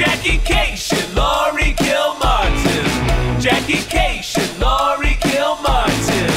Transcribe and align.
Jackie 0.00 0.38
Kashian, 0.38 1.14
Laurie 1.14 1.74
Kilmartin. 1.74 3.38
Jackie 3.38 3.82
Kashian, 3.92 4.58
Laurie 4.58 5.18
Kilmartin. 5.20 6.32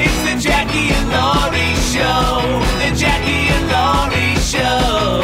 It's 0.00 0.22
the 0.24 0.40
Jackie 0.40 0.88
and 0.88 1.10
Laurie 1.10 1.76
Show. 1.92 2.40
The 2.80 2.90
Jackie 2.96 3.52
and 3.52 3.68
Laurie 3.68 4.36
Show. 4.40 5.20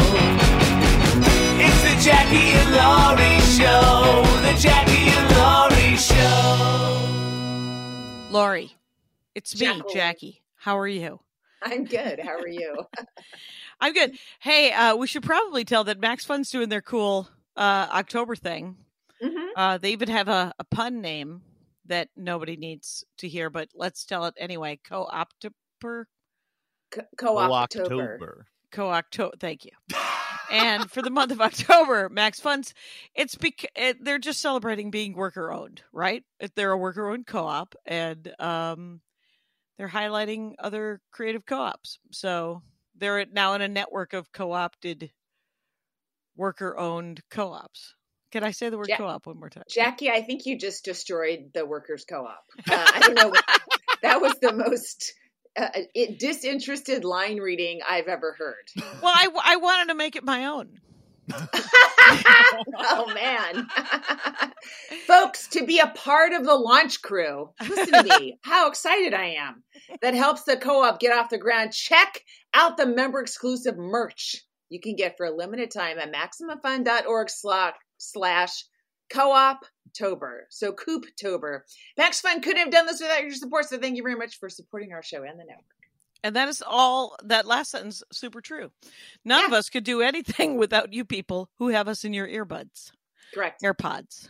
It's 1.65 1.81
the 1.83 1.97
Jackie 2.05 2.53
and 2.61 2.71
Laurie 2.77 3.41
Show. 3.57 4.23
The 4.43 4.53
Jackie 4.61 5.09
and 5.09 5.29
Laurie 5.39 5.97
Show. 5.97 6.37
Laurie, 8.31 8.77
it's 9.35 9.59
me, 9.59 9.67
Jacqueline. 9.67 9.95
Jackie. 9.95 10.43
How 10.57 10.77
are 10.79 10.87
you? 10.87 11.21
I'm 11.63 11.87
good. 11.87 12.21
How 12.21 12.39
are 12.39 12.49
you? 12.49 12.85
I'm 13.81 13.95
good. 13.95 14.19
Hey, 14.41 14.73
uh, 14.73 14.95
we 14.95 15.07
should 15.07 15.23
probably 15.23 15.65
tell 15.65 15.85
that 15.85 15.99
Max 15.99 16.27
Fun's 16.27 16.51
doing 16.51 16.69
their 16.69 16.83
cool 16.83 17.31
uh, 17.59 17.89
October 17.93 18.37
thing. 18.37 18.77
Mhm. 19.23 19.49
Uh, 19.57 19.79
they 19.79 19.93
even 19.93 20.09
have 20.09 20.29
a, 20.29 20.53
a 20.59 20.65
pun 20.65 21.01
name 21.01 21.43
that 21.87 22.09
nobody 22.17 22.57
needs 22.57 23.05
to 23.19 23.29
hear, 23.29 23.51
but 23.51 23.69
let's 23.75 24.05
tell 24.05 24.27
it 24.27 24.35
anyway. 24.39 24.79
Co-optober, 24.89 26.05
Co- 26.91 27.03
Co-op 27.19 27.51
October. 27.51 27.85
October. 28.15 28.47
co-octo. 28.71 29.33
Thank 29.41 29.65
you. 29.65 29.73
and 30.51 30.91
for 30.91 31.03
the 31.03 31.11
month 31.11 31.33
of 31.33 31.41
October, 31.41 32.09
Max 32.09 32.41
Fun's, 32.41 32.75
it's 33.15 33.35
bec- 33.35 33.73
it, 33.77 34.05
they're 34.05 34.19
just 34.19 34.41
celebrating 34.41 34.91
being 34.91 35.15
worker 35.15 35.53
owned, 35.53 35.83
right? 35.93 36.23
If 36.41 36.55
They're 36.55 36.73
a 36.73 36.79
worker 36.79 37.09
owned 37.11 37.27
co-op, 37.27 37.75
and 37.87 38.33
um, 38.41 39.01
they're 39.79 39.89
highlighting 39.89 40.55
other 40.59 41.01
creative 41.11 41.45
co-ops. 41.47 41.99
So 42.13 42.63
they're 42.97 43.27
now 43.27 43.55
in 43.55 43.63
a 43.63 43.69
network 43.69 44.13
of 44.13 44.31
co-opted 44.33 45.11
worker 46.39 46.79
owned 46.79 47.21
co-ops. 47.31 47.95
Can 48.31 48.45
I 48.45 48.53
say 48.53 48.71
the 48.71 48.79
word 48.79 48.89
Ja- 48.89 48.97
co-op 48.97 49.27
one 49.27 49.39
more 49.39 49.51
time? 49.51 49.65
Jackie, 49.69 50.11
I 50.11 50.23
think 50.23 50.47
you 50.47 50.59
just 50.59 50.85
destroyed 50.85 51.51
the 51.53 51.67
workers' 51.67 52.05
co-op. 52.09 52.45
Uh, 52.59 52.91
I 52.95 53.01
don't 53.01 53.15
know. 53.15 53.33
that 54.03 54.21
was 54.21 54.35
the 54.41 54.53
most 54.53 55.15
uh, 55.59 55.69
it, 55.95 56.19
disinterested 56.19 57.05
line 57.05 57.39
reading 57.39 57.81
I've 57.89 58.07
ever 58.07 58.37
heard. 58.39 58.85
Well, 59.03 59.13
I, 59.15 59.29
I 59.45 59.57
wanted 59.57 59.89
to 59.89 59.95
make 59.95 60.17
it 60.17 60.25
my 60.25 60.47
own. 60.47 60.79
oh 62.79 63.13
man, 63.15 63.67
folks, 65.07 65.47
to 65.49 65.67
be 65.67 65.79
a 65.79 65.89
part 65.89 66.33
of 66.33 66.43
the 66.45 66.55
launch 66.55 67.03
crew, 67.03 67.51
listen 67.69 67.93
to 67.93 68.19
me. 68.19 68.39
How 68.43 68.69
excited 68.69 69.13
I 69.13 69.35
am! 69.39 69.63
That 70.01 70.15
helps 70.15 70.45
the 70.45 70.57
co-op 70.57 71.01
get 71.01 71.13
off 71.13 71.29
the 71.29 71.37
ground. 71.37 71.73
Check 71.73 72.23
out 72.55 72.79
the 72.79 72.87
member 72.87 73.21
exclusive 73.21 73.77
merch 73.77 74.43
you 74.69 74.81
can 74.81 74.97
get 74.97 75.17
for 75.17 75.27
a 75.27 75.35
limited 75.35 75.71
time 75.71 75.99
at 75.99 76.13
maximumfun.org 76.13 77.31
slash 77.31 77.75
slash 77.99 78.65
co-op 79.11 79.65
tober 79.97 80.47
so 80.51 80.73
coop 80.73 81.07
tober 81.19 81.65
max 81.97 82.21
fun 82.21 82.43
couldn't 82.43 82.59
have 82.59 82.71
done 82.71 82.87
this 82.87 83.01
without 83.01 83.23
your 83.23 83.33
support 83.33 83.65
so 83.65 83.79
thank 83.79 83.97
you 83.97 84.03
very 84.03 84.15
much 84.15 84.39
for 84.39 84.49
supporting 84.49 84.93
our 84.93 85.03
show 85.03 85.23
and 85.23 85.41
the 85.41 85.45
network. 85.45 85.65
And 86.25 86.35
that 86.37 86.49
is 86.49 86.63
all 86.67 87.17
that 87.25 87.47
last 87.47 87.71
sentence 87.71 88.03
super 88.13 88.41
true. 88.41 88.71
None 89.25 89.45
of 89.45 89.53
us 89.53 89.71
could 89.71 89.85
do 89.85 90.03
anything 90.03 90.57
without 90.59 90.93
you 90.93 91.05
people 91.05 91.49
who 91.59 91.69
have 91.69 91.89
us 91.89 92.05
in 92.05 92.13
your 92.13 92.27
earbuds, 92.27 92.91
correct. 93.33 93.63
AirPods, 93.63 94.29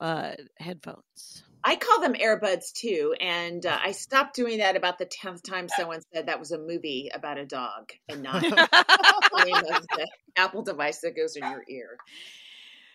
uh, 0.00 0.32
headphones. 0.58 1.42
I 1.64 1.74
call 1.74 2.00
them 2.00 2.14
Airbuds 2.14 2.72
too, 2.74 3.16
and 3.20 3.66
uh, 3.66 3.76
I 3.82 3.90
stopped 3.90 4.36
doing 4.36 4.58
that 4.58 4.76
about 4.76 4.98
the 4.98 5.04
tenth 5.04 5.42
time 5.42 5.68
someone 5.76 6.00
said 6.12 6.26
that 6.26 6.38
was 6.38 6.52
a 6.52 6.58
movie 6.58 7.10
about 7.12 7.38
a 7.38 7.46
dog 7.46 7.90
and 8.08 8.22
not 8.22 8.44
name 9.46 9.56
of 9.74 9.86
the 9.88 10.06
Apple 10.36 10.62
device 10.62 11.00
that 11.00 11.16
goes 11.16 11.36
in 11.36 11.42
your 11.50 11.64
ear. 11.68 11.96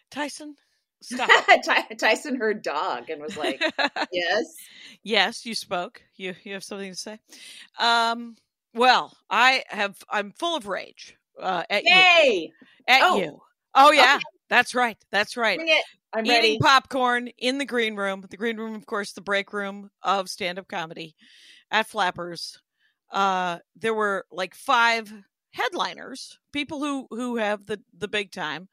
Tyson, 0.09 0.55
stop. 1.01 1.29
Ty- 1.65 1.87
Tyson 1.97 2.35
heard 2.35 2.61
dog 2.61 3.09
and 3.09 3.21
was 3.21 3.37
like, 3.37 3.61
"Yes, 4.11 4.45
yes, 5.03 5.45
you 5.45 5.55
spoke. 5.55 6.01
You 6.15 6.35
you 6.43 6.53
have 6.53 6.63
something 6.63 6.91
to 6.91 6.97
say. 6.97 7.19
Um, 7.79 8.35
well, 8.73 9.15
I 9.29 9.63
have. 9.67 9.97
I'm 10.09 10.31
full 10.33 10.55
of 10.57 10.67
rage 10.67 11.15
uh, 11.39 11.63
at 11.69 11.83
you. 11.85 12.49
At 12.87 13.01
Oh. 13.03 13.17
you. 13.17 13.41
Oh 13.73 13.91
yeah, 13.91 14.15
Okay. 14.15 14.23
that's 14.49 14.75
right. 14.75 14.97
That's 15.11 15.37
right. 15.37 15.59
I'm 16.13 16.25
Eating 16.25 16.35
ready." 16.35 16.57
popcorn 16.59 17.29
in 17.37 17.57
the 17.57 17.65
green 17.65 17.95
room. 17.95 18.25
The 18.29 18.35
green 18.37 18.57
room, 18.57 18.75
of 18.75 18.85
course, 18.85 19.13
the 19.13 19.21
break 19.21 19.53
room 19.53 19.89
of 20.03 20.29
stand-up 20.29 20.67
comedy 20.67 21.15
at 21.71 21.87
Flappers. 21.87 22.59
Uh, 23.09 23.59
there 23.77 23.93
were 23.93 24.25
like 24.31 24.55
five 24.55 25.11
headliners, 25.51 26.37
people 26.51 26.79
who 26.79 27.07
who 27.09 27.37
have 27.37 27.65
the 27.65 27.79
the 27.97 28.07
big 28.07 28.31
time, 28.31 28.67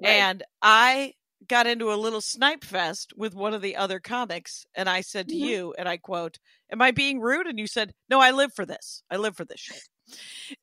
Right. 0.00 0.10
and 0.10 0.42
I 0.62 1.12
got 1.48 1.66
into 1.66 1.92
a 1.92 1.96
little 1.96 2.20
snipe 2.20 2.62
fest 2.64 3.12
with 3.16 3.34
one 3.34 3.52
of 3.54 3.62
the 3.62 3.76
other 3.76 3.98
comics, 4.00 4.64
and 4.74 4.88
I 4.88 5.00
said 5.00 5.28
to 5.28 5.34
Mhm. 5.34 5.40
you, 5.40 5.74
and 5.76 5.88
I 5.88 5.96
quote, 5.96 6.38
"Am 6.70 6.80
I 6.80 6.92
being 6.92 7.20
rude?" 7.20 7.46
And 7.46 7.58
you 7.58 7.66
said, 7.66 7.92
"No, 8.08 8.20
I 8.20 8.30
live 8.30 8.54
for 8.54 8.64
this. 8.64 9.02
I 9.10 9.16
live 9.16 9.36
for 9.36 9.44
this 9.44 9.60
shit." 9.60 9.82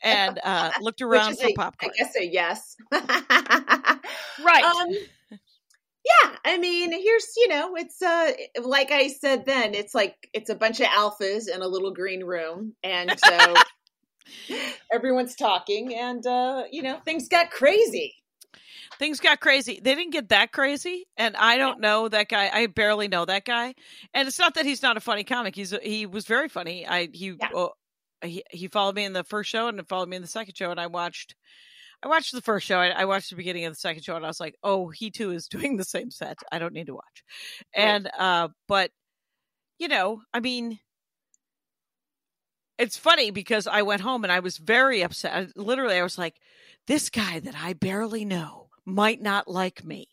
And 0.01 0.39
uh, 0.43 0.71
looked 0.81 1.01
around 1.01 1.37
for 1.37 1.47
a- 1.47 1.53
popcorn. 1.53 1.91
I 1.93 2.03
guess 2.03 2.15
a 2.15 2.25
yes. 2.25 2.75
Right. 2.91 4.63
Um, 4.63 4.89
yeah, 6.23 6.35
I 6.45 6.57
mean, 6.57 6.91
here's 6.93 7.27
you 7.35 7.49
know, 7.49 7.75
it's 7.75 8.01
uh, 8.01 8.31
like 8.63 8.89
I 8.91 9.09
said 9.09 9.45
then, 9.45 9.73
it's 9.75 9.93
like 9.93 10.15
it's 10.33 10.49
a 10.49 10.55
bunch 10.55 10.79
of 10.79 10.87
alphas 10.87 11.49
in 11.53 11.61
a 11.61 11.67
little 11.67 11.91
green 11.91 12.23
room, 12.23 12.73
and 12.83 13.19
so 13.19 13.53
everyone's 14.93 15.35
talking, 15.35 15.95
and 15.95 16.25
uh, 16.25 16.63
you 16.71 16.81
know, 16.81 16.99
things 17.05 17.27
got 17.27 17.51
crazy. 17.51 18.15
things 18.97 19.19
got 19.19 19.39
crazy. 19.39 19.79
They 19.83 19.95
didn't 19.95 20.11
get 20.13 20.29
that 20.29 20.51
crazy, 20.51 21.07
and 21.17 21.35
I 21.37 21.57
don't 21.57 21.79
know 21.79 22.07
that 22.09 22.29
guy. 22.29 22.49
I 22.53 22.67
barely 22.67 23.07
know 23.07 23.25
that 23.25 23.45
guy, 23.45 23.73
and 24.13 24.27
it's 24.27 24.39
not 24.39 24.55
that 24.55 24.65
he's 24.65 24.81
not 24.83 24.97
a 24.97 25.01
funny 25.01 25.23
comic. 25.23 25.55
He's 25.55 25.73
he 25.83 26.05
was 26.05 26.25
very 26.25 26.49
funny. 26.49 26.87
I 26.87 27.09
he 27.13 27.35
Yeah. 27.39 27.49
uh, 27.55 27.67
he 28.23 28.43
he 28.51 28.67
followed 28.67 28.95
me 28.95 29.05
in 29.05 29.13
the 29.13 29.23
first 29.23 29.49
show 29.49 29.67
and 29.67 29.87
followed 29.87 30.09
me 30.09 30.15
in 30.17 30.21
the 30.21 30.27
second 30.27 30.55
show, 30.57 30.71
and 30.71 30.79
I 30.79 30.87
watched. 30.87 31.35
I 32.01 32.07
watched 32.07 32.31
the 32.31 32.41
first 32.41 32.65
show. 32.65 32.77
I, 32.79 32.87
I 32.89 33.05
watched 33.05 33.29
the 33.29 33.35
beginning 33.35 33.65
of 33.65 33.73
the 33.73 33.79
second 33.79 34.03
show, 34.03 34.15
and 34.15 34.23
I 34.23 34.29
was 34.29 34.39
like, 34.39 34.55
"Oh, 34.63 34.87
he 34.89 35.11
too 35.11 35.31
is 35.31 35.47
doing 35.49 35.77
the 35.77 35.83
same 35.83 36.11
set. 36.11 36.37
I 36.51 36.59
don't 36.59 36.73
need 36.73 36.87
to 36.87 36.95
watch." 36.95 37.23
Right. 37.75 37.83
And 37.85 38.09
uh, 38.17 38.47
but 38.67 38.91
you 39.79 39.87
know, 39.87 40.21
I 40.33 40.39
mean, 40.41 40.79
it's 42.79 42.97
funny 42.97 43.29
because 43.29 43.67
I 43.67 43.83
went 43.83 44.01
home 44.01 44.23
and 44.23 44.31
I 44.33 44.39
was 44.39 44.57
very 44.57 45.03
upset. 45.03 45.33
I, 45.35 45.47
literally, 45.55 45.95
I 45.97 46.03
was 46.03 46.17
like, 46.17 46.37
"This 46.87 47.09
guy 47.11 47.39
that 47.41 47.53
I 47.55 47.73
barely 47.73 48.25
know 48.25 48.69
might 48.85 49.21
not 49.21 49.47
like 49.47 49.83
me." 49.85 50.07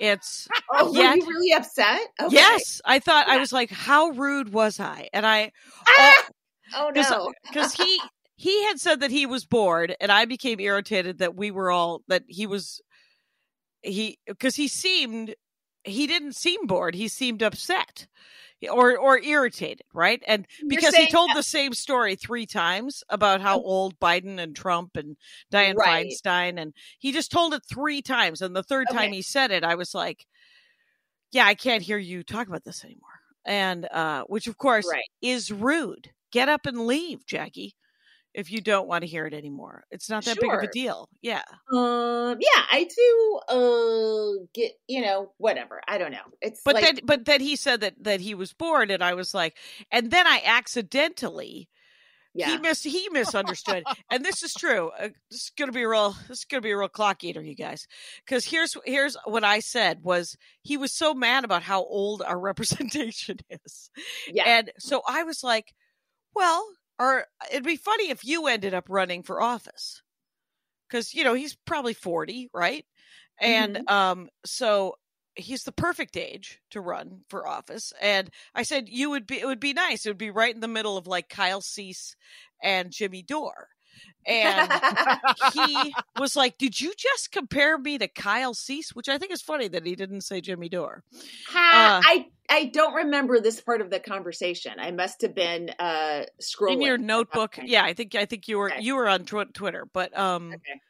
It's 0.00 0.48
Oh, 0.72 0.92
Yet- 0.94 1.10
were 1.10 1.16
you 1.16 1.26
really 1.28 1.52
upset? 1.52 2.00
Okay. 2.20 2.34
yes. 2.34 2.80
I 2.84 2.98
thought 2.98 3.28
I 3.28 3.38
was 3.38 3.52
like, 3.52 3.70
"How 3.70 4.08
rude 4.08 4.52
was 4.52 4.80
I?" 4.80 5.08
And 5.12 5.26
I 5.26 5.52
Ah! 5.86 6.28
Oh 6.74 6.90
no. 6.94 7.32
because 7.46 7.74
he 7.74 8.00
he 8.36 8.64
had 8.64 8.80
said 8.80 9.00
that 9.00 9.10
he 9.10 9.26
was 9.26 9.44
bored, 9.44 9.94
and 10.00 10.10
I 10.10 10.24
became 10.24 10.58
irritated 10.60 11.18
that 11.18 11.36
we 11.36 11.50
were 11.50 11.70
all 11.70 12.02
that 12.08 12.22
he 12.26 12.46
was 12.46 12.80
he 13.82 14.18
because 14.26 14.56
he 14.56 14.68
seemed 14.68 15.34
he 15.84 16.06
didn't 16.06 16.36
seem 16.36 16.66
bored. 16.66 16.94
He 16.94 17.08
seemed 17.08 17.42
upset 17.42 18.06
or 18.68 18.98
or 18.98 19.18
irritated, 19.18 19.82
right? 19.94 20.22
And 20.26 20.46
because 20.68 20.94
he 20.94 21.06
told 21.10 21.30
the 21.34 21.42
same 21.42 21.72
story 21.72 22.16
three 22.16 22.46
times 22.46 23.02
about 23.08 23.40
how 23.40 23.60
old 23.60 23.98
Biden 24.00 24.38
and 24.38 24.54
Trump 24.54 24.96
and 24.96 25.16
Diane 25.50 25.76
Right. 25.76 26.06
Feinstein, 26.06 26.60
and 26.60 26.74
he 26.98 27.12
just 27.12 27.30
told 27.30 27.54
it 27.54 27.62
three 27.68 28.02
times. 28.02 28.42
And 28.42 28.54
the 28.54 28.62
third 28.62 28.88
time 28.90 29.12
he 29.12 29.22
said 29.22 29.50
it, 29.50 29.64
I 29.64 29.76
was 29.76 29.94
like, 29.94 30.26
"Yeah, 31.32 31.46
I 31.46 31.54
can't 31.54 31.82
hear 31.82 31.98
you 31.98 32.22
talk 32.22 32.48
about 32.48 32.64
this 32.64 32.84
anymore." 32.84 33.08
And 33.46 33.86
uh, 33.86 34.24
which, 34.24 34.46
of 34.46 34.58
course, 34.58 34.86
Right. 34.90 35.02
is 35.22 35.50
rude. 35.50 36.10
Get 36.30 36.48
up 36.48 36.66
and 36.66 36.86
leave, 36.86 37.24
Jackie. 37.26 37.74
If 38.32 38.52
you 38.52 38.60
don't 38.60 38.86
want 38.86 39.02
to 39.02 39.08
hear 39.08 39.26
it 39.26 39.34
anymore, 39.34 39.84
it's 39.90 40.08
not 40.08 40.24
that 40.24 40.38
big 40.40 40.52
of 40.52 40.62
a 40.62 40.68
deal. 40.68 41.08
Yeah, 41.22 41.42
Um. 41.72 42.36
Yeah, 42.40 42.62
I 42.70 42.84
do. 42.84 43.40
Uh. 43.48 44.44
Get. 44.54 44.72
You 44.86 45.02
know. 45.02 45.32
Whatever. 45.38 45.80
I 45.88 45.98
don't 45.98 46.12
know. 46.12 46.18
It's 46.40 46.62
but 46.64 46.76
like. 46.76 46.84
then, 46.84 46.98
but 47.04 47.24
then 47.24 47.40
he 47.40 47.56
said 47.56 47.80
that 47.80 47.94
that 48.02 48.20
he 48.20 48.34
was 48.34 48.52
bored, 48.52 48.90
and 48.90 49.02
I 49.02 49.14
was 49.14 49.34
like, 49.34 49.56
and 49.90 50.10
then 50.10 50.26
I 50.26 50.42
accidentally 50.44 51.68
yeah. 52.34 52.50
he 52.50 52.58
mis 52.58 52.82
he 52.82 53.08
misunderstood 53.10 53.84
and 54.10 54.24
this 54.24 54.42
is 54.42 54.54
true 54.54 54.90
uh, 54.98 55.08
this 55.30 55.42
is 55.42 55.52
gonna 55.58 55.72
be 55.72 55.82
a 55.82 55.88
real 55.88 56.14
this 56.28 56.38
is 56.38 56.44
gonna 56.44 56.60
be 56.60 56.70
a 56.70 56.78
real 56.78 56.88
clock 56.88 57.24
eater 57.24 57.42
you 57.42 57.54
guys 57.54 57.86
because 58.24 58.44
here's 58.44 58.76
here's 58.84 59.16
what 59.24 59.42
i 59.42 59.58
said 59.58 60.02
was 60.02 60.36
he 60.62 60.76
was 60.76 60.92
so 60.92 61.12
mad 61.12 61.44
about 61.44 61.62
how 61.62 61.84
old 61.84 62.22
our 62.22 62.38
representation 62.50 63.38
is 63.50 63.90
yeah. 64.28 64.44
and 64.46 64.70
so 64.78 65.02
i 65.08 65.22
was 65.24 65.42
like 65.42 65.74
well 66.34 66.64
or 67.00 67.26
it'd 67.50 67.64
be 67.64 67.76
funny 67.76 68.10
if 68.10 68.24
you 68.24 68.46
ended 68.46 68.74
up 68.74 68.86
running 68.88 69.24
for 69.24 69.42
office. 69.42 70.02
Because 70.88 71.14
you 71.14 71.24
know 71.24 71.34
he's 71.34 71.56
probably 71.66 71.94
40 71.94 72.50
right? 72.54 72.84
And 73.40 73.80
um 73.88 74.28
so 74.44 74.96
he's 75.36 75.64
the 75.64 75.72
perfect 75.72 76.16
age 76.16 76.60
to 76.72 76.80
run 76.80 77.22
for 77.30 77.46
office. 77.48 77.92
And 78.00 78.30
i 78.54 78.62
said 78.64 78.88
you 78.88 79.10
would 79.10 79.26
be 79.26 79.40
it 79.40 79.46
would 79.46 79.60
be 79.60 79.72
nice. 79.72 80.06
It 80.06 80.10
would 80.10 80.18
be 80.18 80.30
right 80.30 80.54
in 80.54 80.60
the 80.60 80.68
middle 80.68 80.96
of 80.98 81.06
like 81.08 81.28
kyle 81.28 81.62
cease 81.62 82.16
and 82.62 82.92
jimmy 82.92 83.22
dore 83.22 83.68
and 84.26 84.70
he 85.54 85.94
was 86.18 86.36
like, 86.36 86.58
"Did 86.58 86.80
you 86.80 86.92
just 86.96 87.32
compare 87.32 87.78
me 87.78 87.98
to 87.98 88.08
Kyle 88.08 88.54
Cease?" 88.54 88.94
Which 88.94 89.08
I 89.08 89.18
think 89.18 89.32
is 89.32 89.42
funny 89.42 89.68
that 89.68 89.86
he 89.86 89.94
didn't 89.96 90.22
say 90.22 90.40
Jimmy 90.40 90.68
Dore. 90.68 91.02
Ha, 91.48 92.00
Uh, 92.02 92.08
I 92.08 92.26
I 92.48 92.64
don't 92.66 92.94
remember 92.94 93.40
this 93.40 93.60
part 93.60 93.80
of 93.80 93.90
the 93.90 94.00
conversation. 94.00 94.72
I 94.78 94.90
must 94.90 95.22
have 95.22 95.34
been 95.34 95.70
uh 95.78 96.24
scrolling 96.40 96.72
in 96.74 96.80
your 96.82 96.98
notebook. 96.98 97.54
point. 97.56 97.68
Yeah, 97.68 97.84
I 97.84 97.94
think 97.94 98.14
I 98.14 98.24
think 98.26 98.48
you 98.48 98.58
were 98.58 98.70
Okay. 98.72 98.82
you 98.82 98.96
were 98.96 99.08
on 99.08 99.24
tw- 99.24 99.52
Twitter, 99.54 99.86
but 99.92 100.16
um, 100.18 100.48
Okay. 100.54 100.80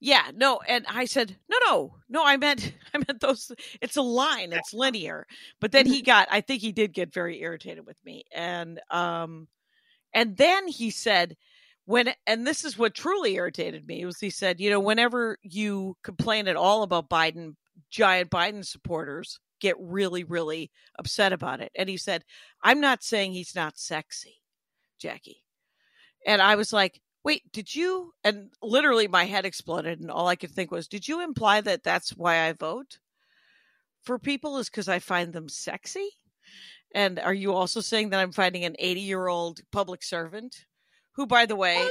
yeah, 0.00 0.30
no, 0.34 0.60
and 0.66 0.84
I 0.88 1.04
said 1.06 1.36
no, 1.48 1.58
no, 1.66 1.94
no. 2.08 2.24
I 2.24 2.36
meant 2.36 2.72
I 2.94 2.98
meant 2.98 3.20
those. 3.20 3.52
It's 3.80 3.96
a 3.96 4.02
line. 4.02 4.52
It's 4.52 4.74
linear. 4.74 5.26
But 5.60 5.72
then 5.72 5.86
he 5.86 6.02
got. 6.02 6.28
I 6.30 6.40
think 6.40 6.60
he 6.62 6.72
did 6.72 6.92
get 6.92 7.12
very 7.14 7.40
irritated 7.40 7.86
with 7.86 7.96
me, 8.04 8.24
and 8.32 8.80
um, 8.90 9.48
and 10.12 10.36
then 10.36 10.68
he 10.68 10.90
said 10.90 11.36
when 11.86 12.12
and 12.26 12.46
this 12.46 12.64
is 12.64 12.78
what 12.78 12.94
truly 12.94 13.34
irritated 13.34 13.86
me 13.86 14.04
was 14.04 14.18
he 14.18 14.30
said 14.30 14.60
you 14.60 14.70
know 14.70 14.80
whenever 14.80 15.38
you 15.42 15.96
complain 16.02 16.48
at 16.48 16.56
all 16.56 16.82
about 16.82 17.10
Biden, 17.10 17.54
giant 17.90 18.30
Biden 18.30 18.64
supporters 18.64 19.38
get 19.60 19.76
really 19.78 20.24
really 20.24 20.70
upset 20.98 21.32
about 21.32 21.60
it, 21.60 21.72
and 21.74 21.88
he 21.88 21.96
said 21.96 22.24
I'm 22.62 22.80
not 22.80 23.02
saying 23.02 23.32
he's 23.32 23.54
not 23.54 23.78
sexy, 23.78 24.40
Jackie. 24.98 25.42
And 26.26 26.40
I 26.40 26.56
was 26.56 26.72
like, 26.72 27.00
wait, 27.24 27.50
did 27.52 27.74
you? 27.74 28.12
And 28.22 28.50
literally 28.62 29.08
my 29.08 29.24
head 29.24 29.44
exploded. 29.44 30.00
And 30.00 30.10
all 30.10 30.28
I 30.28 30.36
could 30.36 30.50
think 30.50 30.70
was, 30.70 30.86
did 30.86 31.08
you 31.08 31.22
imply 31.22 31.60
that 31.62 31.82
that's 31.82 32.10
why 32.10 32.46
I 32.46 32.52
vote 32.52 32.98
for 34.02 34.18
people 34.18 34.58
is 34.58 34.68
because 34.68 34.88
I 34.88 34.98
find 34.98 35.32
them 35.32 35.48
sexy? 35.48 36.08
And 36.94 37.18
are 37.18 37.34
you 37.34 37.52
also 37.52 37.80
saying 37.80 38.10
that 38.10 38.20
I'm 38.20 38.32
finding 38.32 38.64
an 38.64 38.76
80 38.78 39.00
year 39.00 39.26
old 39.26 39.60
public 39.72 40.02
servant 40.02 40.64
who, 41.14 41.26
by 41.26 41.46
the 41.46 41.56
way, 41.56 41.78
Um, 41.82 41.90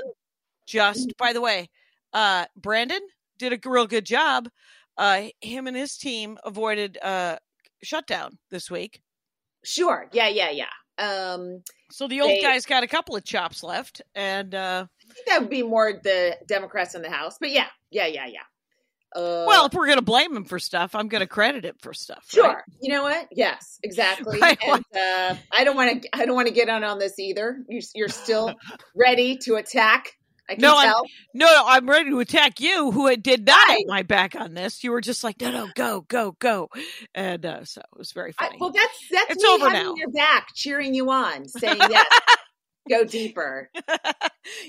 just 0.66 1.14
by 1.18 1.34
the 1.34 1.42
way, 1.42 1.70
uh, 2.14 2.46
Brandon 2.56 3.02
did 3.38 3.54
a 3.54 3.70
real 3.70 3.88
good 3.88 4.06
job. 4.06 4.50
Uh, 4.98 5.30
him 5.42 5.68
and 5.68 5.76
his 5.76 5.98
team 5.98 6.38
avoided 6.44 6.98
uh, 7.02 7.38
shutdown 7.82 8.38
this 8.52 8.70
week. 8.70 9.02
Sure. 9.64 10.08
Yeah, 10.14 10.28
yeah, 10.28 10.52
yeah. 10.52 10.70
Um 10.98 11.64
So 11.90 12.08
the 12.08 12.22
old 12.22 12.30
They- 12.32 12.42
guy's 12.42 12.66
got 12.66 12.84
a 12.84 12.88
couple 12.88 13.16
of 13.16 13.24
chops 13.24 13.64
left. 13.64 14.02
And, 14.14 14.54
uh, 14.54 14.86
I 15.10 15.14
think 15.14 15.26
that 15.28 15.42
would 15.42 15.50
be 15.50 15.64
more 15.64 15.94
the 15.94 16.38
Democrats 16.48 16.94
in 16.96 17.02
the 17.02 17.10
House. 17.10 17.38
But 17.40 17.50
yeah, 17.52 17.70
yeah, 17.90 18.06
yeah, 18.08 18.28
yeah. 18.28 18.44
Uh, 19.16 19.46
well, 19.48 19.66
if 19.68 19.74
we're 19.74 19.86
going 19.86 19.98
to 20.00 20.04
blame 20.04 20.36
him 20.36 20.44
for 20.46 20.58
stuff, 20.60 20.96
I'm 20.96 21.08
going 21.08 21.22
to 21.22 21.28
credit 21.28 21.66
him 21.66 21.76
for 21.82 21.94
stuff. 21.94 22.26
sure. 22.28 22.48
right? 22.48 22.64
You 22.82 22.92
know 22.94 23.04
what? 23.04 23.28
Yes, 23.32 23.80
exactly. 23.84 24.40
Right. 24.42 24.58
And 24.66 24.84
uh, 24.96 25.36
I 25.52 25.64
don't 25.64 25.76
want 25.76 26.02
to. 26.04 26.10
I 26.14 26.26
don't 26.26 26.36
want 26.36 26.48
to 26.48 26.54
get 26.54 26.70
on 26.70 26.84
on 26.84 27.00
this 27.00 27.20
either. 27.20 27.60
You're, 27.70 27.82
you're 27.94 28.10
still 28.10 28.54
ready 28.96 29.38
to 29.44 29.56
attack. 29.56 30.14
I 30.50 30.56
can 30.56 30.62
No, 30.62 30.76
I'm- 30.78 30.88
tell. 30.90 31.06
No, 31.34 31.46
no, 31.46 31.64
I'm 31.66 31.90
ready 31.90 32.10
to 32.10 32.20
attack 32.20 32.60
you, 32.60 32.92
who 32.92 33.16
did 33.16 33.46
not 33.46 33.56
Right. 33.70 33.78
have 33.80 33.88
my 33.88 34.04
back 34.04 34.36
on 34.36 34.54
this. 34.54 34.84
You 34.84 34.92
were 34.92 35.00
just 35.00 35.24
like, 35.24 35.40
no, 35.40 35.52
no, 35.52 35.70
go, 35.76 36.02
go, 36.02 36.36
go, 36.40 36.70
and 37.16 37.46
uh, 37.46 37.64
so 37.64 37.80
it 37.80 37.98
was 37.98 38.12
very 38.12 38.34
I, 38.38 38.48
funny. 38.48 38.58
well, 38.60 38.72
that's 38.72 39.08
that's 39.10 39.32
It's 39.32 39.44
me 39.44 39.50
over 39.50 39.70
having 39.70 39.88
now. 39.88 39.96
your 39.96 40.10
back, 40.12 40.48
cheering 40.54 40.94
you 40.94 41.10
on, 41.12 41.48
saying 41.48 41.78
yes, 41.90 42.06
go 42.90 43.06
deeper, 43.06 43.70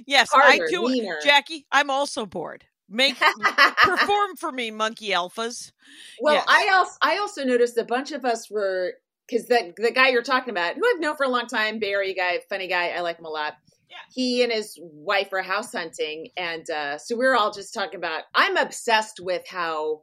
yes, 0.07 0.31
harder, 0.31 0.65
I 0.65 0.71
too, 0.71 0.83
leaner. 0.83 1.19
Jackie. 1.25 1.67
I'm 1.73 1.91
also 1.91 2.25
bored. 2.27 2.65
Make 2.95 3.17
perform 3.83 4.37
for 4.37 4.53
me, 4.53 4.71
monkey 4.71 5.11
alphas. 5.11 5.73
Well, 6.21 6.35
Yes. 6.35 6.45
I 6.49 6.71
also 6.75 6.99
I 7.03 7.19
also 7.19 7.45
noticed 7.45 7.77
a 7.77 7.85
bunch 7.85 8.13
of 8.13 8.25
us 8.25 8.49
were 8.49 8.95
because 9.29 9.49
that 9.49 9.75
the 9.77 9.91
guy 9.91 10.11
you're 10.11 10.23
talking 10.23 10.51
about, 10.51 10.77
who 10.77 10.83
I've 10.87 11.01
known 11.01 11.17
for 11.17 11.25
a 11.25 11.29
long 11.29 11.47
time, 11.49 11.81
Barry 11.81 12.15
guy, 12.15 12.39
funny 12.49 12.69
guy, 12.69 12.91
I 12.91 13.01
like 13.01 13.19
him 13.19 13.25
a 13.25 13.31
lot. 13.31 13.55
Yeah. 13.91 13.97
He 14.13 14.43
and 14.45 14.53
his 14.53 14.79
wife 14.81 15.33
are 15.33 15.43
house 15.43 15.73
hunting, 15.73 16.29
and 16.37 16.69
uh, 16.71 16.99
so 16.99 17.17
we 17.17 17.27
are 17.27 17.35
all 17.35 17.53
just 17.53 17.75
talking 17.75 17.97
about. 17.97 18.23
I'm 18.33 18.57
obsessed 18.57 19.19
with 19.21 19.43
how 19.49 20.03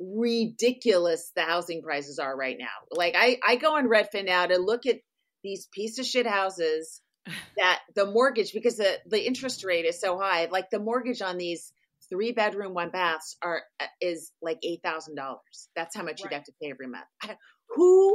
ridiculous 0.00 1.30
the 1.36 1.42
housing 1.42 1.82
prices 1.82 2.18
are 2.18 2.34
right 2.34 2.56
now. 2.58 2.66
Like 2.90 3.14
I 3.16 3.38
I 3.46 3.56
go 3.56 3.76
on 3.76 3.86
Redfin 3.86 4.24
now 4.24 4.46
to 4.46 4.56
look 4.58 4.86
at 4.86 4.96
these 5.42 5.68
piece 5.72 5.98
of 5.98 6.06
shit 6.06 6.26
houses 6.26 7.02
that 7.58 7.80
the 7.94 8.06
mortgage 8.06 8.52
because 8.54 8.76
the 8.76 8.98
the 9.06 9.26
interest 9.26 9.62
rate 9.64 9.84
is 9.84 10.00
so 10.00 10.18
high. 10.18 10.48
Like 10.50 10.70
the 10.70 10.80
mortgage 10.80 11.20
on 11.20 11.36
these 11.36 11.72
three 12.10 12.32
bedroom 12.32 12.74
one 12.74 12.90
baths 12.90 13.36
are 13.42 13.62
uh, 13.80 13.86
is 14.00 14.32
like 14.42 14.58
eight 14.62 14.80
thousand 14.82 15.16
dollars. 15.16 15.68
That's 15.76 15.96
how 15.96 16.02
much 16.02 16.22
you'd 16.22 16.32
have 16.32 16.44
to 16.44 16.52
pay 16.62 16.70
every 16.70 16.86
month. 16.86 17.04
I- 17.22 17.36
Who 17.76 18.14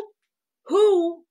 who 0.68 1.24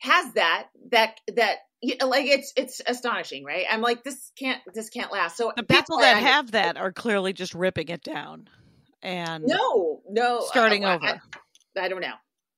has 0.00 0.32
that 0.34 0.66
that 0.90 1.16
that 1.36 1.56
you 1.82 1.96
like 2.06 2.26
it's 2.26 2.52
it's 2.56 2.80
astonishing, 2.86 3.44
right? 3.44 3.66
I'm 3.70 3.80
like 3.82 4.02
this 4.04 4.32
can't 4.38 4.60
this 4.74 4.88
can't 4.90 5.12
last. 5.12 5.36
So 5.36 5.52
The 5.56 5.62
people 5.62 5.98
that 5.98 6.16
I'm- 6.16 6.24
have 6.24 6.50
that 6.52 6.76
are 6.76 6.92
clearly 6.92 7.32
just 7.32 7.54
ripping 7.54 7.88
it 7.88 8.02
down 8.02 8.48
and 9.02 9.44
no 9.46 10.00
no 10.08 10.40
starting 10.40 10.84
uh, 10.84 10.94
over. 10.96 11.06
I, 11.76 11.80
I 11.80 11.88
don't 11.88 12.00
know. 12.00 12.14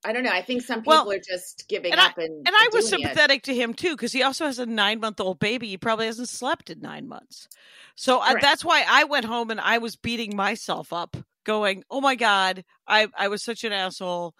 I 0.09 0.13
don't 0.13 0.23
know. 0.25 0.31
I 0.31 0.41
think 0.43 0.63
some 0.63 0.81
people 0.81 0.93
Well, 0.95 1.13
are 1.13 1.19
just 1.19 1.69
giving 1.69 1.93
and 1.93 2.01
I- 2.01 2.07
up 2.07 2.17
and 2.19 2.47
And 2.47 2.57
I 2.57 2.69
was 2.73 2.89
doing 2.89 3.03
it. 3.03 3.05
sympathetic 3.05 3.43
to 3.43 3.55
him 3.55 3.75
too 3.75 3.95
because 3.95 4.13
he 4.13 4.23
also 4.23 4.47
has 4.47 4.59
a 4.59 4.65
nine 4.67 5.01
month 5.01 5.21
old 5.21 5.39
baby. 5.39 5.69
He 5.69 5.77
probably 5.77 6.07
hasn't 6.07 6.31
slept 6.31 6.71
in 6.71 6.81
nine 6.81 7.07
months. 7.09 7.47
So 7.95 8.19
I, 8.21 8.35
that's 8.41 8.65
why 8.65 8.85
I 8.89 9.05
went 9.05 9.27
home 9.27 9.51
and 9.51 9.61
I 9.61 9.79
was 9.79 9.97
beating 9.97 10.35
myself 10.37 10.93
up, 10.93 11.17
going, 11.45 11.85
"Oh 11.91 12.01
my 12.01 12.15
god, 12.15 12.65
I 12.87 13.09
I 13.17 13.29
was 13.29 13.43
such 13.43 13.65
an 13.65 13.73
asshole." 13.73 14.35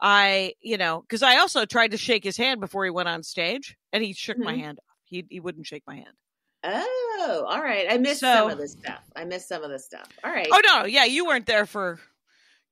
I, 0.00 0.54
you 0.60 0.76
know, 0.76 1.02
because 1.02 1.22
I 1.22 1.36
also 1.38 1.64
tried 1.66 1.92
to 1.92 1.96
shake 1.96 2.24
his 2.24 2.36
hand 2.36 2.60
before 2.60 2.84
he 2.84 2.90
went 2.90 3.08
on 3.08 3.22
stage, 3.22 3.76
and 3.92 4.02
he 4.02 4.12
shook 4.14 4.36
my 4.38 4.54
Mhm. 4.54 4.58
hand 4.60 4.78
off. 4.80 4.96
He 5.04 5.24
he 5.30 5.38
wouldn't 5.38 5.66
shake 5.66 5.84
my 5.86 5.94
hand. 5.96 6.16
Oh, 6.64 7.44
all 7.48 7.62
right. 7.62 7.86
I 7.90 7.98
missed 7.98 8.20
So- 8.20 8.26
some 8.34 8.50
of 8.50 8.58
this 8.58 8.72
stuff. 8.72 9.02
I 9.14 9.24
missed 9.24 9.48
some 9.48 9.62
of 9.62 9.70
this 9.70 9.84
stuff. 9.84 10.08
All 10.24 10.30
right. 10.32 10.48
Oh 10.50 10.60
no, 10.64 10.84
yeah, 10.86 11.04
you 11.04 11.26
weren't 11.26 11.46
there 11.46 11.66
for, 11.66 12.00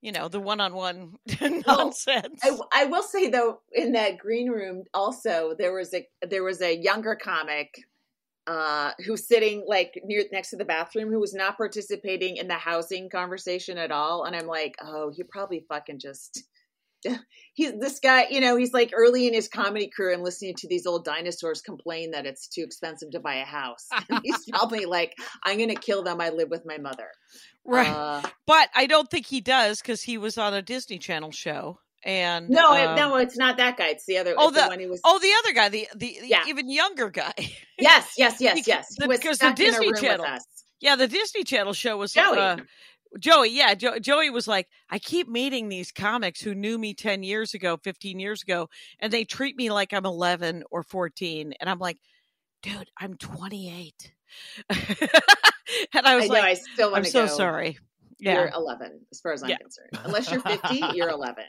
you 0.02 0.10
know, 0.10 0.28
the 0.28 0.40
one 0.40 0.60
on 0.60 0.74
one 0.74 1.14
nonsense. 1.66 2.40
I, 2.42 2.58
I 2.72 2.84
will 2.86 3.04
say 3.04 3.28
though, 3.28 3.60
in 3.72 3.92
that 3.92 4.18
green 4.18 4.50
room, 4.50 4.82
also 4.92 5.54
there 5.56 5.72
was 5.72 5.94
a 5.94 6.06
there 6.28 6.42
was 6.42 6.60
a 6.60 6.76
younger 6.76 7.14
comic 7.14 7.72
uh 8.48 8.90
who's 9.06 9.28
sitting 9.28 9.64
like 9.68 9.92
near 10.04 10.24
next 10.32 10.50
to 10.50 10.56
the 10.56 10.64
bathroom 10.64 11.08
who 11.08 11.20
was 11.20 11.32
not 11.32 11.56
participating 11.56 12.36
in 12.36 12.48
the 12.48 12.54
housing 12.54 13.08
conversation 13.08 13.78
at 13.78 13.92
all, 13.92 14.24
and 14.24 14.34
I'm 14.36 14.48
like, 14.48 14.74
oh, 14.82 15.10
he 15.14 15.22
probably 15.22 15.64
fucking 15.68 16.00
just. 16.00 16.42
He's 17.54 17.72
this 17.80 17.98
guy, 17.98 18.28
you 18.30 18.40
know, 18.40 18.56
he's 18.56 18.72
like 18.72 18.92
early 18.94 19.26
in 19.26 19.34
his 19.34 19.48
comedy 19.48 19.90
career 19.94 20.12
and 20.12 20.22
listening 20.22 20.54
to 20.58 20.68
these 20.68 20.86
old 20.86 21.04
dinosaurs 21.04 21.60
complain 21.60 22.12
that 22.12 22.26
it's 22.26 22.46
too 22.46 22.62
expensive 22.62 23.10
to 23.10 23.20
buy 23.20 23.34
a 23.34 23.44
house. 23.44 23.88
He's 24.22 24.44
probably 24.48 24.86
like, 24.86 25.12
I'm 25.44 25.58
going 25.58 25.68
to 25.68 25.74
kill 25.74 26.04
them. 26.04 26.20
I 26.20 26.30
live 26.30 26.48
with 26.48 26.62
my 26.64 26.78
mother. 26.78 27.08
Right, 27.64 27.88
Uh, 27.88 28.22
but 28.46 28.68
I 28.74 28.86
don't 28.86 29.10
think 29.10 29.26
he 29.26 29.40
does 29.40 29.80
because 29.80 30.02
he 30.02 30.18
was 30.18 30.38
on 30.38 30.54
a 30.54 30.62
Disney 30.62 30.98
Channel 30.98 31.30
show. 31.32 31.78
And 32.04 32.48
no, 32.50 32.72
um, 32.72 32.96
no, 32.96 33.16
it's 33.16 33.36
not 33.36 33.58
that 33.58 33.76
guy. 33.76 33.88
It's 33.90 34.06
the 34.06 34.18
other. 34.18 34.34
Oh, 34.36 34.50
the, 34.50 34.62
the- 34.62 34.66
one 34.66 34.80
who 34.80 34.88
was. 34.88 35.00
Oh, 35.04 35.20
the 35.20 35.30
other 35.38 35.52
guy, 35.54 35.68
the 35.68 35.88
the, 35.94 36.18
the 36.22 36.36
even 36.48 36.68
younger 36.70 37.10
guy. 37.10 37.32
Yes, 37.78 38.14
yes, 38.16 38.40
yes, 38.40 38.54
Because 38.54 38.66
yes. 38.68 38.94
the- 38.96 39.08
because 39.08 39.38
the 39.38 39.46
stuck 39.54 39.60
in 39.60 39.66
a 39.66 39.70
Disney 39.70 39.92
Channel- 40.00 40.26
yeah, 40.80 40.96
the 40.96 41.06
Disney 41.08 41.44
Channel 41.44 41.72
show 41.72 41.96
was 41.96 42.12
Joey. 42.12 42.38
Uh, 42.38 42.56
Joey, 43.20 43.50
yeah, 43.50 43.74
jo- 43.74 43.98
Joey 43.98 44.30
was 44.30 44.48
like, 44.48 44.68
I 44.90 44.98
keep 44.98 45.28
meeting 45.28 45.68
these 45.68 45.92
comics 45.92 46.40
who 46.40 46.54
knew 46.54 46.78
me 46.78 46.94
ten 46.94 47.22
years 47.22 47.54
ago, 47.54 47.78
fifteen 47.84 48.18
years 48.18 48.42
ago, 48.42 48.68
and 48.98 49.12
they 49.12 49.24
treat 49.24 49.56
me 49.56 49.70
like 49.70 49.92
I'm 49.92 50.06
eleven 50.06 50.64
or 50.70 50.82
fourteen, 50.82 51.52
and 51.60 51.68
I'm 51.70 51.78
like, 51.78 51.98
dude, 52.62 52.88
I'm 52.98 53.16
28. 53.16 54.12
and 54.70 56.06
I 56.06 56.16
was 56.16 56.24
I 56.24 56.28
know. 56.28 56.32
like, 56.34 56.44
I 56.44 56.54
still 56.54 56.90
want 56.90 56.98
I'm 56.98 57.04
to 57.04 57.10
so 57.10 57.26
go. 57.26 57.36
sorry. 57.36 57.78
You're 58.18 58.50
11, 58.54 59.00
as 59.10 59.20
far 59.20 59.32
as 59.32 59.42
I'm 59.42 59.50
Yeah. 59.50 59.58
concerned. 59.58 59.90
Unless 60.04 60.30
you're 60.30 60.40
50, 60.40 60.80
you're 60.94 61.08
11. 61.08 61.42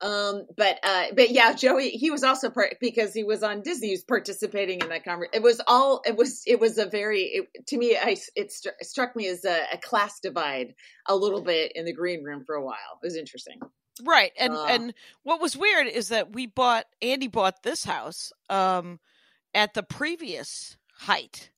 Um, 0.00 0.46
but 0.56 0.78
uh, 0.84 1.06
but 1.16 1.30
yeah, 1.30 1.52
Joey, 1.52 1.90
he 1.90 2.10
was 2.12 2.22
also 2.22 2.48
part 2.48 2.76
because 2.80 3.12
he 3.12 3.24
was 3.24 3.42
on 3.42 3.62
Disney. 3.62 3.88
He 3.88 3.94
was 3.94 4.04
participating 4.04 4.80
in 4.80 4.88
that 4.90 5.04
conversation. 5.04 5.34
It 5.34 5.42
was 5.42 5.60
all. 5.66 6.00
It 6.06 6.16
was. 6.16 6.42
It 6.46 6.60
was 6.60 6.78
a 6.78 6.86
very. 6.86 7.22
It, 7.22 7.66
to 7.66 7.76
me, 7.76 7.96
I 7.96 8.16
it 8.36 8.50
stru- 8.50 8.82
struck 8.82 9.16
me 9.16 9.26
as 9.26 9.44
a, 9.44 9.62
a 9.72 9.78
class 9.78 10.20
divide 10.20 10.74
a 11.06 11.16
little 11.16 11.42
bit 11.42 11.72
in 11.74 11.84
the 11.86 11.92
green 11.92 12.22
room 12.22 12.44
for 12.46 12.54
a 12.54 12.64
while. 12.64 12.76
It 13.02 13.06
was 13.06 13.16
interesting. 13.16 13.58
right. 14.06 14.30
And 14.38 14.54
Uh. 14.54 14.64
and 14.68 14.94
what 15.24 15.40
was 15.40 15.56
weird 15.56 15.86
is 15.88 16.08
that 16.08 16.32
we 16.32 16.46
bought 16.46 16.86
Andy 17.02 17.26
bought 17.28 17.62
this 17.64 17.84
house 17.84 18.32
um 18.48 19.00
at 19.54 19.74
the 19.74 19.82
previous 19.82 20.78
height 20.94 21.50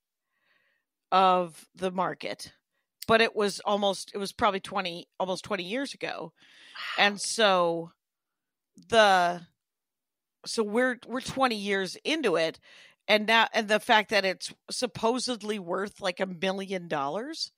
of 1.12 1.68
the 1.76 1.92
market 1.92 2.52
but 3.06 3.20
it 3.20 3.34
was 3.34 3.60
almost 3.60 4.12
it 4.14 4.18
was 4.18 4.32
probably 4.32 4.60
20 4.60 5.08
almost 5.18 5.44
20 5.44 5.64
years 5.64 5.94
ago. 5.94 6.32
And 6.98 7.20
so 7.20 7.90
the 8.88 9.42
so 10.46 10.62
we're 10.62 10.98
we're 11.06 11.20
20 11.20 11.54
years 11.54 11.96
into 12.04 12.36
it. 12.36 12.58
And 13.08 13.26
now 13.26 13.48
and 13.52 13.68
the 13.68 13.80
fact 13.80 14.10
that 14.10 14.24
it's 14.24 14.52
supposedly 14.70 15.58
worth 15.58 16.00
like 16.00 16.20
a 16.20 16.26
million 16.26 16.88
dollars 16.88 17.52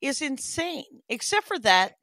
is 0.00 0.20
insane 0.20 0.84
except 1.08 1.46
for 1.46 1.58
that 1.60 1.94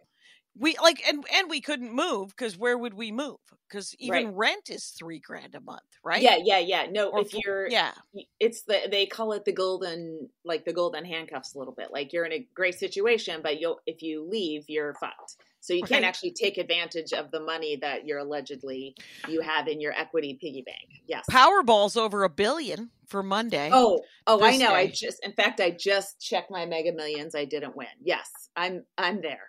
we 0.57 0.75
like 0.81 1.01
and 1.07 1.23
and 1.33 1.49
we 1.49 1.61
couldn't 1.61 1.93
move 1.93 2.29
because 2.29 2.57
where 2.57 2.77
would 2.77 2.93
we 2.93 3.11
move? 3.11 3.37
Because 3.69 3.95
even 3.97 4.25
Right. 4.27 4.33
rent 4.35 4.69
is 4.69 4.85
three 4.97 5.17
grand 5.19 5.55
a 5.55 5.59
month, 5.59 5.81
right? 6.03 6.21
Yeah, 6.21 6.37
yeah, 6.43 6.59
yeah. 6.59 6.85
No, 6.91 7.09
Or 7.09 7.21
if 7.21 7.31
four- 7.31 7.41
you're 7.43 7.67
yeah, 7.69 7.91
it's 8.39 8.61
the 8.63 8.87
they 8.91 9.05
call 9.07 9.33
it 9.33 9.45
the 9.45 9.51
golden 9.51 10.29
like 10.45 10.63
the 10.65 10.73
golden 10.73 11.05
handcuffs 11.05 11.55
a 11.55 11.57
little 11.57 11.73
bit. 11.73 11.91
Like 11.91 12.13
you're 12.13 12.25
in 12.25 12.33
a 12.33 12.47
great 12.53 12.75
situation, 12.75 13.41
but 13.41 13.59
you'll 13.59 13.79
if 13.87 14.03
you 14.03 14.23
leave, 14.29 14.65
you're 14.67 14.93
fucked. 14.95 15.37
So 15.59 15.73
you 15.73 15.83
can't 15.83 16.03
actually 16.03 16.33
take 16.33 16.57
advantage 16.57 17.13
of 17.13 17.31
the 17.31 17.39
money 17.39 17.77
that 17.77 18.05
you're 18.05 18.19
allegedly 18.19 18.95
you 19.29 19.39
have 19.41 19.67
in 19.69 19.79
your 19.79 19.93
equity 19.93 20.37
piggy 20.39 20.61
bank. 20.61 21.01
Yes. 21.07 21.23
Powerball's 21.31 21.95
over 21.95 22.23
a 22.25 22.29
billion 22.29 22.91
for 23.07 23.23
Monday. 23.23 23.69
Oh, 23.71 24.01
oh, 24.27 24.43
I 24.43 24.57
know. 24.57 24.73
I 24.73 24.87
just, 24.87 25.23
in 25.23 25.31
fact, 25.31 25.61
I 25.61 25.71
just 25.71 26.19
checked 26.19 26.51
my 26.51 26.65
Mega 26.65 26.91
Millions. 26.91 27.33
I 27.33 27.45
didn't 27.45 27.77
win. 27.77 27.87
Yes, 28.03 28.29
I'm, 28.57 28.83
I'm 28.97 29.21
there. 29.21 29.39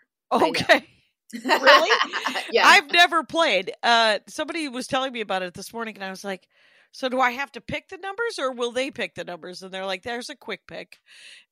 Okay. 0.42 0.86
really? 1.44 1.90
yeah. 2.50 2.66
I've 2.66 2.90
never 2.92 3.24
played. 3.24 3.72
Uh, 3.82 4.18
somebody 4.28 4.68
was 4.68 4.86
telling 4.86 5.12
me 5.12 5.20
about 5.20 5.42
it 5.42 5.54
this 5.54 5.72
morning, 5.72 5.94
and 5.96 6.04
I 6.04 6.10
was 6.10 6.24
like, 6.24 6.46
"So 6.92 7.08
do 7.08 7.20
I 7.20 7.32
have 7.32 7.50
to 7.52 7.60
pick 7.60 7.88
the 7.88 7.98
numbers, 7.98 8.38
or 8.38 8.52
will 8.52 8.72
they 8.72 8.90
pick 8.90 9.14
the 9.14 9.24
numbers?" 9.24 9.62
And 9.62 9.72
they're 9.72 9.86
like, 9.86 10.02
"There's 10.02 10.30
a 10.30 10.36
quick 10.36 10.66
pick." 10.66 10.98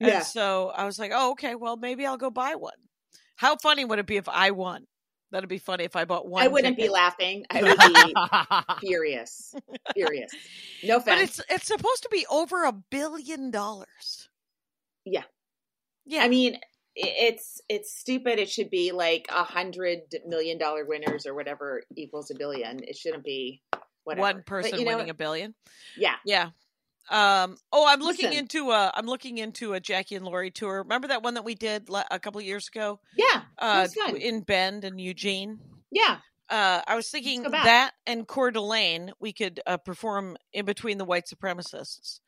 And 0.01 0.11
Yeah. 0.11 0.21
so 0.21 0.69
I 0.71 0.85
was 0.85 0.99
like, 0.99 1.13
"Oh, 1.15 1.33
okay. 1.33 1.55
Well, 1.55 1.77
maybe 1.77 2.07
I'll 2.07 2.17
go 2.17 2.31
buy 2.31 2.55
one." 2.55 2.73
How 3.37 3.57
funny 3.57 3.85
would 3.85 3.99
it 3.99 4.07
be 4.07 4.17
if 4.17 4.29
I 4.29 4.53
won? 4.53 4.87
That'd 5.33 5.49
be 5.49 5.59
funny 5.59 5.85
if 5.85 5.97
I 5.97 6.05
bought 6.05 6.29
one. 6.29 6.45
I 6.45 6.49
wouldn't 6.49 6.77
be 6.77 6.91
laughing. 6.91 7.45
I 7.51 7.63
would 7.63 7.79
be 7.79 8.15
furious. 8.87 9.55
Furious. 9.95 10.31
No 10.85 11.01
But 11.01 11.19
it's 11.19 11.41
it's 11.49 11.67
supposed 11.67 12.03
to 12.03 12.09
be 12.11 12.27
over 12.31 12.65
a 12.65 12.73
billion 12.73 13.51
dollars. 13.51 14.29
Yeah. 15.07 15.23
Yeah. 16.05 16.23
I 16.23 16.29
mean, 16.29 16.59
it's 16.95 17.61
it's 17.69 17.97
stupid. 17.97 18.39
It 18.39 18.51
should 18.51 18.71
be 18.71 18.93
like 18.93 19.27
a 19.31 19.45
hundred 19.45 20.01
million 20.27 20.59
dollar 20.59 20.85
winners 20.85 21.27
or 21.27 21.35
whatever 21.35 21.83
equals 21.97 22.31
a 22.31 22.35
billion. 22.35 22.83
It 22.83 22.97
shouldn't 22.97 23.25
be 23.25 23.63
whatever. 24.05 24.23
one 24.23 24.37
But 24.37 24.47
person 24.47 24.79
you 24.79 24.85
know, 24.85 24.97
winning 24.97 25.11
a 25.11 25.15
billion. 25.15 25.55
Yeah. 25.97 26.17
Yeah. 26.25 26.51
Um. 27.11 27.57
Oh, 27.73 27.87
I'm 27.89 28.01
looking 28.01 28.27
Listen. 28.31 28.39
into 28.41 28.71
a. 28.71 28.93
I'm 28.95 29.07
looking 29.07 29.39
into 29.39 29.73
a 29.73 29.81
Jackie 29.81 30.15
and 30.15 30.25
Laurie 30.25 30.51
tour. 30.51 30.83
Remember 30.83 31.09
that 31.09 31.23
one 31.23 31.35
that 31.35 31.45
we 31.45 31.55
did 31.55 31.89
a 32.11 32.19
couple 32.19 32.41
of 32.41 32.47
years 32.47 32.69
ago? 32.69 33.01
Yeah. 33.17 33.43
Uh, 33.59 33.89
in 34.17 34.43
Bend 34.43 34.85
and 34.85 35.01
Eugene. 35.01 35.59
Yeah. 35.91 36.19
Uh, 36.49 36.83
I 36.87 36.97
was 36.97 37.09
thinking 37.09 37.45
that 37.45 37.93
and 38.07 38.27
Coeur 38.27 38.51
d'Alene 38.51 39.13
we 39.19 39.33
could 39.33 39.61
uh, 39.67 39.79
perform 39.79 40.37
in 40.53 40.67
between 40.67 40.99
the 40.99 41.05
white 41.05 41.25
supremacists. 41.33 42.21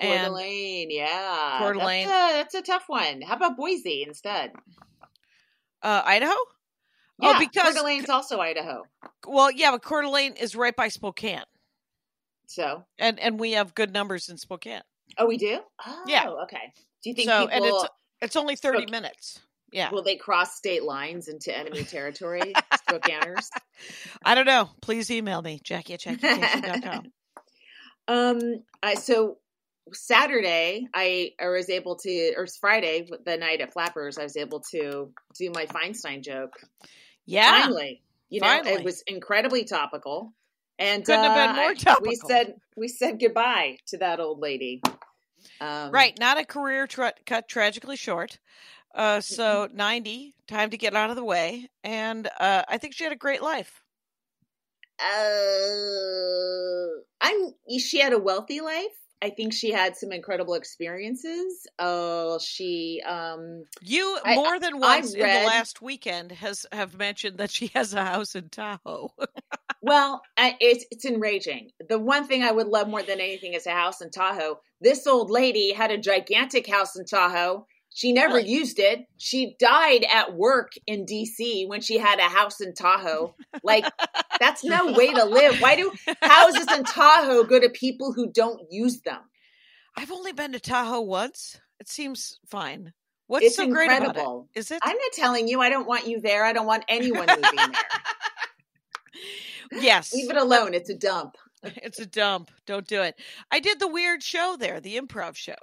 Coeur 0.00 0.10
And- 0.10 0.26
d'Alene. 0.26 0.90
Yeah. 0.90 1.56
Coeur 1.58 1.72
d'Alene. 1.74 2.08
That's 2.08 2.32
a, 2.32 2.36
that's 2.36 2.54
a 2.54 2.62
tough 2.62 2.84
one. 2.88 3.20
How 3.22 3.36
about 3.36 3.56
Boise 3.56 4.04
instead? 4.06 4.52
Uh, 5.82 6.02
Idaho. 6.04 6.32
Yeah, 7.18 7.34
oh, 7.36 7.38
because 7.38 7.74
Coeur 7.74 7.82
d'Alene's 7.82 8.08
also 8.08 8.40
Idaho. 8.40 8.82
well, 9.26 9.50
yeah, 9.50 9.70
but 9.72 9.82
Coeur 9.82 10.02
d'Alene 10.02 10.34
is 10.34 10.56
right 10.56 10.74
by 10.74 10.88
Spokane, 10.88 11.42
So, 12.46 12.84
and 12.98 13.20
and 13.20 13.38
we 13.38 13.52
have 13.52 13.74
good 13.74 13.92
numbers 13.92 14.28
in 14.28 14.38
Spokane. 14.38 14.82
oh, 15.18 15.26
we 15.26 15.36
do. 15.36 15.60
Oh, 15.86 16.02
Yeah. 16.06 16.28
Okay. 16.44 16.72
Do 17.02 17.10
you 17.10 17.14
think 17.14 17.28
So, 17.28 17.46
people 17.46 17.54
and 17.54 17.64
it's 17.66 17.84
it's 18.22 18.36
only 18.36 18.56
thirty 18.56 18.86
Spok- 18.86 18.90
minutes. 18.90 19.40
Yeah, 19.72 19.90
will 19.90 20.02
they 20.02 20.16
cross 20.16 20.56
state 20.56 20.82
lines 20.82 21.28
into 21.28 21.56
enemy 21.56 21.84
territory? 21.84 22.52
Spokaners. 22.88 23.46
I 24.24 24.34
don't 24.34 24.46
know. 24.46 24.70
Please 24.80 25.10
email 25.10 25.42
me, 25.42 25.60
Jackie 25.62 25.94
at 25.94 26.00
JackieKashian.com. 26.00 27.04
Um. 28.08 28.40
I 28.82 28.94
so 28.94 29.38
Saturday 29.92 30.86
I, 30.94 31.32
I 31.40 31.48
was 31.48 31.70
able 31.70 31.96
to, 31.96 32.34
or 32.36 32.46
Friday, 32.46 33.08
the 33.24 33.36
night 33.36 33.60
at 33.60 33.72
Flappers, 33.72 34.18
I 34.18 34.24
was 34.24 34.36
able 34.36 34.60
to 34.72 35.12
do 35.38 35.52
my 35.54 35.66
Feinstein 35.66 36.22
joke. 36.22 36.60
Yeah, 37.26 37.62
Finally, 37.62 38.02
you 38.28 38.40
know, 38.40 38.46
Finally. 38.48 38.72
it 38.72 38.84
was 38.84 39.02
incredibly 39.06 39.64
topical. 39.64 40.32
And 40.78 41.04
Couldn't 41.04 41.24
have 41.24 41.34
been 41.34 41.50
uh, 41.50 41.62
more 41.62 41.74
topical. 41.74 42.08
We 42.08 42.16
said 42.16 42.54
we 42.76 42.88
said 42.88 43.20
goodbye 43.20 43.76
to 43.88 43.98
that 43.98 44.18
old 44.20 44.40
lady. 44.40 44.82
Um, 45.60 45.92
right. 45.92 46.18
Not 46.18 46.38
a 46.38 46.44
career 46.44 46.86
tra- 46.86 47.14
cut 47.26 47.48
tragically 47.48 47.96
short. 47.96 48.38
Uh, 48.94 49.20
so 49.20 49.68
ninety, 49.72 50.34
time 50.46 50.70
to 50.70 50.76
get 50.76 50.94
out 50.94 51.10
of 51.10 51.16
the 51.16 51.24
way, 51.24 51.68
and 51.82 52.28
uh, 52.38 52.62
I 52.68 52.78
think 52.78 52.94
she 52.94 53.04
had 53.04 53.12
a 53.12 53.16
great 53.16 53.42
life. 53.42 53.82
Uh, 55.00 56.88
I'm. 57.20 57.54
She 57.78 58.00
had 58.00 58.12
a 58.12 58.18
wealthy 58.18 58.60
life. 58.60 59.01
I 59.22 59.30
think 59.30 59.52
she 59.52 59.70
had 59.70 59.96
some 59.96 60.10
incredible 60.10 60.54
experiences. 60.54 61.66
Oh, 61.78 62.38
she. 62.40 63.00
Um. 63.06 63.64
You 63.80 64.18
I- 64.24 64.34
more 64.34 64.58
than 64.58 64.74
I 64.74 64.78
once 64.78 65.14
in 65.14 65.22
read- 65.22 65.42
the 65.42 65.46
last 65.46 65.80
weekend 65.80 66.32
has 66.32 66.66
have 66.72 66.98
mentioned 66.98 67.38
that 67.38 67.50
she 67.50 67.68
has 67.74 67.94
a 67.94 68.04
house 68.04 68.34
in 68.34 68.48
Tahoe. 68.48 69.12
Well, 69.84 70.22
it's 70.38 70.84
it's 70.92 71.04
enraging. 71.04 71.70
The 71.88 71.98
one 71.98 72.28
thing 72.28 72.44
I 72.44 72.52
would 72.52 72.68
love 72.68 72.86
more 72.88 73.02
than 73.02 73.18
anything 73.18 73.54
is 73.54 73.66
a 73.66 73.72
house 73.72 74.00
in 74.00 74.10
Tahoe. 74.10 74.60
This 74.80 75.08
old 75.08 75.28
lady 75.28 75.72
had 75.72 75.90
a 75.90 75.98
gigantic 75.98 76.68
house 76.70 76.94
in 76.94 77.04
Tahoe. 77.04 77.66
She 77.94 78.12
never 78.12 78.36
Really? 78.36 78.48
used 78.48 78.78
it. 78.78 79.06
She 79.18 79.54
died 79.58 80.04
at 80.12 80.34
work 80.34 80.72
in 80.86 81.04
DC 81.04 81.68
when 81.68 81.80
she 81.82 81.98
had 81.98 82.18
a 82.18 82.22
house 82.22 82.60
in 82.60 82.72
Tahoe. 82.74 83.34
Like 83.62 83.84
that's 84.40 84.64
no 84.64 84.92
way 84.92 85.12
to 85.12 85.24
live. 85.24 85.60
Why 85.60 85.76
do 85.76 85.92
houses 86.22 86.66
in 86.74 86.84
Tahoe 86.84 87.44
go 87.44 87.60
to 87.60 87.68
people 87.68 88.12
who 88.12 88.30
don't 88.32 88.60
use 88.70 89.00
them? 89.02 89.20
I've 89.96 90.10
only 90.10 90.32
been 90.32 90.52
to 90.52 90.60
Tahoe 90.60 91.02
once. 91.02 91.60
It 91.80 91.88
seems 91.88 92.38
fine. 92.46 92.92
What's 93.26 93.44
It's 93.46 93.56
so 93.56 93.66
great 93.68 93.86
about 93.90 94.08
incredible. 94.08 94.48
it? 94.54 94.58
Is 94.60 94.70
it? 94.70 94.78
I'm 94.82 94.96
not 94.96 95.12
telling 95.12 95.48
you. 95.48 95.60
I 95.60 95.68
don't 95.68 95.86
want 95.86 96.06
you 96.06 96.20
there. 96.20 96.44
I 96.44 96.52
don't 96.52 96.66
want 96.66 96.84
anyone 96.88 97.26
moving 97.26 97.42
there. 97.56 97.68
yes. 99.82 100.12
Leave 100.14 100.30
it 100.30 100.36
alone. 100.36 100.74
It's 100.74 100.90
a 100.90 100.94
dump. 100.96 101.36
it's 101.62 101.98
a 101.98 102.06
dump. 102.06 102.50
Don't 102.66 102.86
do 102.86 103.02
it. 103.02 103.16
I 103.50 103.60
did 103.60 103.78
the 103.80 103.86
weird 103.88 104.22
show 104.22 104.56
there, 104.58 104.80
the 104.80 104.96
improv 104.98 105.36
show. 105.36 105.54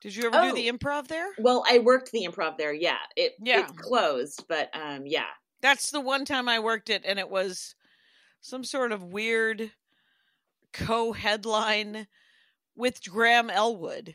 Did 0.00 0.14
you 0.14 0.26
ever 0.26 0.40
do 0.42 0.50
Oh. 0.50 0.54
the 0.54 0.68
improv 0.70 1.08
there? 1.08 1.28
Well, 1.38 1.64
I 1.68 1.78
worked 1.78 2.12
the 2.12 2.26
improv 2.26 2.56
there. 2.58 2.72
Yeah, 2.72 2.98
it 3.16 3.34
Yeah. 3.40 3.60
it's 3.62 3.72
closed, 3.72 4.44
but 4.48 4.68
um, 4.74 5.06
yeah. 5.06 5.26
That's 5.62 5.90
the 5.90 6.00
one 6.00 6.24
time 6.24 6.48
I 6.48 6.58
worked 6.60 6.90
it, 6.90 7.02
and 7.04 7.18
it 7.18 7.28
was 7.30 7.74
some 8.42 8.62
sort 8.62 8.92
of 8.92 9.02
weird 9.02 9.72
co-headline 10.72 12.06
with 12.76 13.02
Graham 13.08 13.48
Elwood, 13.50 14.14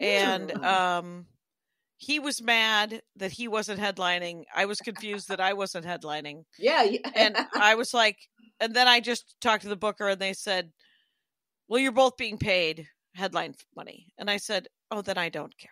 and 0.00 0.50
um, 0.64 1.26
he 1.98 2.18
was 2.18 2.42
mad 2.42 3.02
that 3.16 3.32
he 3.32 3.46
wasn't 3.46 3.80
headlining. 3.80 4.44
I 4.54 4.64
was 4.64 4.78
confused 4.80 5.28
that 5.28 5.40
I 5.40 5.52
wasn't 5.52 5.84
headlining, 5.86 6.44
Yeah, 6.58 6.82
you- 6.82 7.00
and 7.14 7.36
I 7.54 7.74
was 7.74 7.92
like, 7.92 8.16
and 8.60 8.74
then 8.74 8.88
I 8.88 9.00
just 9.00 9.36
talked 9.40 9.62
to 9.62 9.68
the 9.68 9.76
booker, 9.76 10.08
and 10.08 10.20
they 10.20 10.32
said, 10.32 10.72
"Well, 11.68 11.80
you're 11.80 11.92
both 11.92 12.16
being 12.16 12.38
paid 12.38 12.88
headline 13.14 13.54
money," 13.76 14.06
and 14.18 14.30
I 14.30 14.38
said, 14.38 14.68
"Oh, 14.94 15.02
then 15.02 15.18
I 15.18 15.28
don't 15.30 15.56
care." 15.58 15.70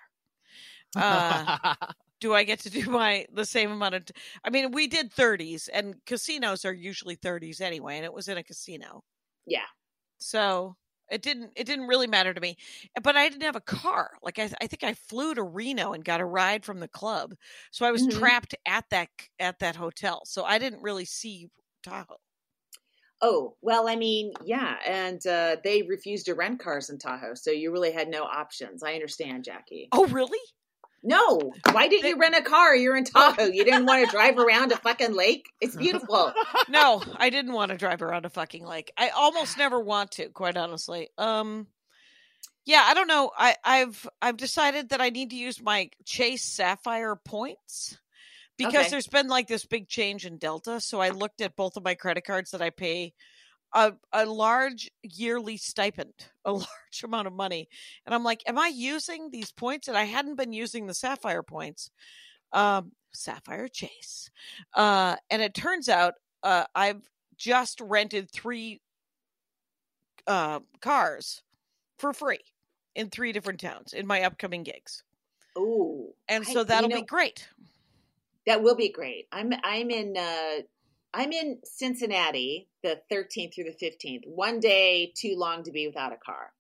Uh, 0.97 1.49
do 2.21 2.35
I 2.35 2.45
get 2.45 2.61
to 2.61 2.71
do 2.71 2.91
my 2.91 3.27
the 3.33 3.47
same 3.47 3.73
amount 3.73 3.95
of? 3.97 4.07
T- 4.07 4.15
I 4.45 4.51
mean, 4.51 4.73
we 4.73 4.87
did 4.89 5.13
thirties, 5.13 5.69
and 5.69 6.05
casinos 6.07 6.65
are 6.65 6.73
usually 6.75 7.17
thirties 7.17 7.61
anyway, 7.61 7.97
and 7.97 8.05
it 8.07 8.13
was 8.15 8.29
in 8.29 8.39
a 8.39 8.45
casino, 8.45 9.05
yeah. 9.47 9.67
so 10.19 10.77
it 11.11 11.21
didn't 11.23 11.53
it 11.57 11.65
didn't 11.65 11.89
really 11.89 12.07
matter 12.07 12.33
to 12.33 12.41
me. 12.41 12.57
But 13.03 13.17
I 13.17 13.29
didn't 13.29 13.43
have 13.43 13.57
a 13.57 13.61
car. 13.61 14.17
Like 14.23 14.39
I, 14.39 14.51
I 14.61 14.67
think 14.67 14.83
I 14.85 14.95
flew 14.95 15.35
to 15.35 15.43
Reno 15.43 15.93
and 15.93 16.05
got 16.05 16.21
a 16.21 16.25
ride 16.25 16.65
from 16.65 16.81
the 16.81 16.89
club, 16.89 17.35
so 17.71 17.85
I 17.87 17.91
was 17.91 18.07
Mhm. 18.07 18.07
trapped 18.07 18.55
at 18.67 18.89
that 18.91 19.09
at 19.39 19.59
that 19.61 19.77
hotel. 19.77 20.23
So 20.25 20.45
I 20.45 20.59
didn't 20.59 20.83
really 20.83 21.05
see 21.05 21.49
Tahoe. 21.83 22.17
Oh 23.23 23.55
well, 23.63 23.89
I 23.89 23.95
mean, 23.95 24.33
yeah, 24.45 24.75
and 24.85 25.25
uh, 25.27 25.57
they 25.63 25.83
refused 25.83 26.27
to 26.27 26.35
rent 26.35 26.59
cars 26.59 26.91
in 26.91 26.99
Tahoe, 26.99 27.35
so 27.35 27.53
you 27.53 27.71
really 27.71 27.93
had 27.93 28.09
no 28.09 28.25
options. 28.25 28.83
I 28.83 28.95
understand, 28.95 29.45
Jackie. 29.45 29.89
Oh, 29.93 30.07
really? 30.09 30.41
No, 31.05 31.53
why 31.73 31.89
didn't 31.89 32.09
you 32.09 32.19
rent 32.19 32.37
a 32.37 32.43
car? 32.43 32.77
You're 32.77 32.97
in 32.97 33.05
Tahoe. 33.05 33.47
You 33.47 33.65
didn't 33.65 33.87
want 33.87 34.05
to 34.05 34.11
drive 34.11 34.39
around 34.39 34.71
a 34.71 34.77
fucking 34.77 35.15
lake. 35.15 35.47
It's 35.61 35.75
beautiful. 35.75 36.33
no, 36.69 37.03
I 37.17 37.31
didn't 37.31 37.53
want 37.53 37.71
to 37.73 37.77
drive 37.77 38.03
around 38.03 38.25
a 38.25 38.31
fucking 38.31 38.65
lake. 38.65 38.93
I 38.97 39.09
almost 39.09 39.59
never 39.59 39.81
want 39.81 40.13
to, 40.13 40.29
quite 40.29 40.57
honestly. 40.57 41.09
Um 41.19 41.67
yeah, 42.65 42.85
I 42.87 42.95
don't 42.95 43.09
know. 43.09 43.33
I, 43.37 43.57
I've 43.65 44.09
I've 44.21 44.37
decided 44.37 44.91
that 44.91 45.01
I 45.01 45.11
need 45.11 45.31
to 45.31 45.37
use 45.37 45.61
my 45.61 45.91
Chase 46.05 46.45
Sapphire 46.45 47.17
points 47.17 47.99
because 48.57 48.75
Okay. 48.87 48.89
there's 48.91 49.07
been 49.09 49.29
like 49.29 49.49
this 49.49 49.65
big 49.65 49.89
change 49.89 50.27
in 50.27 50.39
Delta. 50.39 50.81
So 50.81 51.01
I 51.01 51.11
looked 51.11 51.41
at 51.41 51.57
both 51.57 51.77
of 51.77 51.85
my 51.85 51.95
credit 51.95 52.25
cards 52.25 52.51
that 52.53 52.63
I 52.63 52.71
pay 52.71 53.13
a 53.75 53.95
a 54.13 54.27
large 54.27 54.91
yearly 55.03 55.57
stipend, 55.57 56.13
a 56.45 56.53
large 56.53 57.03
amount 57.05 57.27
of 57.27 57.33
money, 57.33 57.69
and 58.05 58.15
I'm 58.15 58.23
like, 58.25 58.43
am 58.47 58.59
I 58.59 58.69
using 58.69 59.31
these 59.31 59.51
points? 59.53 59.89
And 59.89 59.97
I 59.97 60.05
hadn't 60.05 60.37
been 60.37 60.53
using 60.53 60.87
the 60.87 60.95
Sapphire 60.95 61.43
points. 61.43 61.91
Um, 62.53 62.93
Sapphire 63.15 63.69
Chase, 63.69 64.31
uh, 64.75 65.17
and 65.31 65.41
it 65.43 65.55
turns 65.55 65.89
out 65.89 66.15
uh, 66.43 66.65
I've 66.75 67.03
just 67.39 67.81
rented 67.81 68.31
three 68.31 68.81
uh, 70.27 70.61
cars 70.81 71.43
for 71.99 72.13
free 72.13 72.41
in 72.95 73.09
three 73.11 73.33
different 73.33 73.61
towns 73.61 73.93
in 73.93 74.07
my 74.07 74.23
upcoming 74.23 74.63
gigs, 74.63 75.03
Ooh, 75.59 76.13
and 76.29 76.47
so 76.47 76.61
you 76.61 76.65
that'll 76.67 76.91
know- 76.91 76.97
be 77.01 77.07
great. 77.07 77.49
That 78.47 78.63
will 78.63 78.75
be 78.77 78.91
great. 78.91 79.27
I'm 79.33 79.53
I'm 79.65 79.91
in 79.91 80.15
uh 80.17 80.63
I'm 81.15 81.33
in 81.33 81.59
Cincinnati 81.65 82.69
the 82.83 83.01
13th 83.13 83.55
through 83.55 83.65
the 83.65 83.87
15th. 83.87 84.23
One 84.27 84.59
day 84.61 85.13
too 85.17 85.35
long 85.37 85.63
to 85.65 85.71
be 85.73 85.87
without 85.87 86.13
a 86.13 86.17
car. 86.17 86.53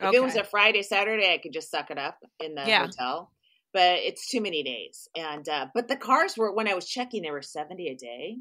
If 0.00 0.14
it 0.14 0.22
was 0.22 0.36
a 0.36 0.44
Friday, 0.44 0.82
Saturday, 0.82 1.32
I 1.32 1.38
could 1.38 1.52
just 1.52 1.70
suck 1.70 1.90
it 1.90 1.98
up 1.98 2.18
in 2.40 2.54
the 2.54 2.62
Yeah. 2.66 2.86
hotel. 2.86 3.32
But 3.72 3.98
it's 3.98 4.28
too 4.28 4.40
many 4.40 4.62
days. 4.62 5.08
And 5.16 5.48
uh 5.48 5.66
but 5.74 5.88
the 5.88 5.96
cars 5.96 6.36
were 6.36 6.52
when 6.52 6.68
I 6.68 6.74
was 6.74 6.88
checking, 6.88 7.22
they 7.22 7.30
were 7.30 7.42
70 7.42 7.88
a 7.88 7.94
day. 7.96 8.36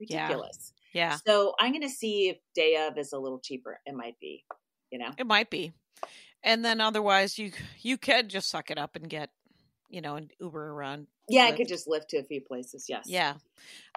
Yeah. 0.00 0.22
Ridiculous. 0.24 0.72
Yeah, 0.92 1.16
So 1.26 1.54
I'm 1.58 1.72
gonna 1.72 1.88
see 1.88 2.28
if 2.28 2.36
day 2.54 2.76
of 2.86 2.98
is 2.98 3.12
a 3.14 3.18
little 3.18 3.38
cheaper. 3.40 3.80
It 3.86 3.94
might 3.94 4.18
be, 4.20 4.44
you 4.90 4.98
know. 4.98 5.10
it 5.16 5.26
might 5.26 5.48
be. 5.48 5.72
And 6.42 6.62
then 6.64 6.80
otherwise, 6.82 7.38
you 7.38 7.52
you 7.80 7.96
could 7.96 8.28
just 8.28 8.50
suck 8.50 8.70
it 8.70 8.76
up 8.76 8.94
and 8.96 9.08
get, 9.08 9.30
you 9.92 10.00
know, 10.00 10.16
an 10.16 10.30
Uber 10.40 10.70
around. 10.70 11.06
Yeah, 11.28 11.44
I 11.44 11.52
could 11.52 11.68
just 11.68 11.86
lift 11.86 12.10
to 12.10 12.16
a 12.16 12.24
few 12.24 12.40
places. 12.40 12.86
Yes. 12.88 13.04
Yeah, 13.06 13.34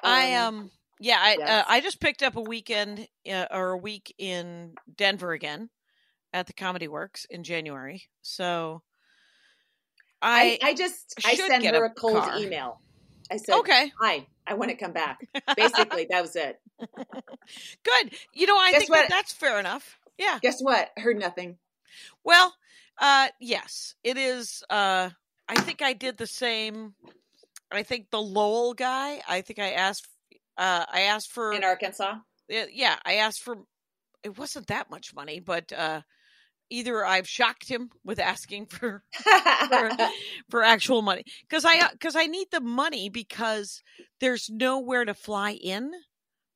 I 0.04 0.36
um, 0.36 0.70
yeah, 1.00 1.18
I 1.20 1.38
uh. 1.42 1.64
I 1.68 1.82
just 1.82 2.00
picked 2.00 2.22
up 2.22 2.36
a 2.36 2.42
weekend 2.42 3.08
uh, 3.28 3.46
or 3.50 3.72
a 3.72 3.78
week 3.78 4.14
in 4.20 4.76
Denver 4.96 5.32
again 5.32 5.70
at 6.34 6.48
the 6.48 6.54
Comedy 6.54 6.88
Works 6.88 7.26
in 7.30 7.44
January. 7.44 8.04
So 8.22 8.84
I, 10.22 10.60
I, 10.62 10.70
I 10.70 10.74
just 10.74 11.16
I 11.26 11.36
sent 11.36 11.66
her 11.66 11.86
a 11.86 11.90
a 11.90 11.94
cold 11.94 12.24
car. 12.24 12.38
email. 12.38 12.82
I 13.32 13.38
said, 13.38 13.56
okay, 13.56 13.92
"Hi, 14.00 14.28
I 14.46 14.54
want 14.54 14.70
to 14.70 14.78
come 14.78 14.94
back." 14.94 15.26
Basically, 15.56 16.08
that 16.12 16.22
was 16.22 16.36
it. 16.36 16.60
good. 16.80 18.14
You 18.34 18.48
know, 18.48 18.58
I 18.58 18.72
Guess 18.72 18.80
think 18.80 18.92
that 18.92 19.10
that's 19.10 19.34
fair 19.34 19.60
enough. 19.60 19.98
Yeah. 20.18 20.40
Guess 20.42 20.62
what? 20.62 20.90
Heard 20.98 21.18
nothing. 21.18 21.58
Well, 22.24 22.54
uh 23.00 23.30
yes, 23.40 23.96
it 24.04 24.18
is 24.18 24.64
uh 24.70 25.10
I 25.48 25.56
think 25.56 25.82
I 25.82 25.94
did 25.94 26.18
the 26.18 26.28
same 26.28 26.96
I 27.72 27.84
think 27.84 28.10
the 28.10 28.22
Lowell 28.22 28.74
guy, 28.74 29.22
I 29.28 29.42
think 29.42 29.60
I 29.60 29.72
asked 29.72 30.08
uh 30.58 30.86
I 30.92 31.02
asked 31.02 31.32
for 31.32 31.54
In 31.54 31.64
Arkansas, 31.64 32.16
uh, 32.54 32.66
yeah, 32.72 32.98
I 33.06 33.16
asked 33.16 33.42
for 33.42 33.58
it 34.24 34.38
wasn't 34.38 34.68
that 34.68 34.90
much 34.90 35.14
money, 35.14 35.40
but 35.40 35.72
uh 35.74 36.02
either 36.70 37.06
I've 37.06 37.28
shocked 37.28 37.68
him 37.70 37.92
with 38.04 38.20
asking 38.20 38.66
for 38.78 39.04
for, 39.68 39.92
for 40.50 40.64
actual 40.64 41.02
money. 41.02 41.24
Cuz 41.50 41.66
I 41.66 41.90
cuz 42.00 42.16
I 42.16 42.26
need 42.28 42.48
the 42.52 42.62
money 42.62 43.10
because 43.10 43.82
there's 44.20 44.50
nowhere 44.50 45.06
to 45.06 45.14
fly 45.14 45.52
in 45.52 45.92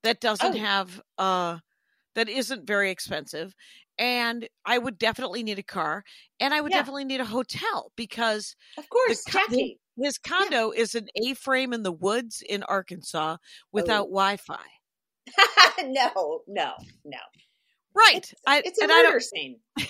that 0.04 0.20
doesn't 0.22 0.56
Oh. 0.56 0.60
have 0.60 1.02
uh 1.18 1.60
that 2.16 2.30
isn't 2.30 2.66
very 2.66 2.90
expensive 2.92 3.54
and 4.00 4.48
I 4.66 4.78
would 4.80 4.98
definitely 4.98 5.44
need 5.44 5.60
a 5.60 5.64
car 5.64 6.04
and 6.40 6.54
I 6.54 6.62
would 6.62 6.72
Yeah. 6.72 6.78
definitely 6.80 7.06
need 7.06 7.20
a 7.20 7.26
hotel 7.26 7.92
because 7.96 8.56
of 8.78 8.90
course, 8.90 9.24
co- 9.26 9.40
the- 9.50 9.56
Jackie. 9.58 9.80
his 9.98 10.18
condo 10.18 10.72
is 10.72 10.96
an 10.96 11.08
A-frame 11.24 11.74
in 11.74 11.84
the 11.84 11.92
woods 11.92 12.42
in 12.48 12.64
Arkansas 12.64 13.38
without 13.72 14.06
Oh. 14.08 14.12
Wi-Fi. 14.12 14.66
no, 15.86 16.42
no, 16.48 16.74
no. 17.06 17.18
Right. 17.94 18.18
It's, 18.18 18.34
I 18.48 18.62
it's 18.66 18.80
a 18.80 18.84
and 18.84 18.90
murder 18.92 19.20
scene. 19.20 19.60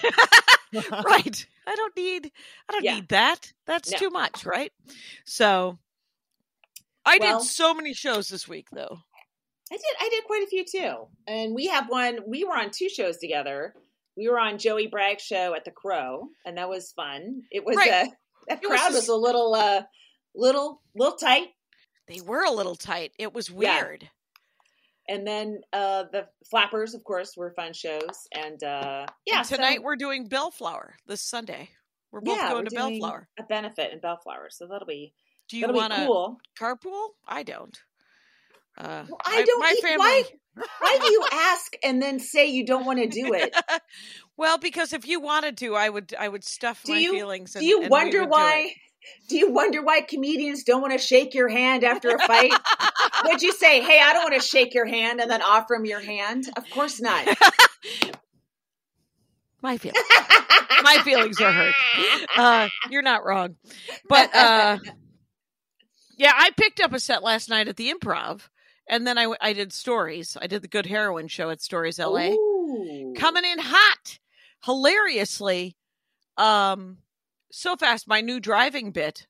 right. 1.05 1.45
I 1.67 1.75
don't 1.75 1.95
need 1.95 2.31
I 2.67 2.71
don't 2.73 2.83
Yeah. 2.83 2.95
need 2.95 3.09
that. 3.09 3.53
That's 3.65 3.91
No. 3.91 3.97
too 3.99 4.09
much, 4.09 4.45
right? 4.45 4.73
So 5.25 5.77
I 7.05 7.17
Well- 7.19 7.39
did 7.39 7.47
so 7.47 7.73
many 7.73 7.93
shows 7.93 8.27
this 8.27 8.47
week 8.47 8.67
though. 8.71 8.99
I 9.71 9.75
did. 9.75 9.85
I 9.99 10.09
did 10.09 10.23
quite 10.23 10.41
a 10.41 10.47
few 10.47 10.65
too. 10.65 11.07
And 11.27 11.53
we 11.53 11.67
have 11.67 11.89
one. 11.89 12.21
We 12.25 12.43
were 12.43 12.57
on 12.57 12.71
two 12.71 12.89
shows 12.89 13.17
together. 13.19 13.75
We 14.19 14.27
were 14.27 14.37
on 14.37 14.57
Joey 14.57 14.87
Bragg's 14.87 15.23
show 15.23 15.55
at 15.55 15.63
the 15.63 15.71
Crow, 15.71 16.27
and 16.45 16.57
that 16.57 16.67
was 16.67 16.91
fun. 16.91 17.43
It 17.51 17.63
was 17.63 17.77
Right. 17.77 17.89
uh, 17.89 18.05
that 18.49 18.61
It 18.61 18.67
crowd 18.67 18.87
was, 18.91 18.95
just- 18.95 19.07
a 19.09 19.15
little, 19.15 19.55
uh, 19.55 19.83
little, 20.35 20.81
little 20.93 21.15
tight. 21.17 21.47
They 22.05 22.19
were 22.19 22.43
a 22.43 22.51
little 22.51 22.75
tight. 22.75 23.13
It 23.17 23.33
was 23.33 23.49
Yeah. 23.49 23.55
weird. 23.81 24.09
And 25.07 25.25
then 25.25 25.61
uh, 25.71 26.03
the 26.11 26.27
Flappers, 26.51 26.93
of 26.95 27.03
course, 27.05 27.37
were 27.37 27.53
fun 27.53 27.71
shows. 27.71 28.27
And 28.33 28.61
uh, 28.61 29.05
yeah, 29.25 29.39
And 29.39 29.47
tonight 29.47 29.77
so, 29.77 29.83
we're 29.83 29.95
doing 29.95 30.27
Bellflower 30.27 30.95
this 31.07 31.21
Sunday. 31.21 31.69
We're 32.11 32.19
both 32.21 32.35
yeah, 32.37 32.49
going 32.49 32.65
we're 32.65 32.69
to 32.71 32.75
Bellflower. 32.75 33.29
a 33.39 33.43
benefit 33.43 33.93
in 33.93 33.99
Bellflower, 34.01 34.49
so 34.49 34.67
that'll 34.67 34.85
be 34.85 35.13
Do 35.47 35.57
you 35.57 35.71
want 35.71 35.93
to 35.93 36.05
cool. 36.05 36.37
carpool? 36.59 37.11
I 37.25 37.43
don't. 37.43 37.79
Uh, 38.77 39.05
Well, 39.07 39.21
I 39.25 39.43
don't 39.43 39.59
My 39.61 39.73
eat- 39.77 39.81
family. 39.81 39.97
why- 39.97 40.23
Why 40.79 40.97
do 41.01 41.11
you 41.11 41.23
ask 41.31 41.73
and 41.83 42.01
then 42.01 42.19
say 42.19 42.47
you 42.47 42.65
don't 42.65 42.85
want 42.85 42.99
to 42.99 43.07
do 43.07 43.33
it? 43.33 43.55
well, 44.37 44.57
because 44.57 44.93
if 44.93 45.07
you 45.07 45.19
wanted 45.19 45.57
to, 45.59 45.75
I 45.75 45.89
would. 45.89 46.13
I 46.17 46.27
would 46.27 46.43
stuff 46.43 46.83
Do 46.83 46.93
my 46.93 46.99
you- 46.99 47.11
feelings. 47.11 47.53
Do 47.53 47.65
you 47.65 47.81
and 47.81 47.89
wonder 47.89 48.19
would 48.19 48.25
do 48.25 48.31
why? 48.31 48.73
Do 49.29 49.37
you 49.37 49.51
wonder 49.51 49.81
why 49.81 50.01
comedians 50.01 50.63
don't 50.63 50.81
want 50.81 50.91
to 50.93 50.99
shake 50.99 51.33
your 51.33 51.47
hand 51.47 51.83
after 51.85 52.09
a 52.09 52.19
fight? 52.19 52.51
Would 53.25 53.41
you 53.41 53.53
say, 53.53 53.81
"Hey, 53.81 53.99
I 54.01 54.11
don't 54.13 54.29
want 54.29 54.41
to 54.41 54.45
shake 54.47 54.73
your 54.73 54.85
hand," 54.85 55.21
and 55.21 55.31
then 55.31 55.41
offer 55.41 55.75
him 55.75 55.85
your 55.85 56.01
hand? 56.01 56.49
Of 56.57 56.69
course 56.69 56.99
not. 56.99 57.25
my 59.61 59.77
feelings. 59.77 60.03
My 60.83 60.97
feelings 61.03 61.39
are 61.41 61.51
hurt. 61.51 61.75
Uh, 62.35 62.69
you're 62.89 63.01
not 63.01 63.25
wrong, 63.25 63.55
but 64.07 64.33
uh, 64.35 64.77
yeah, 66.17 66.33
I 66.35 66.51
picked 66.51 66.79
up 66.81 66.93
a 66.93 66.99
set 66.99 67.23
last 67.23 67.49
night 67.49 67.67
at 67.67 67.75
the 67.77 67.93
Improv, 67.93 68.41
and 68.89 69.07
then 69.07 69.17
I, 69.17 69.33
I 69.39 69.53
did 69.53 69.71
stories. 69.71 70.35
I 70.41 70.47
did 70.47 70.61
the 70.61 70.67
Good 70.67 70.85
Heroin 70.85 71.27
show 71.29 71.49
at 71.51 71.61
Stories 71.61 71.99
LA. 71.99 72.31
Ooh. 72.31 73.13
coming 73.17 73.45
in 73.45 73.57
hot 73.59 74.19
hilariously 74.65 75.75
um 76.37 76.97
so 77.51 77.75
fast 77.75 78.07
my 78.07 78.21
new 78.21 78.39
driving 78.39 78.91
bit 78.91 79.25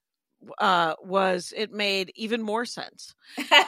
uh 0.58 0.94
was 1.04 1.54
it 1.56 1.72
made 1.72 2.12
even 2.16 2.42
more 2.42 2.66
sense 2.66 3.14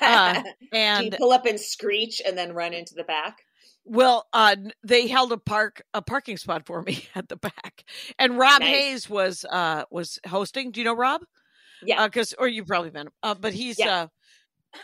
uh, 0.02 0.34
Do 0.44 0.50
you 0.50 0.68
and 0.74 1.16
pull 1.18 1.32
up 1.32 1.46
and 1.46 1.60
screech 1.60 2.22
and 2.26 2.38
then 2.38 2.54
run 2.54 2.74
into 2.74 2.96
the 2.96 3.04
back? 3.04 3.38
well 3.86 4.28
uh 4.34 4.56
they 4.84 5.08
held 5.08 5.32
a 5.32 5.38
park 5.38 5.82
a 5.94 6.02
parking 6.02 6.38
spot 6.38 6.66
for 6.66 6.82
me 6.82 7.06
at 7.16 7.30
the 7.30 7.38
back 7.38 7.84
and 8.20 8.38
rob 8.38 8.60
Nice. 8.62 8.70
hayes 8.70 9.10
was 9.10 9.46
uh 9.50 9.84
was 9.90 10.20
hosting 10.28 10.72
do 10.72 10.82
you 10.82 10.86
know 10.86 10.96
rob 10.96 11.22
Yeah. 11.84 12.06
because 12.08 12.34
or 12.38 12.48
you've 12.48 12.68
probably 12.68 12.92
him 12.92 13.10
uh 13.24 13.36
but 13.36 13.54
he's 13.54 13.80
Yeah. 13.80 14.08
uh 14.74 14.78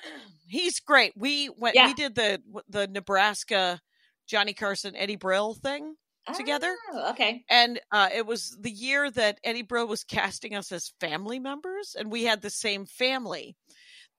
he's 0.47 0.79
great 0.79 1.13
we 1.15 1.49
went 1.57 1.75
Yeah. 1.75 1.87
we 1.87 1.93
did 1.93 2.15
the 2.15 2.41
the 2.69 2.87
nebraska 2.87 3.79
johnny 4.27 4.53
carson 4.53 4.95
eddie 4.95 5.15
brill 5.15 5.53
thing 5.53 5.95
together. 6.35 6.75
Oh, 6.91 7.11
okay. 7.11 7.45
and 7.49 7.79
uh, 7.91 8.09
it 8.13 8.25
was 8.25 8.57
the 8.59 8.69
year 8.69 9.09
that 9.11 9.39
Eddie 9.45 9.61
Brill 9.61 9.87
was 9.87 10.03
casting 10.03 10.55
us 10.55 10.73
as 10.73 10.91
family 10.99 11.39
members, 11.39 11.95
and 11.97 12.11
we 12.11 12.25
had 12.25 12.41
the 12.41 12.49
same 12.49 12.85
family 12.85 13.55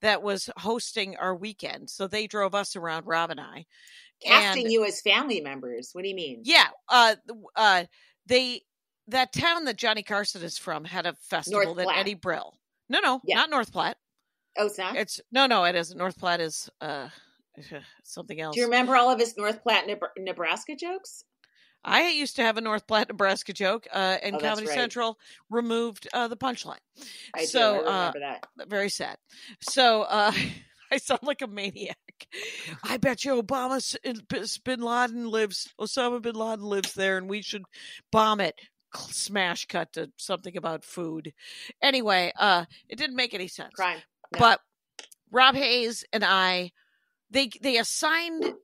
that 0.01 0.23
was 0.23 0.49
hosting 0.57 1.15
our 1.17 1.35
weekend. 1.35 1.87
So 1.87 2.07
they 2.07 2.25
drove 2.25 2.55
us 2.55 2.75
around, 2.75 3.05
Rob 3.05 3.29
and 3.29 3.39
I. 3.39 3.67
Casting 4.23 4.63
And- 4.63 4.73
you 4.73 4.85
as 4.85 5.01
family 5.01 5.39
members. 5.39 5.89
What 5.93 6.01
do 6.01 6.07
you 6.09 6.15
mean? 6.15 6.41
Yeah, 6.45 6.69
uh, 6.87 7.15
uh, 7.55 7.83
they 8.25 8.63
that 9.09 9.31
town 9.31 9.65
that 9.65 9.77
Johnny 9.77 10.01
Carson 10.01 10.41
is 10.41 10.57
from 10.57 10.85
had 10.85 11.05
a 11.05 11.13
festival 11.13 11.63
North 11.63 11.77
that 11.77 11.83
Platte. 11.83 11.97
Eddie 11.99 12.15
Brill. 12.15 12.57
No, 12.89 13.01
no, 13.01 13.21
Yeah. 13.23 13.35
not 13.35 13.51
North 13.51 13.71
Platte. 13.71 13.97
Oh, 14.57 14.65
it's 14.65 14.77
not. 14.77 14.95
It's 14.95 15.21
no, 15.31 15.45
no, 15.45 15.63
it 15.65 15.75
isn't. 15.75 15.97
North 15.97 16.17
Platte 16.17 16.41
is 16.41 16.69
uh, 16.81 17.09
something 18.03 18.39
else. 18.39 18.55
Do 18.55 18.61
you 18.61 18.65
remember 18.67 18.95
all 18.95 19.11
of 19.11 19.19
his 19.19 19.37
North 19.37 19.61
Platte, 19.63 19.87
Nebraska 20.17 20.75
jokes? 20.75 21.23
I 21.83 22.09
used 22.09 22.35
to 22.35 22.41
have 22.43 22.57
a 22.57 22.61
North 22.61 22.85
Platte, 22.87 23.07
Nebraska 23.07 23.53
joke, 23.53 23.87
uh, 23.93 24.17
and 24.21 24.35
Oh, 24.35 24.39
Comedy 24.39 24.67
right. 24.67 24.73
Central 24.75 25.17
removed 25.49 26.07
uh, 26.13 26.27
the 26.27 26.35
punchline. 26.35 26.79
I 27.33 27.45
So, 27.45 27.59
do. 27.59 27.87
I 27.87 27.89
uh, 27.89 28.11
remember 28.11 28.19
that. 28.19 28.67
very 28.67 28.89
sad. 28.89 29.17
So 29.61 30.01
uh, 30.03 30.33
I 30.91 30.97
sound 30.97 31.21
like 31.23 31.41
a 31.41 31.47
maniac. 31.47 31.97
I 32.83 32.97
bet 32.97 33.23
you 33.23 33.41
Obama, 33.41 33.77
s- 33.77 33.95
in- 34.03 34.21
b- 34.27 34.43
Bin 34.65 34.81
Laden 34.81 35.29
lives, 35.29 35.73
Osama 35.79 36.21
Bin 36.21 36.35
Laden 36.35 36.65
lives 36.65 36.93
there, 36.95 37.17
and 37.17 37.29
we 37.29 37.41
should 37.41 37.63
bomb 38.11 38.41
it. 38.41 38.55
Smash 38.95 39.65
cut 39.67 39.93
to 39.93 40.11
something 40.17 40.57
about 40.57 40.83
food. 40.83 41.31
Anyway, 41.81 42.33
uh, 42.37 42.65
it 42.89 42.97
didn't 42.97 43.15
make 43.15 43.33
any 43.35 43.47
sense. 43.47 43.73
Crime. 43.75 43.99
But 44.37 44.61
Rob 45.31 45.55
Hayes 45.55 46.05
and 46.13 46.23
I, 46.25 46.71
they 47.31 47.49
they 47.61 47.77
assigned 47.77 48.55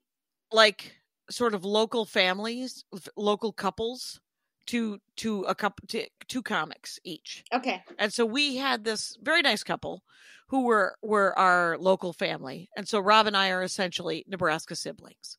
like 0.52 0.98
sort 1.30 1.54
of 1.54 1.66
local 1.66 2.06
families, 2.06 2.86
local 3.18 3.54
couples 3.54 4.22
to 4.68 5.00
to 5.18 5.44
a 5.44 5.56
couple 5.56 5.88
to 5.90 6.08
two 6.28 6.44
comics 6.44 7.00
each. 7.04 7.46
Okay. 7.54 7.84
And 7.98 8.14
so 8.14 8.26
we 8.26 8.58
had 8.58 8.84
this 8.84 9.18
very 9.22 9.42
nice 9.42 9.64
couple 9.64 10.04
who 10.50 10.64
were 10.66 10.96
were 11.04 11.38
our 11.38 11.78
local 11.80 12.14
family. 12.14 12.70
And 12.78 12.88
so 12.88 13.00
Rob 13.00 13.28
and 13.28 13.38
I 13.38 13.50
are 13.52 13.64
essentially 13.64 14.26
Nebraska 14.28 14.76
siblings. 14.76 15.38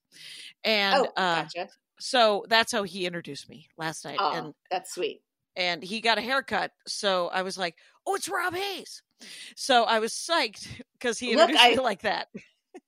And 0.65 1.07
oh, 1.07 1.13
uh 1.17 1.49
gotcha. 1.55 1.69
so 2.01 2.45
that's 2.49 2.73
how 2.73 2.85
he 2.85 3.07
introduced 3.07 3.49
me 3.49 3.69
last 3.79 4.05
night. 4.05 4.19
Oh, 4.19 4.31
And 4.33 4.55
that's 4.71 4.93
sweet. 4.93 5.23
and 5.57 5.83
he 5.83 6.01
got 6.01 6.19
a 6.19 6.23
haircut. 6.23 6.73
So 6.87 7.29
I 7.29 7.43
was 7.43 7.57
like, 7.59 7.79
"Oh, 8.07 8.15
it's 8.15 8.29
Rob 8.29 8.55
Hayes." 8.55 9.03
So 9.55 9.85
I 9.85 9.99
was 9.99 10.13
psyched 10.13 10.69
because 10.99 11.19
he 11.19 11.37
Look, 11.37 11.51
I- 11.57 11.71
me 11.71 11.79
like 11.79 12.03
that. 12.03 12.29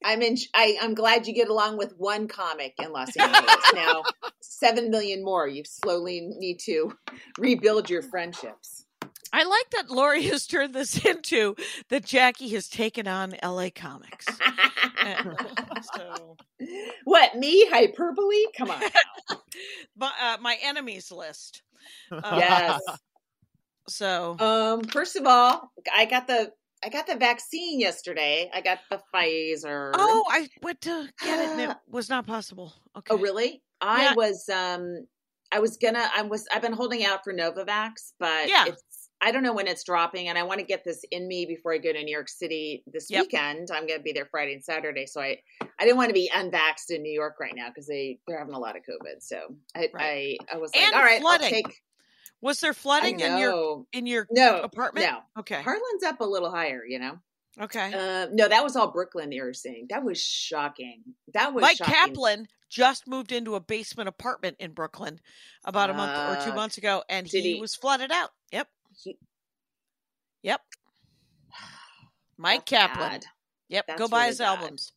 I'm 0.04 0.22
in. 0.22 0.36
I, 0.54 0.76
I'm 0.80 0.94
glad 0.94 1.26
you 1.26 1.34
get 1.34 1.48
along 1.48 1.78
with 1.78 1.94
one 1.96 2.28
comic 2.28 2.74
in 2.82 2.92
Los 2.92 3.16
Angeles. 3.16 3.56
now, 3.74 4.02
seven 4.40 4.90
million 4.90 5.24
more. 5.24 5.48
You 5.48 5.64
slowly 5.64 6.20
need 6.38 6.58
to 6.60 6.92
rebuild 7.38 7.88
your 7.90 8.02
friendships. 8.02 8.84
I 9.32 9.44
like 9.44 9.70
that 9.70 9.90
Laurie 9.90 10.22
has 10.24 10.46
turned 10.46 10.74
this 10.74 11.04
into 11.04 11.54
that 11.90 12.04
Jackie 12.04 12.48
has 12.50 12.68
taken 12.68 13.06
on 13.06 13.34
LA 13.42 13.68
Comics. 13.74 14.26
So 15.94 16.36
what 17.04 17.36
me 17.36 17.66
hyperbole? 17.68 18.44
Come 18.56 18.70
on. 18.70 18.82
my, 19.96 20.12
uh, 20.20 20.36
my 20.40 20.56
enemies 20.62 21.10
list. 21.10 21.62
Uh, 22.10 22.20
yes. 22.36 22.80
So 23.88 24.36
Um. 24.38 24.84
First 24.84 25.16
of 25.16 25.26
all, 25.26 25.72
I 25.94 26.04
got 26.04 26.26
the 26.26 26.52
I 26.84 26.88
got 26.90 27.06
the 27.06 27.16
vaccine 27.16 27.80
yesterday. 27.80 28.50
I 28.54 28.60
got 28.60 28.78
the 28.90 29.00
Pfizer. 29.14 29.92
oh, 29.94 30.24
I 30.30 30.48
went 30.62 30.80
to 30.82 31.08
get 31.22 31.40
it 31.40 31.50
and 31.52 31.70
it 31.72 31.76
was 31.88 32.08
not 32.08 32.26
possible. 32.26 32.72
Okay. 32.96 33.14
Oh, 33.14 33.18
really? 33.18 33.62
I 33.80 34.04
Yeah. 34.04 34.14
was 34.14 34.48
um 34.48 35.06
I 35.50 35.60
was 35.60 35.76
gonna 35.76 36.08
I 36.14 36.22
was 36.22 36.46
I've 36.52 36.62
been 36.62 36.72
holding 36.72 37.04
out 37.04 37.24
for 37.24 37.32
Novavax, 37.32 38.12
but 38.18 38.48
Yeah. 38.48 38.66
it's 38.66 38.84
I 39.20 39.32
don't 39.32 39.42
know 39.42 39.52
when 39.52 39.66
it's 39.66 39.82
dropping 39.82 40.28
and 40.28 40.38
I 40.38 40.44
want 40.44 40.60
to 40.60 40.66
get 40.66 40.84
this 40.84 41.02
in 41.10 41.26
me 41.26 41.44
before 41.46 41.72
I 41.72 41.78
go 41.78 41.92
to 41.92 42.00
New 42.04 42.12
York 42.12 42.28
City 42.28 42.84
this 42.86 43.10
Yep. 43.10 43.24
weekend. 43.24 43.68
I'm 43.72 43.86
gonna 43.88 43.98
be 44.02 44.12
there 44.12 44.28
Friday 44.30 44.52
and 44.54 44.62
Saturday. 44.64 45.06
So 45.06 45.20
I 45.20 45.38
I 45.80 45.84
didn't 45.84 45.96
want 45.96 46.10
to 46.10 46.14
be 46.14 46.30
unvaxxed 46.32 46.90
in 46.90 47.02
New 47.02 47.12
York 47.12 47.34
right 47.40 47.54
now 47.56 47.68
because 47.68 47.86
they 47.88 48.20
they're 48.28 48.38
having 48.38 48.54
a 48.54 48.58
lot 48.60 48.76
of 48.76 48.82
COVID. 48.82 49.20
So 49.20 49.56
I 49.74 49.88
Right. 49.92 50.38
I, 50.50 50.54
I 50.54 50.58
was 50.58 50.72
like, 50.74 50.84
And 50.84 50.94
all 50.94 51.02
right, 51.02 51.20
flooding. 51.20 51.46
I'll 51.46 51.50
take 51.62 51.76
Was 52.40 52.60
there 52.60 52.72
flooding 52.72 53.18
in 53.20 53.38
your 53.38 53.84
in 53.92 54.06
your 54.06 54.26
no 54.30 54.60
apartment? 54.60 55.06
No. 55.06 55.18
Okay. 55.40 55.60
Harlem's 55.62 56.02
up 56.06 56.20
a 56.20 56.24
little 56.24 56.50
higher, 56.50 56.82
you 56.86 56.98
know. 56.98 57.18
Okay. 57.60 57.92
Uh, 57.92 58.28
no, 58.32 58.46
that 58.48 58.62
was 58.62 58.76
all 58.76 58.92
Brooklyn. 58.92 59.30
they 59.30 59.40
were 59.40 59.52
saying 59.54 59.86
that 59.90 60.04
was 60.04 60.20
shocking. 60.22 61.02
That 61.34 61.52
was 61.52 61.62
Mike 61.62 61.78
shocking. 61.78 61.94
Kaplan 61.94 62.46
just 62.70 63.08
moved 63.08 63.32
into 63.32 63.56
a 63.56 63.60
basement 63.60 64.08
apartment 64.08 64.56
in 64.60 64.72
Brooklyn 64.72 65.18
about 65.64 65.90
a 65.90 65.94
month 65.94 66.12
or 66.40 66.44
two 66.44 66.52
Uh, 66.52 66.54
months 66.54 66.78
ago, 66.78 67.02
and 67.08 67.26
he, 67.26 67.40
he- 67.54 67.60
was 67.60 67.74
flooded 67.74 68.12
out. 68.12 68.30
Yep. 68.52 68.68
He- 69.02 69.18
Yep. 70.42 70.60
Mike 72.38 72.64
Kaplan. 72.66 73.08
bad. 73.10 73.24
Yep. 73.68 73.86
That's 73.88 73.98
Go 73.98 74.08
buy 74.08 74.18
really 74.18 74.28
his 74.28 74.38
bad. 74.38 74.46
albums. 74.58 74.92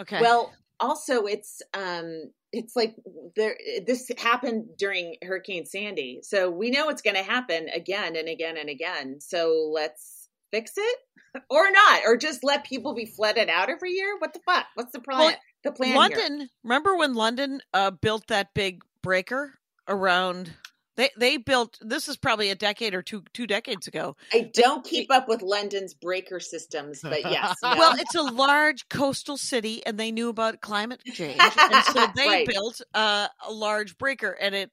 Okay. 0.00 0.20
Well, 0.20 0.52
also 0.82 1.24
it's 1.24 1.62
um 1.72 2.30
it's 2.52 2.76
like 2.76 2.94
there 3.34 3.56
this 3.86 4.10
happened 4.18 4.66
during 4.76 5.16
Hurricane 5.22 5.64
Sandy. 5.64 6.20
So 6.22 6.50
we 6.50 6.70
know 6.70 6.90
it's 6.90 7.00
going 7.00 7.16
to 7.16 7.22
happen 7.22 7.68
again 7.74 8.14
and 8.16 8.28
again 8.28 8.58
and 8.58 8.68
again. 8.68 9.20
So 9.20 9.70
let's 9.72 10.28
fix 10.50 10.72
it 10.76 10.98
or 11.50 11.70
not 11.70 12.02
or 12.04 12.18
just 12.18 12.44
let 12.44 12.64
people 12.64 12.94
be 12.94 13.06
flooded 13.06 13.48
out 13.48 13.70
every 13.70 13.92
year. 13.92 14.18
What 14.18 14.34
the 14.34 14.40
fuck? 14.44 14.66
What's 14.74 14.92
the 14.92 15.00
plan? 15.00 15.18
Well, 15.18 15.36
the 15.64 15.72
plan 15.72 15.88
here? 15.88 15.96
London. 15.96 16.50
Remember 16.62 16.96
when 16.96 17.14
London 17.14 17.60
uh, 17.72 17.92
built 17.92 18.26
that 18.26 18.52
big 18.54 18.82
breaker 19.02 19.58
around? 19.88 20.52
They 20.96 21.10
they 21.16 21.36
built. 21.38 21.78
This 21.80 22.06
is 22.08 22.16
probably 22.16 22.50
a 22.50 22.54
decade 22.54 22.94
or 22.94 23.02
two 23.02 23.24
two 23.32 23.46
decades 23.46 23.86
ago. 23.86 24.16
I 24.32 24.50
don't 24.52 24.84
keep 24.84 25.10
up 25.10 25.26
with 25.28 25.40
London's 25.42 25.94
breaker 25.94 26.38
systems, 26.38 27.00
but 27.02 27.22
yes. 27.22 27.56
no. 27.62 27.70
Well, 27.76 27.94
it's 27.98 28.14
a 28.14 28.22
large 28.22 28.88
coastal 28.88 29.36
city, 29.38 29.84
and 29.86 29.98
they 29.98 30.10
knew 30.12 30.28
about 30.28 30.60
climate 30.60 31.00
change, 31.04 31.40
and 31.40 31.84
so 31.86 32.06
they 32.16 32.26
Right. 32.26 32.46
built 32.46 32.80
uh, 32.94 33.28
a 33.46 33.52
large 33.52 33.96
breaker, 33.96 34.32
and 34.40 34.54
it 34.54 34.70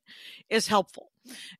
is 0.50 0.68
helpful. 0.68 1.10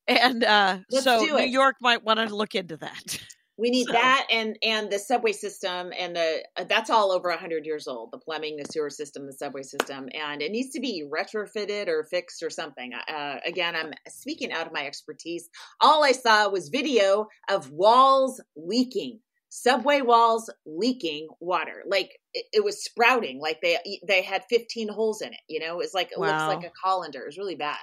And 0.08 0.44
uh, 0.44 0.80
so 0.90 1.22
New. 1.22 1.40
York 1.40 1.76
might 1.82 2.04
want 2.04 2.20
to 2.20 2.36
look 2.36 2.56
into 2.56 2.78
that. 2.78 3.20
We 3.60 3.72
need 3.72 3.88
So- 3.88 3.92
that 3.94 4.26
and 4.32 4.58
and 4.64 4.90
the 4.90 4.98
subway 5.00 5.34
system 5.34 5.92
and 5.98 6.16
the 6.16 6.46
uh, 6.56 6.64
that's 6.64 6.90
all 6.90 7.12
over 7.12 7.30
100 7.30 7.66
years 7.66 7.88
old. 7.88 8.12
The 8.12 8.18
plumbing, 8.18 8.56
the 8.56 8.66
sewer 8.72 8.90
system, 8.90 9.26
the 9.26 9.34
subway 9.34 9.64
system 9.64 10.08
and 10.14 10.42
it 10.42 10.52
needs 10.52 10.70
to 10.72 10.80
be 10.80 11.04
retrofitted 11.08 11.88
or 11.90 12.04
fixed 12.06 12.42
or 12.42 12.50
something. 12.50 12.94
Uh, 12.94 13.40
again, 13.46 13.76
I'm 13.76 13.92
speaking 14.08 14.52
out 14.54 14.66
of 14.68 14.72
my 14.74 14.86
expertise. 14.86 15.50
All 15.82 16.04
I 16.06 16.14
saw 16.14 16.50
was 16.50 16.70
video 16.70 17.28
of 17.50 17.70
walls 17.72 18.42
leaking. 18.56 19.20
Subway 19.50 20.02
walls 20.02 20.50
leaking 20.66 21.28
water. 21.42 21.84
Like 21.86 22.18
it, 22.34 22.46
it 22.54 22.64
was 22.64 22.84
sprouting 22.84 23.40
like 23.42 23.60
they 23.62 23.78
they 24.08 24.22
had 24.22 24.44
15 24.50 24.88
holes 24.90 25.22
in 25.22 25.34
it, 25.34 25.40
you 25.50 25.60
know? 25.60 25.74
It 25.74 25.78
was 25.78 25.94
like 25.94 26.12
it 26.14 26.20
Wow. 26.20 26.28
looks 26.28 26.56
like 26.64 26.72
a 26.72 26.74
colander. 26.82 27.24
It 27.24 27.26
was 27.26 27.38
really 27.38 27.56
bad. 27.56 27.78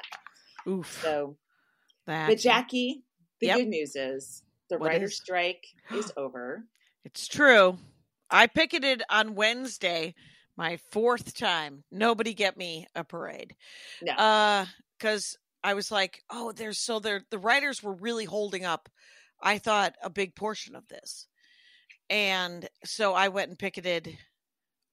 Oof. 0.66 1.00
So, 1.02 1.36
that 2.06 2.28
but 2.28 2.38
Jackie, 2.38 3.02
the 3.40 3.48
Yep. 3.48 3.56
good 3.58 3.68
news 3.68 3.94
is 3.96 4.42
the 4.70 4.79
What 4.79 4.88
writer's 4.88 5.12
is? 5.12 5.16
strike 5.16 5.66
is 5.90 6.12
over. 6.16 6.64
It's 7.05 7.29
true. 7.29 7.79
I 8.31 8.48
picketed 8.48 9.02
on 9.09 9.37
Wednesday, 9.37 10.14
my 10.57 10.76
fourth 10.90 11.35
time. 11.37 11.85
Nobody 11.90 12.35
get 12.35 12.57
me 12.57 12.87
a 12.96 13.05
parade. 13.05 13.55
No. 14.00 14.12
Uh, 14.14 14.66
because 14.98 15.37
I 15.62 15.74
was 15.74 15.90
like, 15.92 16.22
oh, 16.31 16.52
there's 16.52 16.79
so 16.79 16.98
there 16.98 17.22
the 17.31 17.38
writers 17.38 17.83
were 17.83 17.94
really 17.94 18.24
holding 18.24 18.64
up. 18.64 18.88
I 19.42 19.59
thought 19.59 19.94
a 20.02 20.11
big 20.11 20.35
portion 20.35 20.74
of 20.74 20.88
this, 20.88 21.29
and 22.11 22.68
so 22.85 23.14
I 23.14 23.29
went 23.29 23.50
and 23.50 23.59
picketed 23.59 24.18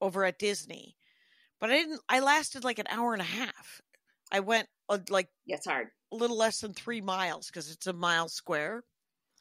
over 0.02 0.26
at 0.26 0.40
Disney, 0.40 0.98
but 1.60 1.72
I 1.72 1.78
didn't. 1.78 2.02
I 2.10 2.20
lasted 2.22 2.64
like 2.64 2.80
an 2.80 2.88
hour 2.90 3.14
and 3.14 3.22
a 3.22 3.26
half. 3.26 3.82
I 4.32 4.42
went 4.42 4.68
uh, 4.90 5.00
like 5.10 5.30
Yeah, 5.46 5.58
it's 5.58 5.68
hard. 5.68 5.90
a 6.12 6.16
little 6.16 6.38
less 6.38 6.62
than 6.62 6.74
three 6.74 7.02
miles 7.02 7.48
because 7.48 7.72
it's 7.72 7.88
a 7.88 7.94
mile 7.94 8.30
square. 8.30 8.84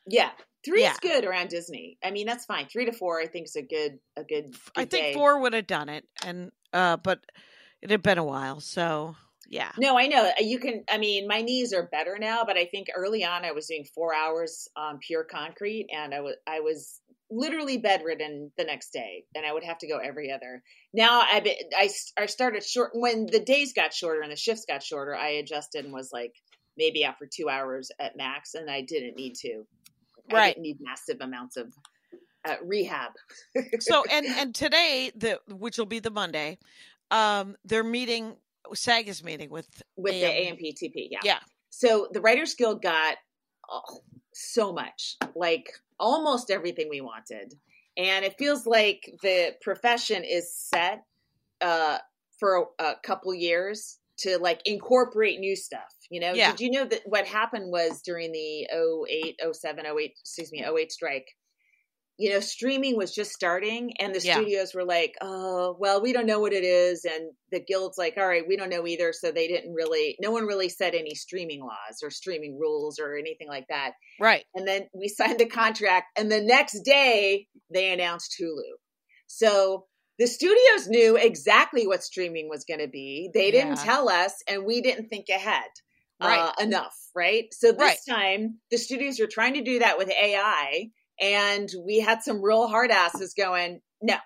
Yeah, 0.07 0.31
three 0.65 0.83
Yeah. 0.83 0.93
is 0.93 0.99
good 0.99 1.25
around 1.25 1.49
Disney. 1.49 1.99
I 2.03 2.11
mean, 2.11 2.27
that's 2.27 2.45
fine. 2.45 2.67
Three 2.67 2.87
to 2.87 2.93
four, 2.93 3.21
I 3.21 3.27
think, 3.27 3.47
is 3.47 3.57
a 3.57 3.63
good 3.63 3.99
a 4.17 4.25
good. 4.25 4.55
I 4.77 4.85
think 4.85 5.07
day. 5.07 5.15
four 5.15 5.41
would 5.41 5.53
have 5.53 5.67
done 5.67 5.89
it, 5.89 6.07
and 6.25 6.51
uh, 6.73 6.97
but 6.97 7.21
it 7.81 7.91
had 7.91 8.03
been 8.03 8.19
a 8.19 8.25
while, 8.25 8.61
so 8.61 9.17
yeah. 9.49 9.73
No, 9.79 9.99
I 9.99 10.07
know 10.07 10.31
you 10.39 10.59
can. 10.59 10.85
I 10.91 10.99
mean, 10.99 11.29
my 11.29 11.43
knees 11.43 11.73
are 11.73 11.89
better 11.91 12.17
now, 12.19 12.45
but 12.45 12.57
I 12.57 12.65
think 12.65 12.89
early 12.95 13.25
on 13.25 13.45
I 13.45 13.53
was 13.53 13.67
doing 13.67 13.85
four 13.95 14.15
hours 14.15 14.69
on 14.77 14.99
pure 14.99 15.25
concrete, 15.25 15.89
and 15.93 16.15
I 16.15 16.21
was 16.21 16.37
I 16.47 16.61
was 16.61 17.01
literally 17.31 17.79
bedridden 17.79 18.53
the 18.59 18.65
next 18.65 18.93
day, 18.93 19.25
and 19.35 19.47
I 19.47 19.53
would 19.53 19.65
have 19.65 19.79
to 19.79 19.89
go 19.89 19.99
every 19.99 20.31
other. 20.31 20.63
Now 20.93 21.21
I 21.21 21.41
be- 21.41 21.65
I 22.19 22.27
started 22.27 22.65
short 22.65 22.91
when 22.95 23.27
the 23.27 23.41
days 23.41 23.73
got 23.73 23.95
shorter 23.95 24.21
and 24.23 24.33
the 24.33 24.37
shifts 24.37 24.65
got 24.67 24.83
shorter. 24.83 25.15
I 25.15 25.31
adjusted 25.31 25.85
and 25.85 25.95
was 25.95 26.11
like 26.13 26.33
maybe 26.77 27.05
after 27.05 27.27
two 27.27 27.49
hours 27.49 27.91
at 27.99 28.17
max, 28.17 28.55
and 28.55 28.71
I 28.71 28.83
didn't 28.83 29.17
need 29.17 29.35
to. 29.43 29.67
I 30.33 30.39
Right. 30.39 30.55
didn't 30.55 30.63
need 30.63 30.79
massive 30.81 31.21
amounts 31.21 31.57
of 31.57 31.73
uh, 32.45 32.57
rehab. 32.65 33.13
So 33.81 34.05
and 34.11 34.27
and 34.27 34.55
today, 34.55 35.13
the 35.15 35.41
which 35.49 35.79
will 35.79 35.87
be 35.87 36.01
the 36.01 36.11
Monday, 36.11 36.59
um, 37.11 37.57
they're 37.65 37.85
meeting. 37.85 38.37
SAG 38.75 39.09
is 39.09 39.25
meeting 39.25 39.51
with 39.51 39.69
with 39.97 40.15
the 40.15 40.25
AM. 40.25 40.57
AMPTP. 40.57 41.09
Yeah. 41.11 41.19
Yeah. 41.25 41.39
So 41.71 42.09
the 42.13 42.21
Writers 42.21 42.55
Guild 42.55 42.83
got 42.83 43.17
oh, 43.69 44.01
so 44.33 44.73
much, 44.73 45.17
like 45.35 45.73
almost 45.99 46.51
everything 46.51 46.89
we 46.89 47.01
wanted. 47.01 47.55
And 47.97 48.25
it 48.25 48.37
feels 48.39 48.67
like 48.67 49.15
the 49.23 49.55
profession 49.61 50.25
is 50.25 50.55
set 50.55 51.05
uh, 51.61 51.99
for 52.39 52.69
a, 52.79 52.85
a 52.85 52.95
couple 53.03 53.35
years 53.35 53.99
to 54.23 54.39
like 54.39 54.61
incorporate 54.65 55.39
new 55.41 55.57
stuff. 55.57 55.95
You 56.11 56.21
know, 56.21 56.33
Yeah. 56.35 56.51
did 56.51 56.61
you 56.61 56.71
know 56.71 56.85
that 56.85 57.03
what 57.07 57.27
happened 57.27 57.71
was 57.71 58.01
during 58.03 58.33
the 58.33 58.67
08, 59.09 59.37
07, 59.53 59.87
08, 59.87 60.15
excuse 60.21 60.51
me, 60.53 60.65
08 60.65 60.93
strike, 60.93 61.27
you 62.19 62.31
know, 62.31 62.41
streaming 62.41 62.97
was 62.97 63.15
just 63.15 63.33
starting 63.33 63.95
and 63.99 64.15
the 64.15 64.21
Yeah. 64.21 64.35
studios 64.35 64.75
were 64.75 64.85
like, 64.85 65.15
oh, 65.23 65.75
well, 65.81 66.03
we 66.03 66.13
don't 66.13 66.27
know 66.27 66.41
what 66.41 66.53
it 66.53 66.63
is. 66.65 67.05
And 67.05 67.33
the 67.51 67.61
guild's 67.61 67.97
like, 67.99 68.17
all 68.19 68.27
right, 68.29 68.47
we 68.47 68.57
don't 68.57 68.69
know 68.69 68.87
either. 68.87 69.13
So 69.13 69.33
they 69.33 69.49
didn't 69.49 69.73
really, 69.73 70.17
no 70.21 70.31
one 70.31 70.45
really 70.47 70.69
said 70.69 70.95
any 70.95 71.15
streaming 71.15 71.61
laws 71.63 72.03
or 72.03 72.11
streaming 72.11 72.59
rules 72.61 72.99
or 72.99 73.17
anything 73.17 73.49
like 73.49 73.67
that. 73.71 73.93
right. 74.21 74.45
And 74.55 74.69
then 74.69 74.89
we 74.95 75.09
signed 75.09 75.41
the 75.41 75.47
contract 75.47 76.19
and 76.19 76.31
the 76.31 76.43
next 76.43 76.83
day 76.83 77.49
they 77.73 77.91
announced 77.93 78.37
Hulu. 78.41 78.77
So 79.27 79.87
the 80.19 80.27
studios 80.27 80.89
knew 80.89 81.17
exactly 81.17 81.87
what 81.87 82.03
streaming 82.05 82.49
was 82.49 82.65
going 82.65 82.81
to 82.81 82.89
be. 82.89 83.31
They 83.33 83.51
didn't 83.51 83.77
Yeah. 83.79 83.85
tell 83.85 84.09
us 84.09 84.35
and 84.47 84.65
we 84.65 84.81
didn't 84.81 85.09
think 85.09 85.29
ahead 85.29 85.71
Right. 86.21 86.39
uh, 86.41 86.53
enough, 86.61 86.97
right? 87.15 87.53
So 87.53 87.73
this 87.73 87.79
Right. 87.81 87.99
time 88.09 88.61
the 88.71 88.77
studios 88.79 89.19
are 89.21 89.27
trying 89.27 89.55
to 89.55 89.63
do 89.63 89.79
that 89.81 89.99
with 89.99 90.11
AI 90.11 90.91
and 91.21 91.69
we 91.85 91.99
had 92.01 92.23
some 92.23 92.43
real 92.43 92.69
hard 92.69 92.91
asses 92.91 93.35
going, 93.35 93.81
no, 94.01 94.17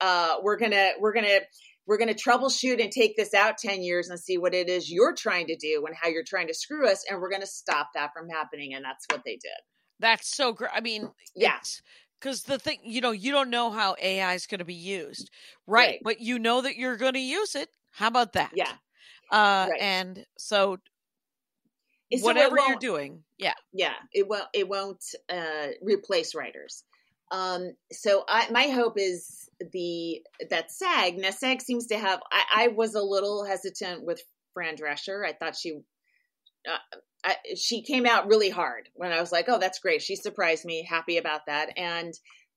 uh, 0.00 0.36
we're 0.42 0.58
gonna, 0.58 0.92
we're 1.00 1.12
gonna, 1.12 1.40
we're 1.86 1.98
gonna 1.98 2.14
troubleshoot 2.14 2.80
and 2.82 2.92
take 2.92 3.16
this 3.16 3.34
out 3.34 3.58
10 3.58 3.82
years 3.82 4.08
and 4.08 4.20
see 4.20 4.38
what 4.38 4.54
it 4.54 4.68
is 4.68 4.90
you're 4.90 5.14
trying 5.14 5.46
to 5.48 5.56
do 5.56 5.84
and 5.86 5.96
how 6.00 6.08
you're 6.08 6.24
trying 6.24 6.46
to 6.46 6.54
screw 6.54 6.88
us. 6.88 7.04
And 7.10 7.20
we're 7.20 7.30
gonna 7.30 7.46
stop 7.46 7.88
that 7.94 8.10
from 8.14 8.28
happening. 8.28 8.74
And 8.74 8.84
that's 8.84 9.04
what 9.10 9.22
they 9.24 9.32
did. 9.36 9.50
That's 9.98 10.28
so 10.34 10.52
great. 10.52 10.70
I 10.74 10.80
mean, 10.80 11.10
Yeah. 11.34 11.58
Because 12.22 12.44
the 12.44 12.58
thing, 12.58 12.78
you 12.84 13.00
know, 13.00 13.10
you 13.10 13.32
don't 13.32 13.50
know 13.50 13.70
how 13.70 13.96
AI 14.00 14.34
is 14.34 14.46
going 14.46 14.60
to 14.60 14.64
be 14.64 14.74
used, 14.74 15.28
right? 15.66 15.88
Right. 15.88 16.00
But 16.04 16.20
you 16.20 16.38
know 16.38 16.60
that 16.60 16.76
you're 16.76 16.96
going 16.96 17.14
to 17.14 17.20
use 17.20 17.56
it. 17.56 17.68
How 17.90 18.06
about 18.06 18.34
that? 18.34 18.52
Yeah. 18.54 18.72
Uh, 19.30 19.66
Right. 19.70 19.80
And 19.80 20.26
so, 20.38 20.76
So 20.76 20.80
it 22.10 22.22
whatever 22.22 22.56
you're 22.68 22.78
doing, 22.78 23.24
yeah, 23.38 23.54
yeah 23.72 23.94
it 24.12 24.28
won't 24.28 24.44
it 24.52 24.68
won't 24.68 25.02
uh 25.30 25.68
replace 25.82 26.34
writers 26.34 26.84
um 27.30 27.72
so 27.90 28.24
i 28.28 28.48
my 28.50 28.66
hope 28.68 28.98
is 28.98 29.48
the 29.72 30.20
that 30.50 30.70
sag 30.70 31.16
now 31.16 31.30
sag 31.30 31.62
seems 31.62 31.86
to 31.86 31.98
have 31.98 32.20
i 32.30 32.42
i 32.64 32.68
was 32.68 32.94
a 32.94 33.02
little 33.02 33.44
hesitant 33.44 34.04
with 34.04 34.22
fran 34.52 34.76
drescher 34.76 35.26
i 35.26 35.32
thought 35.32 35.56
she 35.56 35.80
uh, 36.68 36.96
I, 37.24 37.36
she 37.56 37.82
came 37.82 38.06
out 38.06 38.26
really 38.26 38.50
hard 38.50 38.88
when 38.94 39.12
I 39.12 39.20
was 39.20 39.30
like, 39.32 39.46
"Oh, 39.48 39.58
that's 39.58 39.78
great." 39.78 40.02
She 40.02 40.16
surprised 40.16 40.64
me. 40.64 40.84
Happy 40.88 41.18
about 41.18 41.46
that. 41.46 41.70
And 41.76 42.12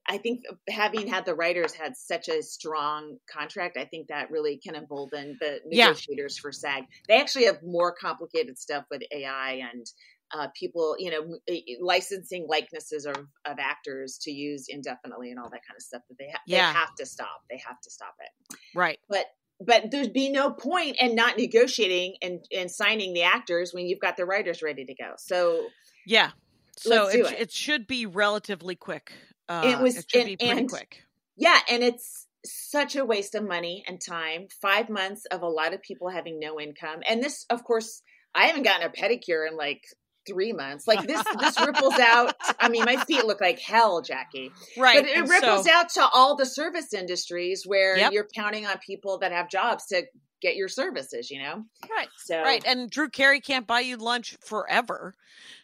I 0.07 0.17
think 0.17 0.41
having 0.69 1.07
had 1.07 1.25
the 1.25 1.33
writers 1.35 1.73
had 1.73 1.95
such 1.95 2.29
a 2.29 2.43
strong 2.43 3.17
contract, 3.31 3.75
I 3.77 3.85
think 3.85 4.07
that 4.09 4.29
really 4.31 4.57
can 4.57 4.75
embolden 4.75 5.37
the 5.39 5.61
Yeah. 5.69 5.87
negotiators 5.87 6.37
for 6.37 6.51
SAG. 6.51 6.83
They 7.07 7.19
actually 7.19 7.45
have 7.45 7.63
more 7.63 7.93
complicated 7.93 8.57
stuff 8.59 8.85
with 8.91 9.01
AI 9.11 9.61
and 9.73 9.85
uh, 10.31 10.47
people, 10.59 10.95
you 10.99 11.11
know, 11.11 11.37
licensing 11.81 12.45
likenesses 12.47 13.05
of, 13.05 13.15
of 13.45 13.57
actors 13.59 14.19
to 14.23 14.31
use 14.31 14.65
indefinitely 14.69 15.31
and 15.31 15.39
all 15.39 15.49
that 15.49 15.61
kind 15.67 15.75
of 15.77 15.81
stuff 15.81 16.01
that 16.09 16.17
they, 16.17 16.29
ha- 16.31 16.41
Yeah. 16.45 16.71
they 16.73 16.79
have 16.79 16.95
to 16.95 17.05
stop. 17.05 17.41
They 17.49 17.61
have 17.65 17.79
to 17.81 17.89
stop 17.91 18.15
it 18.19 18.57
Right. 18.75 18.99
but 19.09 19.25
but 19.59 19.91
there'd 19.91 20.13
be 20.13 20.29
no 20.29 20.51
point 20.51 20.97
in 20.99 21.15
not 21.15 21.37
negotiating 21.37 22.15
and 22.21 22.45
and 22.53 22.69
signing 22.69 23.13
the 23.13 23.23
actors 23.23 23.73
when 23.73 23.85
you've 23.87 23.99
got 23.99 24.17
the 24.17 24.25
writers 24.25 24.61
ready 24.61 24.85
to 24.85 24.93
go. 24.93 25.13
So 25.17 25.67
Yeah. 26.05 26.31
So 26.77 27.07
it, 27.07 27.19
it. 27.19 27.39
it 27.39 27.51
should 27.51 27.87
be 27.87 28.05
relatively 28.05 28.75
quick. 28.75 29.13
Uh, 29.47 29.63
It 29.65 29.81
was- 29.81 29.97
it 29.97 30.05
should 30.09 30.19
and- 30.21 30.27
be 30.27 30.37
pretty 30.37 30.59
and- 30.59 30.69
quick. 30.69 31.03
yeah, 31.37 31.59
and 31.69 31.83
it's 31.83 32.27
such 32.45 32.95
a 32.95 33.05
waste 33.05 33.33
of 33.33 33.43
money 33.43 33.83
and 33.87 33.99
time. 34.01 34.47
Five 34.61 34.89
months 34.89 35.25
of 35.31 35.41
a 35.41 35.47
lot 35.47 35.73
of 35.73 35.81
people 35.81 36.09
having 36.09 36.37
no 36.39 36.59
income, 36.59 37.01
and 37.07 37.23
this, 37.23 37.45
of 37.49 37.63
course, 37.63 38.01
I 38.35 38.47
haven't 38.47 38.63
gotten 38.63 38.85
a 38.85 38.89
pedicure 38.91 39.47
in 39.47 39.55
like 39.55 39.83
three 40.27 40.53
months. 40.53 40.87
Like 40.87 41.05
this, 41.07 41.23
this 41.39 41.59
ripples 41.65 41.93
out. 41.99 42.33
I 42.59 42.69
mean, 42.69 42.83
my 42.85 42.97
feet 42.97 43.25
look 43.25 43.41
like 43.41 43.59
hell, 43.59 44.01
Jackie. 44.01 44.51
Right. 44.77 45.01
But 45.01 45.09
it 45.09 45.17
and 45.17 45.29
ripples 45.29 45.65
so- 45.65 45.71
out 45.71 45.89
to 45.89 46.07
all 46.13 46.35
the 46.35 46.45
service 46.45 46.93
industries 46.93 47.63
where 47.65 47.97
Yep. 47.97 48.11
you're 48.13 48.27
counting 48.35 48.65
on 48.65 48.77
people 48.85 49.19
that 49.19 49.31
have 49.31 49.49
jobs 49.49 49.85
to 49.87 50.03
get 50.41 50.55
your 50.55 50.67
services. 50.67 51.29
You 51.31 51.41
know, 51.41 51.63
Right. 51.89 52.07
so 52.17 52.41
Right. 52.41 52.63
And 52.65 52.89
Drew 52.89 53.09
Carey 53.09 53.39
can't 53.41 53.65
buy 53.67 53.79
you 53.81 53.97
lunch 53.97 54.37
forever. 54.41 55.13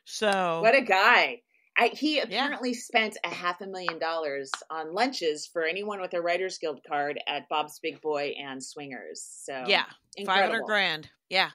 So 0.05 0.61
What 0.61 0.75
a 0.75 0.81
guy. 0.81 1.41
I, 1.77 1.87
he 1.93 2.19
apparently 2.19 2.73
spent 2.73 3.17
a 3.23 3.29
half 3.29 3.61
a 3.61 3.65
million 3.65 3.97
dollars 3.97 4.51
on 4.69 4.93
lunches 4.93 5.47
for 5.51 5.63
anyone 5.63 6.01
with 6.01 6.13
a 6.13 6.21
Writers 6.21 6.57
Guild 6.57 6.81
card 6.87 7.17
at 7.27 7.47
Bob's 7.47 7.79
Big 7.79 8.01
Boy 8.01 8.33
and 8.37 8.61
Swingers. 8.61 9.25
So 9.43 9.63
yeah, 9.67 9.85
five 10.25 10.49
hundred 10.49 10.63
grand. 10.65 11.09
Yeah, 11.29 11.51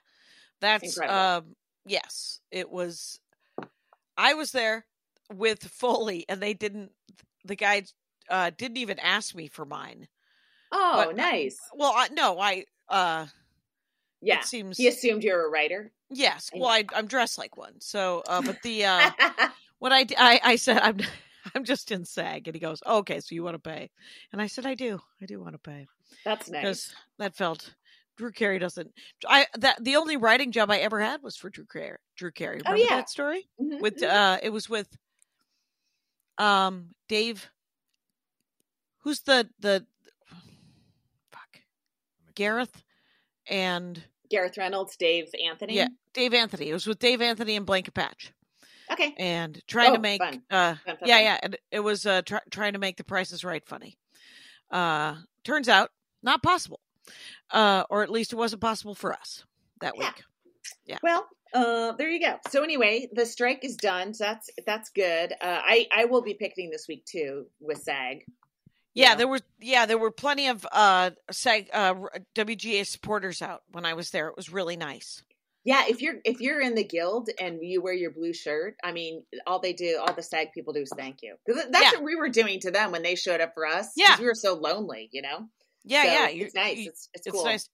that's 0.59 0.83
Incredible. 0.97 1.19
Um, 1.19 1.55
yes, 1.87 2.39
it 2.51 2.69
was. 2.69 3.19
I 4.15 4.33
was 4.33 4.51
there 4.51 4.85
with 5.33 5.63
Foley, 5.63 6.25
and 6.29 6.41
they 6.41 6.53
didn't. 6.53 6.91
The 7.45 7.55
guy 7.55 7.83
uh 8.29 8.51
didn't 8.57 8.77
even 8.77 8.99
ask 8.99 9.33
me 9.35 9.47
for 9.47 9.65
mine. 9.65 10.07
Oh, 10.71 11.05
but- 11.07 11.15
nice. 11.15 11.57
Well, 11.73 11.93
I, 11.95 12.09
no, 12.09 12.39
I 12.39 12.65
uh 12.89 13.27
Yeah. 14.21 14.39
it 14.39 14.45
seems 14.45 14.77
He 14.77 14.87
assumed 14.87 15.23
you're 15.23 15.45
a 15.45 15.49
writer. 15.49 15.91
yes. 16.09 16.49
Well, 16.53 16.69
I, 16.69 16.83
I'm 16.93 17.07
dressed 17.07 17.37
like 17.37 17.55
one. 17.57 17.79
So, 17.79 18.23
uh 18.27 18.41
but 18.41 18.61
the 18.63 18.85
uh 18.85 19.11
what 19.79 19.91
I 19.93 20.55
said 20.57 20.79
I'm 20.79 20.97
I'm 21.55 21.63
just 21.63 21.91
in 21.93 22.03
SAG, 22.03 22.47
and 22.49 22.55
he 22.55 22.59
goes, 22.59 22.83
oh, 22.85 22.97
"Okay, 22.97 23.21
so 23.21 23.33
you 23.33 23.41
want 23.43 23.55
to 23.55 23.59
pay?" 23.59 23.89
And 24.33 24.41
I 24.41 24.47
said, 24.47 24.65
"I 24.65 24.73
do, 24.75 24.99
I 25.21 25.25
do 25.25 25.39
want 25.39 25.53
to 25.53 25.59
pay." 25.59 25.87
That's 26.25 26.49
nice. 26.49 26.61
because 26.61 26.93
that 27.19 27.35
felt 27.37 27.73
Drew 28.17 28.31
Carey 28.31 28.59
doesn't. 28.59 28.91
I 29.27 29.45
that 29.59 29.83
the 29.83 29.95
only 29.95 30.17
writing 30.17 30.51
job 30.51 30.69
I 30.71 30.79
ever 30.79 30.99
had 30.99 31.21
was 31.21 31.37
for 31.37 31.49
Drew 31.49 31.65
Carey. 31.65 31.97
Drew 32.15 32.31
Carey. 32.31 32.61
Oh, 32.65 32.73
yeah. 32.75 32.87
that 32.97 33.09
story 33.09 33.47
Mhm, 33.61 33.79
with 33.79 33.97
mhm. 33.97 34.09
uh 34.09 34.39
it 34.41 34.49
was 34.49 34.67
with 34.69 34.87
um 36.37 36.89
Dave. 37.07 37.49
Who's 38.99 39.21
the 39.21 39.47
the 39.59 39.85
fuck 41.31 41.61
Gareth 42.35 42.83
and 43.49 44.03
Gareth 44.29 44.57
Reynolds, 44.57 44.97
Dave 44.97 45.29
Anthony. 45.45 45.75
yeah 45.75 45.87
Dave 46.13 46.33
Anthony. 46.33 46.69
It 46.69 46.73
was 46.73 46.87
with 46.87 46.99
Dave 46.99 47.21
Anthony 47.21 47.55
and 47.55 47.65
Blanket 47.65 47.93
Patch 47.93 48.33
Okay. 48.91 49.13
and 49.17 49.61
trying 49.67 49.93
to 49.93 49.99
Oh, 49.99 50.01
make 50.01 50.21
fun. 50.21 50.43
uh 50.49 50.75
Fun, 50.85 50.97
fun, 50.97 51.07
yeah 51.07 51.19
yeah 51.19 51.39
and 51.43 51.57
it 51.71 51.79
was 51.79 52.05
uh 52.05 52.21
try, 52.23 52.39
trying 52.51 52.73
to 52.73 52.79
make 52.79 52.97
the 52.97 53.03
prices 53.03 53.43
right 53.45 53.65
funny 53.65 53.97
uh 54.71 55.15
turns 55.43 55.69
out 55.69 55.91
not 56.23 56.41
possible 56.43 56.81
uh 57.51 57.83
or 57.89 58.03
at 58.03 58.09
least 58.09 58.33
it 58.33 58.35
wasn't 58.37 58.61
possible 58.61 58.95
for 58.95 59.13
us 59.13 59.43
that 59.81 59.93
Yeah. 59.97 60.07
week 60.07 60.23
Yeah. 60.85 60.97
Well, 61.03 61.27
uh, 61.53 61.93
there 61.93 62.09
you 62.09 62.19
go. 62.19 62.37
So 62.49 62.61
anyway, 62.63 63.07
the 63.13 63.25
strike 63.25 63.63
is 63.63 63.77
done. 63.77 64.13
So 64.13 64.25
that's 64.25 64.49
that's 64.65 64.89
good. 64.89 65.31
Uh, 65.33 65.61
I 65.63 65.87
I 65.95 66.05
will 66.05 66.21
be 66.21 66.33
picketing 66.33 66.69
this 66.71 66.87
week 66.89 67.05
too 67.05 67.45
with 67.61 67.81
SAG. 67.81 68.25
yeah 68.93 69.15
there 69.15 69.27
were 69.29 69.39
yeah 69.61 69.85
there 69.85 69.97
were 69.97 70.11
plenty 70.11 70.47
of 70.47 70.65
uh 70.71 71.11
sag 71.31 71.69
uh 71.73 71.93
wga 72.35 72.85
supporters 72.85 73.41
out 73.41 73.61
when 73.71 73.85
i 73.85 73.93
was 73.93 74.09
there 74.11 74.27
it 74.27 74.35
was 74.35 74.51
really 74.51 74.75
nice 74.75 75.23
Yeah, 75.63 75.83
if 75.87 76.01
you're 76.01 76.15
if 76.23 76.39
you're 76.39 76.61
in 76.61 76.75
the 76.75 76.83
guild 76.83 77.29
and 77.39 77.59
you 77.61 77.81
wear 77.81 77.93
your 77.93 78.11
blue 78.11 78.31
shirt, 78.33 78.75
I 78.81 78.91
mean, 78.93 79.23
all 79.45 79.59
they 79.59 79.73
do, 79.73 79.99
all 79.99 80.13
the 80.13 80.23
SAG 80.23 80.47
people 80.53 80.71
do 80.73 80.79
is 80.81 80.91
thank 80.95 81.17
you. 81.23 81.35
That's 81.45 81.69
Yeah. 81.83 81.91
what 81.99 82.03
we 82.03 82.15
were 82.15 82.29
doing 82.29 82.59
to 82.61 82.71
them 82.71 82.91
when 82.93 83.03
they 83.03 83.15
showed 83.15 83.41
up 83.41 83.51
for 83.53 83.65
us. 83.67 83.87
Yeah. 83.97 84.15
we 84.17 84.25
were 84.31 84.33
so 84.47 84.53
lonely, 84.55 85.09
you 85.11 85.21
know. 85.21 85.39
Yeah 85.83 86.03
So 86.03 86.07
yeah 86.09 86.27
it's 86.45 86.55
nice. 86.55 86.77
you- 86.77 86.89
it's 86.89 87.09
it's 87.13 87.27
it's 87.27 87.35
cool. 87.35 87.45
nice 87.45 87.69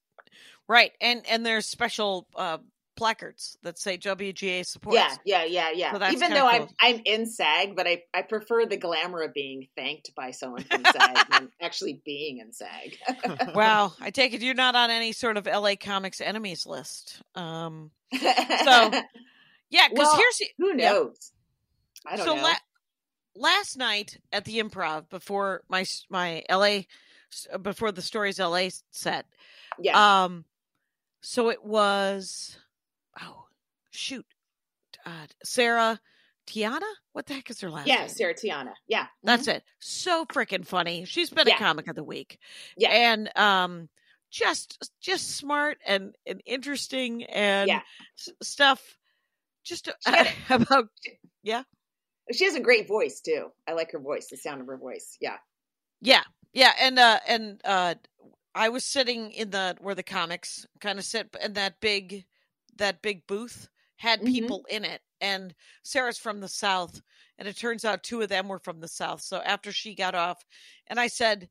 right 0.67 0.91
and 1.01 1.21
and 1.29 1.45
there's 1.45 1.65
special 1.65 2.27
uh 2.35 2.57
placards 2.95 3.57
that 3.63 3.79
say 3.79 3.97
wga 3.97 4.63
supports 4.63 4.95
Yeah, 4.95 5.15
yeah, 5.25 5.43
yeah, 5.45 5.71
yeah. 5.73 5.97
So 5.97 6.11
Even 6.11 6.31
though 6.31 6.45
I'm. 6.47 6.67
I'm 6.79 7.01
in 7.05 7.25
SAG, 7.25 7.75
but 7.75 7.87
I 7.87 8.03
I 8.13 8.21
prefer 8.21 8.67
the 8.67 8.77
glamour 8.77 9.23
of 9.23 9.33
being 9.33 9.67
thanked 9.75 10.13
by 10.15 10.29
someone 10.29 10.63
from 10.63 10.83
SAG 10.85 11.17
than 11.31 11.49
actually 11.59 12.01
being 12.05 12.37
in 12.37 12.53
SAG. 12.53 12.97
wow 13.55 13.93
i 13.99 14.11
take 14.11 14.33
it 14.33 14.41
you're 14.41 14.53
not 14.53 14.75
on 14.75 14.91
any 14.91 15.11
sort 15.11 15.37
of 15.37 15.47
la 15.47 15.73
comics 15.75 16.21
enemies 16.21 16.67
list 16.67 17.19
um 17.33 17.89
so 18.13 18.21
yeah 19.71 19.87
because 19.89 19.97
Well, 19.97 20.17
here's 20.17 20.41
who 20.59 20.77
yeah. 20.77 20.91
knows? 20.91 21.31
I 22.05 22.15
don't 22.17 22.25
so 22.27 22.35
know. 22.35 22.43
La- 22.43 22.53
last 23.35 23.75
night 23.75 24.19
at 24.31 24.45
the 24.45 24.59
improv 24.59 25.09
before 25.09 25.63
my 25.67 25.83
my 26.09 26.43
LA 26.49 26.81
before 27.61 27.91
the 27.91 28.01
stories 28.01 28.39
LA 28.39 28.69
set. 28.91 29.25
yeah, 29.79 30.23
Um 30.23 30.45
so 31.21 31.49
it 31.49 31.63
was 31.63 32.57
oh 33.21 33.45
shoot. 33.91 34.25
Uh, 35.05 35.27
Sarah 35.43 35.99
Tiana? 36.47 36.81
What 37.13 37.25
the 37.25 37.33
heck 37.33 37.49
is 37.49 37.59
her 37.61 37.69
last 37.69 37.87
name? 37.87 37.95
yeah, 37.95 38.01
name? 38.01 38.09
Sarah 38.09 38.33
Tiana. 38.35 38.73
Yeah, 38.87 39.07
That's 39.23 39.47
it. 39.47 39.63
So 39.79 40.25
freaking 40.25 40.65
funny. 40.65 41.05
She's 41.05 41.29
been 41.29 41.47
Yeah. 41.47 41.55
a 41.55 41.59
comic 41.59 41.87
of 41.87 41.95
the 41.95 42.03
week. 42.03 42.39
Yeah. 42.77 42.89
And 42.89 43.29
um 43.37 43.89
just 44.31 44.91
just 45.01 45.31
smart 45.37 45.77
and, 45.85 46.15
and 46.25 46.41
interesting 46.45 47.23
and 47.25 47.67
Yeah. 47.69 47.81
s- 48.17 48.29
stuff 48.41 48.81
just 49.63 49.85
She 49.85 50.11
had 50.11 50.27
about 50.49 50.89
yeah 51.43 51.63
she 52.31 52.45
has 52.45 52.55
a 52.55 52.59
great 52.61 52.87
voice 52.87 53.19
too. 53.21 53.51
I 53.67 53.73
like 53.73 53.91
her 53.91 53.99
voice, 53.99 54.27
the 54.29 54.37
sound 54.37 54.61
of 54.61 54.67
her 54.67 54.77
voice. 54.77 55.17
Yeah, 55.21 55.37
Yeah, 56.01 56.23
yeah, 56.53 56.73
and 56.79 56.99
uh 56.99 57.19
and 57.27 57.61
uh 57.65 57.95
I 58.55 58.69
was 58.69 58.85
sitting 58.85 59.31
in 59.31 59.51
the 59.51 59.77
where 59.81 59.95
the 59.95 60.03
comics 60.03 60.65
kind 60.79 60.99
of 60.99 61.05
sit 61.05 61.35
in 61.43 61.53
that 61.53 61.79
big 61.81 62.25
that 62.77 63.01
big 63.01 63.27
booth 63.27 63.69
had 63.97 64.21
Mhm. 64.21 64.25
people 64.25 64.65
in 64.69 64.85
it 64.85 65.01
and 65.21 65.55
Sarah's 65.83 66.17
from 66.17 66.41
the 66.41 66.47
south 66.49 67.01
and 67.37 67.47
it 67.47 67.57
turns 67.57 67.85
out 67.85 68.03
two 68.03 68.21
of 68.21 68.29
them 68.29 68.47
were 68.47 68.59
from 68.59 68.79
the 68.81 68.87
south. 68.87 69.21
So 69.21 69.37
after 69.41 69.71
she 69.71 69.95
got 69.95 70.15
off 70.15 70.43
and 70.87 70.99
I 70.99 71.07
said 71.07 71.49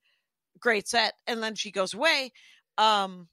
great 0.61 0.89
set 0.89 1.15
and 1.27 1.43
then 1.43 1.55
she 1.57 1.71
goes 1.73 1.95
away 1.95 2.33
um 2.79 3.29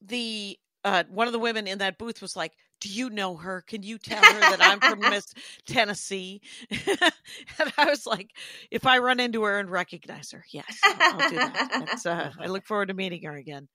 the 0.00 0.58
uh 0.84 1.04
one 1.08 1.26
of 1.26 1.32
the 1.32 1.38
women 1.38 1.66
in 1.66 1.78
that 1.78 1.98
booth 1.98 2.20
was 2.22 2.36
like 2.36 2.52
do 2.82 2.88
you 2.88 3.10
know 3.10 3.36
her? 3.36 3.62
Can 3.62 3.84
you 3.84 3.96
tell 3.96 4.22
her 4.22 4.40
that 4.40 4.60
I'm 4.60 4.80
from 4.80 4.98
Miss 5.10 5.32
Tennessee? 5.66 6.40
and 6.70 7.72
I 7.78 7.84
was 7.84 8.06
like, 8.06 8.32
if 8.72 8.86
I 8.86 8.98
run 8.98 9.20
into 9.20 9.44
her 9.44 9.60
and 9.60 9.70
recognize 9.70 10.32
her, 10.32 10.44
yes, 10.50 10.80
I'll, 10.84 11.20
I'll 11.20 11.30
do 11.30 11.36
that. 11.36 12.02
Uh, 12.04 12.30
I 12.40 12.46
look 12.46 12.66
forward 12.66 12.88
to 12.88 12.94
meeting 12.94 13.22
her 13.22 13.36
again. 13.36 13.68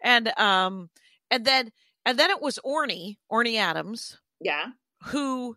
And 0.00 0.28
um, 0.38 0.88
and 1.32 1.44
then 1.44 1.72
and 2.06 2.16
then 2.16 2.30
it 2.30 2.40
was 2.40 2.60
Orny, 2.64 3.16
Orny 3.30 3.56
Adams, 3.56 4.18
yeah. 4.40 4.66
who 5.06 5.56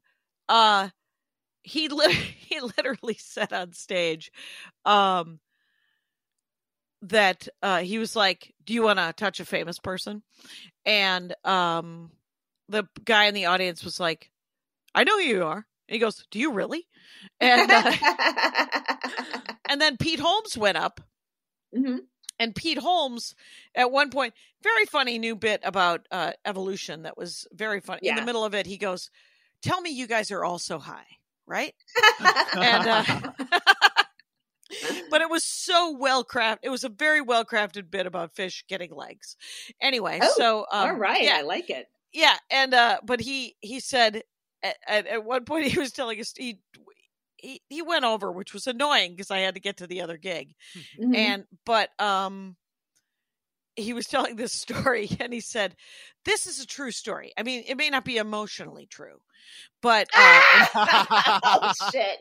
uh 0.50 0.90
he 1.62 1.88
li- 1.90 2.14
he 2.14 2.60
literally 2.60 3.18
said 3.20 3.54
on 3.54 3.74
stage 3.74 4.32
um 4.86 5.40
that 7.04 7.48
uh 7.62 7.80
he 7.80 8.00
was 8.00 8.16
like 8.16 8.56
do 8.66 8.74
you 8.74 8.82
want 8.82 8.98
to 8.98 9.14
touch 9.14 9.40
a 9.40 9.46
famous 9.46 9.78
person 9.78 10.24
and 10.84 11.36
um 11.44 12.10
the 12.70 12.86
guy 13.06 13.26
in 13.26 13.34
the 13.34 13.46
audience 13.46 13.84
was 13.84 14.00
like 14.00 14.32
i 14.96 15.04
know 15.04 15.18
who 15.18 15.24
you 15.24 15.44
are. 15.44 15.66
And 15.90 15.94
he 15.94 16.00
goes 16.00 16.26
do 16.32 16.40
you 16.40 16.52
really? 16.52 16.86
And 17.40 17.72
uh, 17.72 17.92
and 19.70 19.80
then 19.82 19.98
pete 19.98 20.20
holmes 20.20 20.58
went 20.58 20.78
up. 20.78 21.02
Mhm. 21.76 22.00
and 22.40 22.56
Pete 22.56 22.78
Holmes 22.78 23.36
at 23.76 23.92
one 23.92 24.10
point 24.10 24.34
very 24.64 24.86
funny 24.86 25.20
new 25.20 25.36
bit 25.36 25.60
about 25.64 26.06
uh 26.12 26.32
evolution 26.46 27.04
that 27.04 27.18
was 27.18 27.46
very 27.52 27.82
funny 27.82 28.00
in 28.04 28.16
the 28.16 28.22
middle 28.26 28.46
of 28.46 28.56
it 28.56 28.66
he 28.66 28.78
goes 28.78 29.10
tell 29.62 29.82
me 29.82 29.90
you 29.90 30.08
guys 30.08 30.32
are 30.32 30.46
all 30.46 30.60
so 30.60 30.80
high 30.80 31.06
right? 31.46 31.74
And 32.54 32.88
uh 32.88 33.04
but 35.10 35.22
it 35.22 35.30
was 35.30 35.44
so 35.44 35.96
well 35.98 36.24
crafted 36.24 36.60
it 36.64 36.70
was 36.70 36.84
a 36.84 36.90
very 36.90 37.22
well 37.22 37.46
crafted 37.46 37.90
bit 37.92 38.06
about 38.06 38.36
fish 38.36 38.64
getting 38.70 38.94
legs. 38.94 39.36
Anyway 39.82 40.20
Oh, 40.22 40.34
so 40.38 40.60
um, 40.72 40.90
All 40.90 40.96
right, 40.96 41.24
yeah. 41.24 41.38
I 41.38 41.42
like 41.42 41.70
it. 41.70 41.88
Yeah, 42.14 42.36
and 42.50 42.74
uh, 42.74 42.98
but 43.04 43.20
he 43.20 43.56
he 43.62 43.80
said 43.80 44.24
at, 44.64 44.76
at, 44.88 45.08
at 45.08 45.26
one 45.26 45.46
point 45.46 45.68
he 45.72 45.80
was 45.80 45.92
telling 45.92 46.20
us 46.20 46.34
he 46.36 46.60
he 47.38 47.62
he 47.70 47.82
went 47.82 48.06
over, 48.06 48.32
which 48.32 48.54
was 48.54 48.68
annoying 48.68 49.12
because 49.12 49.32
I 49.32 49.40
had 49.40 49.56
to 49.56 49.62
get 49.62 49.78
to 49.78 49.88
the 49.88 50.02
other 50.02 50.18
gig, 50.18 50.54
Mhm. 51.02 51.16
and 51.16 51.44
but 51.66 51.90
um 52.00 52.56
he 53.76 53.94
was 53.94 54.08
telling 54.08 54.36
this 54.36 54.54
story 54.54 55.10
and 55.20 55.32
he 55.32 55.40
said 55.40 55.76
this 56.26 56.48
is 56.48 56.60
a 56.60 56.66
true 56.66 56.90
story 56.90 57.32
i 57.38 57.44
mean 57.44 57.64
it 57.68 57.78
may 57.78 57.92
not 57.92 58.04
be 58.04 58.18
emotionally 58.18 58.88
true 58.88 59.20
but 59.84 60.08
uh, 60.16 60.42
oh 61.44 61.72
shit. 61.92 62.18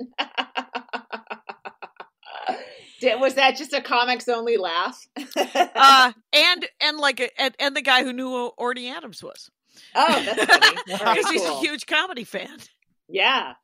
Did, 3.01 3.21
was 3.21 3.35
that 3.35 3.57
just 3.57 3.73
a 3.73 3.81
comics 3.81 4.29
only 4.29 4.57
laugh? 4.57 5.07
uh 5.37 6.13
and 6.33 6.69
and 6.83 6.99
like 6.99 7.21
a, 7.21 7.41
and, 7.41 7.55
and 7.59 7.77
the 7.77 7.83
guy 7.83 8.05
who 8.05 8.13
knew 8.13 8.29
who 8.29 8.53
Orny 8.59 8.91
Adams 8.95 9.23
was 9.23 9.51
oh, 9.95 10.23
that's 10.25 10.45
funny. 10.45 10.77
Because 11.17 11.31
he's 11.31 11.45
a 11.45 11.59
huge 11.61 11.87
comedy 11.87 12.25
fan 12.25 12.57
Yeah. 13.09 13.55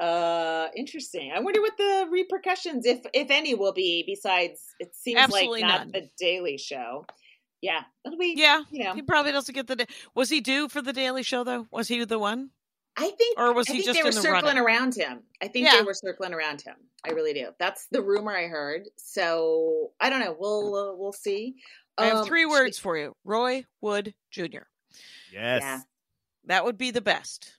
Uh 0.00 0.68
interesting. 0.74 1.32
I 1.34 1.40
wonder 1.40 1.60
what 1.60 1.76
the 1.76 2.06
repercussions, 2.10 2.86
if 2.86 3.00
if 3.12 3.30
any, 3.30 3.54
will 3.54 3.72
be 3.74 4.04
besides 4.06 4.58
it 4.80 4.94
seems 4.96 5.18
Absolutely 5.20 5.60
like 5.60 5.68
not 5.68 5.80
none. 5.80 5.90
the 5.92 6.08
Daily 6.18 6.56
Show. 6.56 7.04
Yeah. 7.60 7.82
That'll 8.02 8.18
be 8.18 8.34
yeah 8.36 8.62
you 8.70 8.84
know. 8.84 8.94
he 8.94 9.02
probably 9.02 9.32
doesn't 9.32 9.54
get 9.54 9.66
the 9.66 9.76
da- 9.76 9.84
was 10.14 10.30
he 10.30 10.40
due 10.40 10.68
for 10.68 10.80
the 10.80 10.92
daily 10.94 11.22
show 11.22 11.44
though 11.44 11.66
was 11.70 11.88
he 11.88 12.04
the 12.06 12.18
one 12.18 12.50
I 12.96 13.10
think 13.10 13.38
or 13.38 13.52
was 13.52 13.68
I 13.68 13.74
he 13.74 13.78
think 13.80 13.86
just 13.86 13.98
they 13.98 14.02
were 14.02 14.08
in 14.10 14.14
the 14.14 14.20
circling 14.22 14.44
running? 14.44 14.62
around 14.64 14.94
him. 14.94 15.20
I 15.42 15.48
think 15.48 15.66
Yeah. 15.66 15.76
they 15.76 15.82
were 15.82 15.94
circling 15.94 16.34
around 16.34 16.60
him. 16.62 16.74
I 17.06 17.10
really 17.10 17.32
do. 17.34 17.48
That's 17.58 17.86
the 17.90 18.02
rumor 18.02 18.34
I 18.36 18.46
heard. 18.48 18.88
So 18.96 19.92
I 20.00 20.08
don't 20.10 20.20
know. 20.20 20.34
We'll 20.38 20.74
uh, 20.74 20.94
we'll 20.96 21.12
see. 21.12 21.56
i 21.98 22.06
have 22.06 22.16
Um, 22.18 22.26
three 22.26 22.42
she- 22.42 22.46
words 22.46 22.78
for 22.78 22.96
you 22.96 23.14
roy 23.24 23.64
wood 23.82 24.14
jr 24.30 24.64
yes. 25.32 25.62
Yeah. 25.62 25.80
that 26.46 26.64
would 26.64 26.78
be 26.78 26.90
the 26.90 27.00
best 27.00 27.52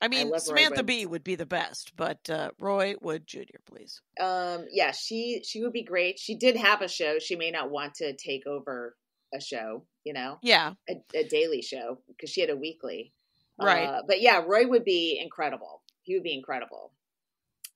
i 0.00 0.08
mean 0.08 0.30
Roy 0.30 0.38
samantha 0.38 0.82
Bee 0.82 1.06
would 1.06 1.24
be 1.24 1.34
the 1.36 1.46
best 1.46 1.92
but 1.96 2.28
uh 2.30 2.50
roy 2.58 2.94
wood 3.00 3.26
jr 3.26 3.58
please 3.64 4.02
Um, 4.20 4.66
yeah, 4.70 4.92
she 4.92 5.42
she 5.44 5.62
would 5.62 5.72
be 5.72 5.82
great. 5.84 6.18
She 6.18 6.36
did 6.36 6.56
have 6.56 6.82
a 6.82 6.88
show. 6.88 7.18
She 7.18 7.36
may 7.36 7.50
not 7.50 7.70
want 7.70 7.94
to 7.96 8.14
take 8.14 8.46
over 8.46 8.94
a 9.34 9.40
show, 9.40 9.84
you 10.04 10.12
know, 10.12 10.38
yeah 10.42 10.74
a, 10.88 10.94
a 11.14 11.24
daily 11.28 11.62
show 11.62 11.98
because 12.08 12.30
she 12.30 12.40
had 12.40 12.50
a 12.50 12.56
weekly. 12.56 13.12
Right. 13.58 13.86
Uh, 13.88 14.02
but 14.06 14.20
yeah, 14.20 14.42
Roy 14.46 14.66
would 14.68 14.84
be 14.84 15.18
incredible. 15.22 15.82
He 16.02 16.14
would 16.14 16.22
be 16.22 16.34
incredible. 16.34 16.92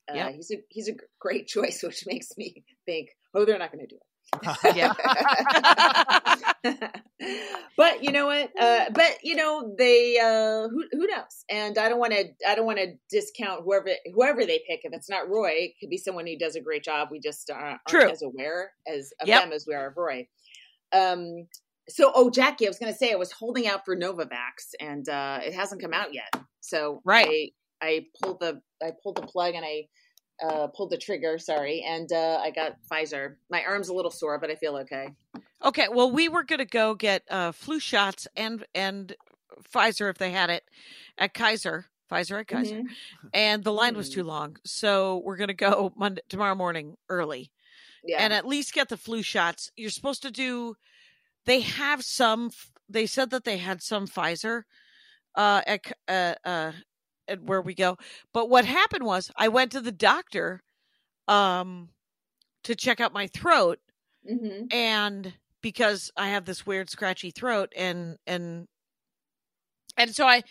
Uh, 0.09 0.13
Yep. 0.15 0.33
He's 0.35 0.51
a 0.51 0.55
he's 0.69 0.89
a 0.89 0.95
great 1.19 1.47
choice, 1.55 1.81
which 1.83 2.05
makes 2.05 2.37
me 2.37 2.63
think, 2.85 3.09
oh, 3.33 3.45
they're 3.45 3.57
not 3.59 3.71
going 3.71 3.85
to 3.87 3.87
do 3.87 3.95
it. 3.95 4.10
Yeah. 4.75 4.93
but 7.77 8.03
you 8.03 8.11
know 8.11 8.27
what? 8.27 8.51
Uh, 8.59 8.85
but 8.93 9.17
you 9.23 9.35
know 9.35 9.73
they 9.77 10.17
uh, 10.19 10.67
who 10.69 10.83
who 10.91 11.07
knows? 11.07 11.45
And 11.49 11.77
I 11.77 11.89
don't 11.89 11.99
want 11.99 12.13
to 12.13 12.25
I 12.47 12.55
don't 12.55 12.65
want 12.65 12.79
to 12.79 12.93
discount 13.09 13.61
whoever 13.63 13.89
whoever 14.13 14.45
they 14.45 14.61
pick. 14.67 14.81
If 14.83 14.93
it's 14.93 15.09
not 15.09 15.29
Roy, 15.29 15.51
it 15.55 15.71
could 15.79 15.89
be 15.89 15.97
someone 15.97 16.27
who 16.27 16.37
does 16.37 16.55
a 16.55 16.61
great 16.61 16.83
job. 16.83 17.09
We 17.11 17.19
just 17.19 17.49
aren't, 17.51 17.79
True. 17.87 18.09
as 18.09 18.21
aware 18.21 18.71
as 18.87 19.11
of 19.21 19.27
Yep. 19.27 19.43
them 19.43 19.51
as 19.53 19.65
we 19.67 19.73
are 19.75 19.87
of 19.89 19.97
Roy. 19.97 20.27
Um. 20.93 21.47
So, 21.89 22.11
oh, 22.15 22.29
Jackie, 22.29 22.67
I 22.67 22.69
was 22.69 22.77
going 22.79 22.91
to 22.93 22.97
say 22.97 23.11
I 23.11 23.15
was 23.15 23.31
holding 23.33 23.67
out 23.67 23.83
for 23.83 23.97
Novavax, 23.97 24.75
and 24.79 25.09
uh, 25.09 25.39
it 25.43 25.53
hasn't 25.53 25.81
come 25.81 25.93
out 25.93 26.13
yet. 26.13 26.29
So, 26.61 27.01
Right. 27.03 27.51
I, 27.81 27.85
I 27.85 28.05
pulled 28.21 28.39
the 28.39 28.61
I 28.81 28.91
pulled 29.03 29.17
the 29.17 29.23
plug 29.23 29.55
and 29.55 29.65
I 29.65 29.87
uh, 30.41 30.67
pulled 30.67 30.89
the 30.89 30.97
trigger. 30.97 31.37
Sorry, 31.37 31.83
and 31.87 32.11
uh, 32.11 32.39
I 32.41 32.51
got 32.51 32.77
Pfizer. 32.89 33.35
My 33.49 33.63
arm's 33.63 33.89
a 33.89 33.93
little 33.93 34.11
sore, 34.11 34.37
but 34.39 34.49
I 34.49 34.55
feel 34.55 34.75
okay. 34.77 35.09
Okay, 35.63 35.87
well, 35.91 36.11
we 36.11 36.27
were 36.29 36.43
going 36.43 36.59
to 36.59 36.65
go 36.65 36.95
get 36.95 37.23
uh, 37.29 37.51
flu 37.51 37.79
shots 37.79 38.27
and 38.35 38.65
and 38.73 39.15
Pfizer 39.73 40.09
if 40.09 40.17
they 40.17 40.31
had 40.31 40.49
it 40.49 40.63
at 41.17 41.33
Kaiser, 41.33 41.85
Pfizer 42.11 42.39
at 42.39 42.47
Kaiser, 42.47 42.77
Mhm. 42.77 42.85
and 43.33 43.63
the 43.63 43.71
line 43.73 43.95
was 43.95 44.09
Mm. 44.09 44.13
too 44.13 44.23
long, 44.23 44.57
so 44.65 45.17
we're 45.23 45.37
going 45.37 45.49
to 45.49 45.53
go 45.53 45.93
Monday 45.95 46.21
tomorrow 46.29 46.55
morning 46.55 46.97
early 47.09 47.51
Yeah. 48.03 48.17
and 48.23 48.33
at 48.33 48.47
least 48.47 48.73
get 48.73 48.89
the 48.89 48.97
flu 48.97 49.21
shots. 49.21 49.71
You're 49.75 49.91
supposed 49.91 50.23
to 50.23 50.31
do. 50.31 50.75
They 51.45 51.59
have 51.61 52.03
some. 52.03 52.51
They 52.89 53.05
said 53.05 53.29
that 53.29 53.43
they 53.43 53.57
had 53.57 53.81
some 53.81 54.07
Pfizer 54.07 54.63
uh, 55.35 55.61
at 55.67 55.91
uh, 56.07 56.35
uh, 56.43 56.71
at 57.31 57.43
where 57.43 57.61
we 57.61 57.75
go, 57.75 57.97
but 58.33 58.49
what 58.49 58.65
happened 58.65 59.05
was 59.05 59.31
I 59.37 59.49
went 59.49 59.71
to 59.73 59.81
the 59.81 59.91
doctor 59.93 60.61
um 61.27 61.89
to 62.63 62.75
check 62.75 62.99
out 62.99 63.13
my 63.13 63.27
throat 63.27 63.79
hmm 64.27 64.65
and 64.71 65.33
because 65.61 66.11
I 66.17 66.29
have 66.29 66.45
this 66.45 66.65
weird 66.65 66.89
scratchy 66.89 67.31
throat 67.31 67.73
and 67.75 68.17
and 68.27 68.67
and 69.97 70.15
so 70.15 70.25
I 70.25 70.43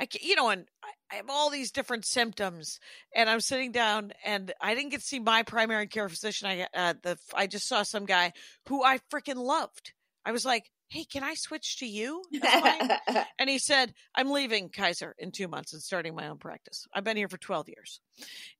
I 0.00 0.08
you 0.20 0.36
know 0.36 0.50
and 0.50 0.66
I, 0.82 0.88
I 1.12 1.16
have 1.16 1.30
all 1.30 1.50
these 1.50 1.70
different 1.72 2.04
symptoms 2.06 2.80
and 3.14 3.28
I'm 3.30 3.40
sitting 3.40 3.72
down 3.72 4.12
and 4.24 4.52
I 4.60 4.74
didn't 4.74 4.90
get 4.90 5.00
to 5.00 5.06
see 5.06 5.20
my 5.20 5.42
primary 5.42 5.86
care 5.86 6.08
physician. 6.08 6.48
I 6.48 6.66
uh 6.74 6.94
the 7.02 7.18
I 7.34 7.46
just 7.46 7.68
saw 7.68 7.82
some 7.82 8.06
guy 8.06 8.32
who 8.68 8.84
I 8.84 8.98
freaking 9.12 9.36
loved. 9.36 9.92
I 10.24 10.32
was 10.32 10.44
like, 10.44 10.70
"Hey, 10.94 11.04
can 11.04 11.24
I 11.24 11.34
switch 11.34 11.78
to 11.78 11.86
you?" 11.86 12.22
And 13.38 13.50
he 13.50 13.58
said, 13.58 13.92
I'm 14.14 14.30
leaving 14.30 14.68
Kaiser 14.70 15.14
in 15.18 15.32
two 15.32 15.48
months 15.48 15.72
and 15.72 15.82
starting 15.82 16.14
my 16.14 16.28
own 16.28 16.38
practice. 16.38 16.86
I've 16.94 17.04
been 17.04 17.16
here 17.16 17.28
for 17.28 17.36
12 17.36 17.68
years. 17.68 18.00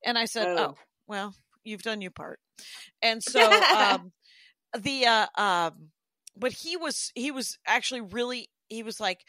And 0.04 0.18
I 0.18 0.24
said, 0.24 0.48
Oh. 0.48 0.56
Oh, 0.58 0.74
well, 1.06 1.34
you've 1.64 1.82
done 1.82 2.00
your 2.00 2.10
part. 2.10 2.40
And 3.00 3.22
so, 3.22 3.40
um, 3.50 4.12
the, 4.78 5.06
uh, 5.06 5.26
um, 5.36 5.90
but 6.36 6.52
he 6.52 6.76
was, 6.76 7.12
he 7.14 7.30
was 7.30 7.58
actually 7.66 8.00
really, 8.00 8.48
he 8.68 8.82
was 8.82 9.00
like, 9.00 9.24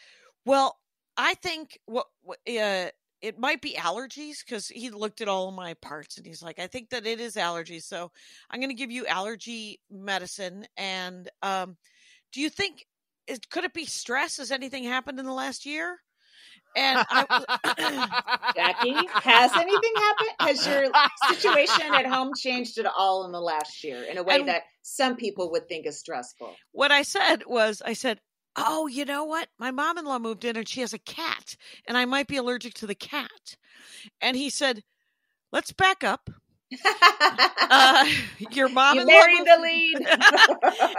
well, 0.45 0.77
I 1.15 1.35
think 1.35 1.79
what, 1.85 2.07
what 2.21 2.39
uh, 2.49 2.89
it 3.21 3.39
might 3.39 3.61
be 3.61 3.75
allergies 3.75 4.43
because 4.45 4.67
he 4.67 4.89
looked 4.89 5.21
at 5.21 5.27
all 5.27 5.49
of 5.49 5.55
my 5.55 5.75
parts 5.75 6.17
and 6.17 6.25
he's 6.25 6.43
like, 6.43 6.59
I 6.59 6.67
think 6.67 6.89
that 6.89 7.05
it 7.05 7.19
is 7.19 7.35
allergies. 7.35 7.83
So 7.83 8.11
I'm 8.49 8.59
going 8.59 8.69
to 8.69 8.75
give 8.75 8.91
you 8.91 9.05
allergy 9.05 9.79
medicine. 9.89 10.65
And, 10.75 11.29
um, 11.41 11.77
do 12.33 12.41
you 12.41 12.49
think 12.49 12.85
it, 13.27 13.49
could 13.49 13.63
it 13.63 13.73
be 13.73 13.85
stress? 13.85 14.37
Has 14.37 14.51
anything 14.51 14.83
happened 14.83 15.19
in 15.19 15.25
the 15.25 15.33
last 15.33 15.65
year? 15.65 15.97
And 16.77 17.05
I, 17.09 18.51
Jackie, 18.55 19.07
has 19.23 19.51
anything 19.55 19.93
happened? 19.95 20.29
Has 20.39 20.67
your 20.67 20.85
situation 21.33 21.93
at 21.93 22.05
home 22.05 22.31
changed 22.37 22.77
at 22.77 22.85
all 22.85 23.25
in 23.25 23.31
the 23.31 23.39
last 23.39 23.83
year 23.83 24.03
in 24.03 24.17
a 24.17 24.23
way 24.23 24.35
And- 24.39 24.47
that 24.49 24.63
some 24.81 25.15
people 25.15 25.51
would 25.51 25.67
think 25.69 25.85
is 25.85 25.99
stressful? 25.99 26.53
what 26.71 26.91
I 26.91 27.01
said 27.03 27.43
was, 27.47 27.81
I 27.85 27.93
said, 27.93 28.19
"Oh, 28.57 28.87
you 28.87 29.05
know 29.05 29.23
what? 29.23 29.47
My 29.57 29.71
mom-in-law 29.71 30.19
moved 30.19 30.43
in 30.45 30.57
and 30.57 30.67
she 30.67 30.81
has 30.81 30.93
a 30.93 30.99
cat, 30.99 31.55
and 31.87 31.97
I 31.97 32.05
might 32.05 32.27
be 32.27 32.37
allergic 32.37 32.73
to 32.75 32.87
the 32.87 32.95
cat." 32.95 33.55
And 34.21 34.35
he 34.35 34.49
said, 34.49 34.83
"Let's 35.51 35.71
back 35.71 36.03
up. 36.03 36.29
Uh, 37.67 38.05
your 38.51 38.67
you 38.69 38.73
mom-in-law 38.75 39.11
married 39.11 39.39
the 39.45 39.59
lead. 39.61 39.97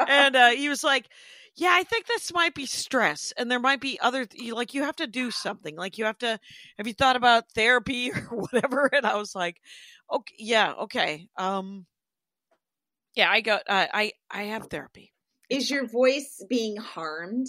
and 0.08 0.34
uh, 0.36 0.48
he 0.50 0.68
was 0.68 0.82
like, 0.82 1.06
"Yeah, 1.56 1.70
I 1.72 1.84
think 1.84 2.06
this 2.06 2.32
might 2.32 2.54
be 2.54 2.66
stress, 2.66 3.32
and 3.36 3.50
there 3.50 3.60
might 3.60 3.80
be 3.80 3.98
other 4.00 4.26
like 4.52 4.74
you 4.74 4.82
have 4.82 4.96
to 4.96 5.06
do 5.06 5.30
something. 5.30 5.76
Like 5.76 5.98
you 5.98 6.04
have 6.04 6.18
to. 6.18 6.38
Have 6.78 6.86
you 6.86 6.94
thought 6.94 7.16
about 7.16 7.50
therapy 7.52 8.10
or 8.30 8.38
whatever?" 8.38 8.90
And 8.92 9.06
I 9.06 9.16
was 9.16 9.34
like, 9.34 9.60
"Okay, 10.12 10.34
yeah, 10.38 10.72
okay, 10.82 11.28
um, 11.36 11.86
yeah, 13.16 13.30
I 13.30 13.40
got, 13.40 13.62
uh, 13.66 13.86
I, 13.92 14.12
I 14.30 14.42
have 14.44 14.66
therapy. 14.66 15.12
is 15.48 15.70
your 15.70 15.86
voice 15.86 16.44
being 16.48 16.76
harmed? 16.76 17.46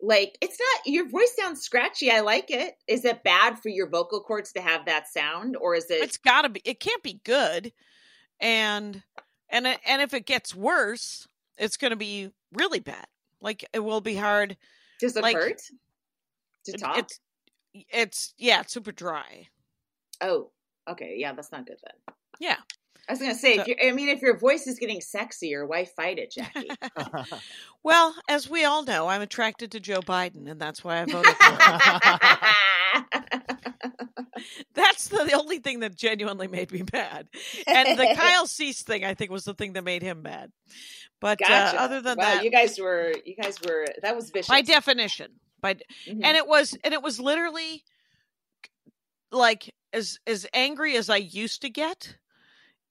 Like 0.00 0.36
it's 0.42 0.58
not 0.58 0.92
your 0.92 1.08
voice 1.08 1.34
sounds 1.38 1.62
scratchy. 1.62 2.10
I 2.10 2.20
like 2.20 2.50
it. 2.50 2.74
Is 2.88 3.04
it 3.04 3.22
bad 3.22 3.60
for 3.60 3.68
your 3.68 3.88
vocal 3.88 4.20
cords 4.20 4.52
to 4.52 4.60
have 4.60 4.86
that 4.86 5.08
sound, 5.08 5.56
or 5.56 5.74
is 5.76 5.90
it? 5.90 6.02
It's 6.02 6.18
got 6.18 6.42
to 6.42 6.48
be. 6.48 6.60
It 6.64 6.80
can't 6.80 7.02
be 7.02 7.20
good, 7.24 7.72
and 8.40 9.02
and 9.48 9.66
and 9.66 10.02
if 10.02 10.12
it 10.12 10.26
gets 10.26 10.54
worse, 10.54 11.26
it's 11.56 11.78
going 11.78 11.92
to 11.92 11.96
be 11.96 12.30
really 12.52 12.80
bad. 12.80 13.06
Like 13.44 13.64
it 13.72 13.78
will 13.80 14.00
be 14.00 14.16
hard. 14.16 14.56
does 15.00 15.16
it 15.16 15.22
like- 15.22 15.36
hurt 15.36 15.60
to 16.64 16.72
talk? 16.72 16.98
It's 16.98 17.20
it's 17.90 18.34
yeah, 18.38 18.60
it's 18.62 18.72
super 18.72 18.90
dry. 18.92 19.48
oh, 20.20 20.50
okay, 20.88 21.14
yeah, 21.18 21.32
that's 21.34 21.52
not 21.52 21.66
good 21.66 21.76
then. 21.84 22.14
Yeah. 22.40 22.56
I 23.06 23.12
was 23.12 23.20
gonna 23.20 23.34
say, 23.34 23.56
So- 23.56 23.62
if 23.62 23.68
you 23.68 23.76
I 23.86 23.92
mean, 23.92 24.08
if 24.08 24.22
your 24.22 24.38
voice 24.38 24.66
is 24.66 24.78
getting 24.78 25.00
sexier, 25.00 25.68
why 25.68 25.84
fight 25.84 26.18
it, 26.18 26.32
Jackie? 26.32 26.70
Well, 27.82 28.14
as 28.30 28.48
we 28.48 28.64
all 28.64 28.82
know, 28.82 29.08
I'm 29.08 29.20
attracted 29.20 29.70
to 29.72 29.80
Joe 29.80 30.00
Biden, 30.00 30.50
and 30.50 30.58
that's 30.58 30.82
why 30.82 31.02
I 31.02 31.04
voted 31.04 31.36
for 31.36 31.50
him. 33.20 33.40
That's 34.74 35.08
the, 35.08 35.24
the 35.24 35.34
only 35.34 35.58
thing 35.58 35.80
that 35.80 35.94
genuinely 35.94 36.48
made 36.48 36.72
me 36.72 36.82
mad. 36.92 37.28
And 37.66 37.98
the 37.98 38.14
Kyle 38.16 38.46
Cease 38.46 38.82
thing, 38.82 39.04
I 39.04 39.14
think, 39.14 39.30
was 39.30 39.44
the 39.44 39.54
thing 39.54 39.74
that 39.74 39.84
made 39.84 40.02
him 40.02 40.22
mad. 40.22 40.50
But 41.20 41.38
Gotcha. 41.38 41.78
uh, 41.78 41.84
other 41.84 42.00
than 42.00 42.18
wow, 42.18 42.24
that, 42.24 42.44
you 42.44 42.50
guys 42.50 42.78
were 42.78 43.12
you 43.24 43.34
guys 43.36 43.58
were 43.62 43.86
that 44.02 44.14
was 44.16 44.30
vicious. 44.30 44.48
by 44.48 44.60
definition, 44.62 45.32
by 45.60 45.74
Mhm. 46.06 46.20
and 46.24 46.36
it 46.36 46.46
was 46.46 46.76
and 46.84 46.92
it 46.92 47.02
was 47.02 47.18
literally 47.20 47.82
like 49.32 49.72
as 49.92 50.18
as 50.26 50.46
angry 50.52 50.96
as 50.96 51.08
I 51.10 51.16
used 51.16 51.62
to 51.62 51.70
get. 51.70 52.16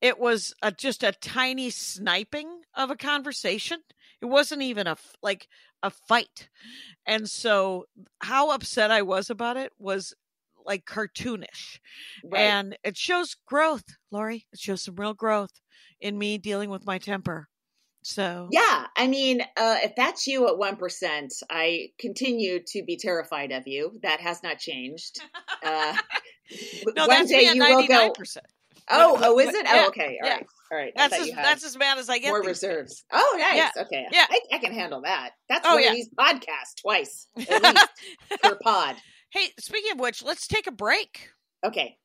It 0.01 0.19
was 0.19 0.53
a, 0.61 0.69
just 0.71 1.01
a 1.03 1.13
tiny 1.13 1.69
sniping 1.69 2.49
of 2.75 2.91
a 2.91 2.97
conversation. 2.97 3.79
It 4.21 4.25
wasn't 4.25 4.61
even 4.61 4.87
a 4.87 4.97
like 5.21 5.47
a 5.81 5.89
fight. 5.89 6.49
And 7.05 7.29
so 7.29 7.85
how 8.21 8.51
upset 8.51 8.91
I 8.91 9.01
was 9.01 9.29
about 9.29 9.57
it 9.57 9.71
was 9.77 10.13
like 10.65 10.85
cartoonish. 10.85 11.79
Right. 12.23 12.41
And 12.41 12.77
it 12.83 12.97
shows 12.97 13.35
growth, 13.45 13.83
Laurie. 14.11 14.45
It 14.53 14.59
shows 14.59 14.83
some 14.83 14.95
real 14.95 15.13
growth 15.13 15.51
in 15.99 16.17
me 16.17 16.37
dealing 16.37 16.69
with 16.69 16.85
my 16.85 16.97
temper. 16.97 17.47
So 18.05 18.49
yeah, 18.51 18.87
I 18.97 19.07
mean, 19.07 19.41
uh, 19.55 19.77
if 19.81 19.93
that's 19.95 20.27
you 20.27 20.47
at 20.49 20.57
one 20.57 20.75
percent, 20.75 21.33
I 21.49 21.87
continue 21.99 22.59
to 22.67 22.83
be 22.83 22.97
terrified 22.97 23.53
of 23.53 23.65
you. 23.65 23.97
That 24.03 24.19
has 24.19 24.43
not 24.43 24.59
changed. 24.59 25.21
Uh, 25.63 25.95
no, 26.95 27.07
one 27.07 27.09
that's 27.09 27.31
day 27.31 27.37
me 27.37 27.47
at 27.47 27.55
you 27.55 27.63
will 27.63 27.87
go. 27.87 28.13
Oh, 28.89 29.17
oh, 29.21 29.39
is 29.39 29.53
it? 29.53 29.65
yeah, 29.65 29.83
oh, 29.85 29.87
okay. 29.87 30.19
All 30.21 30.27
yeah. 30.27 30.33
right. 30.33 30.47
All 30.71 30.77
right. 30.77 30.93
That's 30.95 31.17
as 31.17 31.31
that's 31.31 31.63
as 31.63 31.75
bad 31.77 31.97
as 31.97 32.09
I 32.09 32.17
get. 32.17 32.29
more 32.29 32.41
these 32.41 32.59
days. 32.59 32.69
reserves. 32.69 33.05
Oh, 33.11 33.35
nice. 33.39 33.55
Yeah. 33.55 33.69
Okay. 33.83 34.05
Yeah. 34.11 34.25
I, 34.29 34.39
I 34.51 34.57
can 34.57 34.73
handle 34.73 35.01
that. 35.03 35.31
That's 35.47 35.65
Oh, 35.65 35.75
one 35.75 35.83
yeah. 35.83 35.89
of 35.89 35.95
these 35.95 36.09
podcasts 36.09 36.81
twice 36.81 37.27
at 37.49 37.63
least 37.63 38.41
per 38.43 38.55
pod. 38.61 38.95
Hey, 39.33 39.49
speaking 39.57 39.91
of 39.91 39.99
which, 39.99 40.21
let's 40.21 40.47
take 40.47 40.67
a 40.67 40.71
break. 40.71 41.31
Okay. 41.65 41.97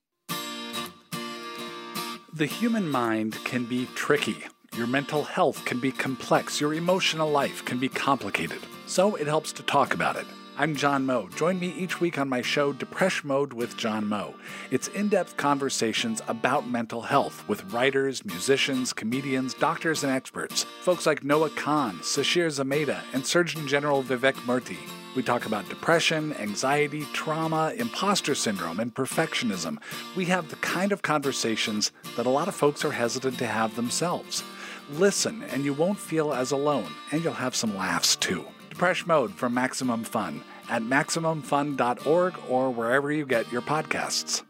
The 2.33 2.47
human 2.47 2.89
mind 2.89 3.35
can 3.45 3.67
be 3.67 3.87
tricky. 3.95 4.47
Your 4.75 4.87
mental 4.87 5.25
health 5.25 5.63
can 5.67 5.79
be 5.79 5.93
complex. 5.93 6.59
Your 6.59 6.73
emotional 6.73 7.31
life 7.31 7.63
can 7.67 7.79
be 7.79 7.91
complicated. 7.91 8.61
So 8.87 9.15
it 9.17 9.27
helps 9.27 9.53
to 9.53 9.63
talk 9.63 9.93
about 9.93 10.17
it. 10.17 10.25
I'm 10.57 10.75
John 10.75 11.05
Moe. 11.05 11.29
Join 11.37 11.61
me 11.61 11.75
each 11.77 12.01
week 12.01 12.17
on 12.19 12.31
my 12.31 12.41
show, 12.41 12.73
Depresh 12.73 13.23
Mode 13.23 13.53
with 13.53 13.77
John 13.77 14.07
Moe. 14.07 14.35
It's 14.71 14.89
in 14.89 15.11
depth 15.11 15.37
conversations 15.37 16.23
about 16.29 16.67
mental 16.67 17.03
health 17.03 17.47
with 17.47 17.71
writers, 17.75 18.25
musicians, 18.25 18.95
comedians, 18.95 19.53
doctors, 19.53 20.03
and 20.03 20.11
experts. 20.11 20.65
Folks 20.81 21.05
like 21.05 21.23
Noah 21.23 21.51
Kahan, 21.51 21.97
Sasheer 21.97 22.49
Zamata, 22.49 23.03
and 23.13 23.27
Surgeon 23.27 23.69
General 23.69 24.03
Vivek 24.03 24.37
Murthy. 24.47 24.79
We 25.19 25.25
talk 25.25 25.47
about 25.47 25.69
depression, 25.69 26.33
anxiety, 26.35 27.05
trauma, 27.13 27.73
imposter 27.77 28.37
syndrome, 28.37 28.79
and 28.79 28.95
perfectionism. 28.95 29.79
We 30.15 30.27
have 30.27 30.49
the 30.49 30.55
kind 30.55 30.93
of 30.93 31.03
conversations 31.03 31.91
that 32.17 32.25
a 32.25 32.31
lot 32.31 32.47
of 32.47 32.55
folks 32.55 32.85
are 32.85 32.93
hesitant 32.93 33.37
to 33.39 33.47
have 33.49 33.75
themselves. 33.75 34.45
Listen, 34.93 35.43
and 35.51 35.65
you 35.65 35.75
won't 35.75 35.99
feel 35.99 36.33
as 36.33 36.53
alone, 36.53 36.93
and 37.11 37.25
you'll 37.25 37.33
have 37.33 37.57
some 37.57 37.77
laughs 37.77 38.15
too. 38.15 38.45
Depresh 38.71 39.09
Mode 39.09 39.35
from 39.35 39.55
Maximum 39.55 40.05
Fun 40.05 40.41
at 40.69 40.83
MaximumFun.org 40.83 42.35
or 42.49 42.71
wherever 42.71 43.11
you 43.11 43.27
get 43.27 43.51
your 43.51 43.63
podcasts. 43.63 44.45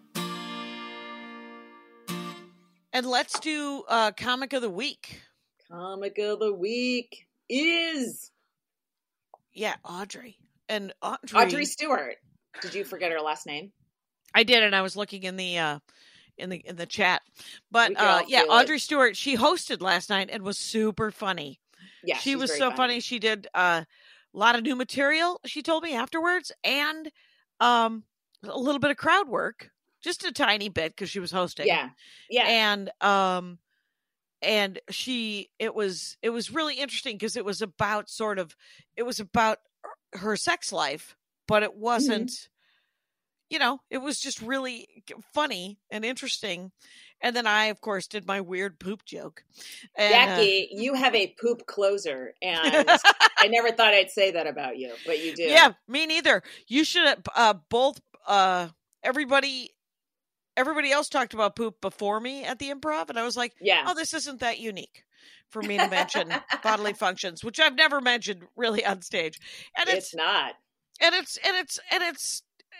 And 2.92 3.06
let's 3.06 3.40
do 3.40 3.84
uh 3.88 4.10
comic 4.10 4.52
of 4.52 4.60
the 4.60 4.68
week. 4.68 5.22
Comic 5.70 6.18
of 6.18 6.40
the 6.40 6.52
week 6.52 7.26
is 7.48 8.30
Yeah, 9.54 9.76
Audrey. 9.82 10.37
And 10.68 10.92
Audrey, 11.02 11.40
Audrey 11.40 11.64
Stewart. 11.64 12.16
Did 12.60 12.74
you 12.74 12.84
forget 12.84 13.12
her 13.12 13.20
last 13.20 13.46
name? 13.46 13.72
I 14.34 14.42
did, 14.42 14.62
and 14.62 14.74
I 14.74 14.82
was 14.82 14.96
looking 14.96 15.22
in 15.22 15.36
the 15.36 15.58
uh 15.58 15.78
in 16.36 16.50
the 16.50 16.58
in 16.58 16.76
the 16.76 16.86
chat. 16.86 17.22
But 17.70 17.98
uh 17.98 18.22
yeah, 18.26 18.42
feel 18.42 18.52
it. 18.52 18.54
Audrey 18.54 18.78
Stewart, 18.78 19.16
she 19.16 19.36
hosted 19.36 19.80
last 19.80 20.10
night 20.10 20.28
and 20.30 20.42
was 20.42 20.58
super 20.58 21.10
funny. 21.10 21.60
Yeah, 22.04 22.16
she 22.18 22.36
was 22.36 22.56
so 22.56 22.70
funny. 22.70 23.00
She 23.00 23.18
did 23.18 23.48
uh, 23.54 23.82
a 24.34 24.38
lot 24.38 24.56
of 24.56 24.62
new 24.62 24.76
material, 24.76 25.40
she 25.46 25.62
told 25.62 25.82
me 25.82 25.94
afterwards, 25.94 26.52
and 26.62 27.10
um 27.60 28.04
a 28.44 28.58
little 28.58 28.78
bit 28.78 28.90
of 28.90 28.96
crowd 28.96 29.28
work. 29.28 29.70
Just 30.00 30.24
a 30.24 30.30
tiny 30.32 30.68
bit 30.68 30.92
because 30.92 31.10
she 31.10 31.18
was 31.18 31.32
hosting. 31.32 31.66
Yeah, 31.66 31.90
yeah. 32.30 32.44
and 32.46 32.90
um 33.00 33.58
and 34.42 34.78
she 34.90 35.50
it 35.58 35.74
was 35.74 36.16
it 36.22 36.30
was 36.30 36.52
really 36.52 36.74
interesting 36.74 37.16
because 37.16 37.36
it 37.36 37.44
was 37.44 37.62
about 37.62 38.08
sort 38.08 38.38
of 38.38 38.54
it 38.96 39.02
was 39.02 39.18
about 39.18 39.58
her 40.14 40.36
sex 40.36 40.72
life 40.72 41.16
but 41.46 41.62
Mm-hmm. 41.62 41.72
it 41.72 41.76
wasn't 41.76 42.48
you 43.50 43.58
know 43.58 43.80
it 43.90 43.98
was 43.98 44.20
just 44.20 44.40
really 44.42 44.86
funny 45.32 45.78
and 45.90 46.04
interesting 46.04 46.70
and 47.20 47.34
then 47.34 47.46
i 47.46 47.66
of 47.66 47.80
course 47.80 48.06
did 48.06 48.26
my 48.26 48.40
weird 48.40 48.78
poop 48.78 49.04
joke 49.04 49.42
and, 49.96 50.12
uh, 50.12 50.16
Jackie, 50.36 50.68
you 50.70 50.94
have 50.94 51.14
a 51.14 51.34
poop 51.40 51.66
closer, 51.66 52.34
and 52.42 52.88
I 53.38 53.48
never 53.48 53.70
thought 53.72 53.94
I'd 53.94 54.10
say 54.10 54.30
that 54.32 54.46
about 54.46 54.76
you, 54.78 54.92
but 55.06 55.22
you 55.24 55.34
do. 55.34 55.42
yeah 55.44 55.72
me 55.88 56.06
neither 56.06 56.42
you 56.66 56.84
should 56.84 57.26
uh 57.34 57.54
both 57.70 58.00
uh 58.26 58.68
everybody 59.02 59.70
everybody 60.56 60.90
else 60.90 61.08
talked 61.08 61.32
about 61.34 61.56
poop 61.56 61.80
before 61.80 62.20
me 62.20 62.44
at 62.44 62.58
the 62.58 62.68
improv 62.70 63.08
and 63.08 63.18
i 63.18 63.24
was 63.24 63.36
like 63.36 63.54
yeah. 63.60 63.84
oh, 63.86 63.94
this 63.94 64.12
isn't 64.12 64.40
that 64.40 64.58
unique 64.58 65.04
for 65.50 65.62
me 65.62 65.78
to 65.78 65.88
mention 65.90 66.32
bodily 66.62 66.92
functions, 66.92 67.42
which 67.44 67.58
I've 67.60 67.76
never 67.76 68.00
mentioned 68.00 68.42
really 68.56 68.84
on 68.84 69.02
stage. 69.02 69.38
And 69.76 69.88
it's, 69.88 69.98
it's 70.08 70.14
not. 70.14 70.54
and 71.00 71.14
it's 71.14 71.38
and 71.46 71.56
it's 71.56 71.78
and 71.92 72.02
it's 72.02 72.42
eh, 72.72 72.74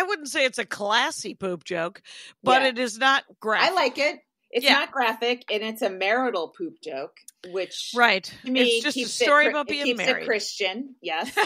I 0.00 0.02
wouldn't 0.04 0.28
say 0.28 0.44
it's 0.44 0.58
a 0.58 0.66
classy 0.66 1.34
poop 1.34 1.64
joke, 1.64 2.02
but 2.42 2.62
Yeah. 2.62 2.68
it 2.68 2.78
is 2.78 2.98
not 2.98 3.24
graphic. 3.40 3.70
I 3.70 3.74
like 3.74 3.98
it. 3.98 4.20
It's 4.50 4.64
Yeah. 4.64 4.74
not 4.74 4.92
graphic, 4.92 5.44
and 5.52 5.62
it's 5.62 5.82
a 5.82 5.90
marital 5.90 6.48
poop 6.48 6.74
joke, 6.82 7.16
which 7.50 7.90
right. 7.94 8.24
to 8.44 8.50
me 8.50 8.60
it's 8.62 8.84
just 8.84 8.94
keeps 8.94 9.20
it 9.20 9.24
story 9.24 9.44
Chri- 9.46 9.50
about 9.50 9.66
it 9.66 9.70
being 9.72 9.84
keeps 9.84 9.98
married. 9.98 10.22
It 10.22 10.26
Christian, 10.26 10.94
yes, 11.02 11.36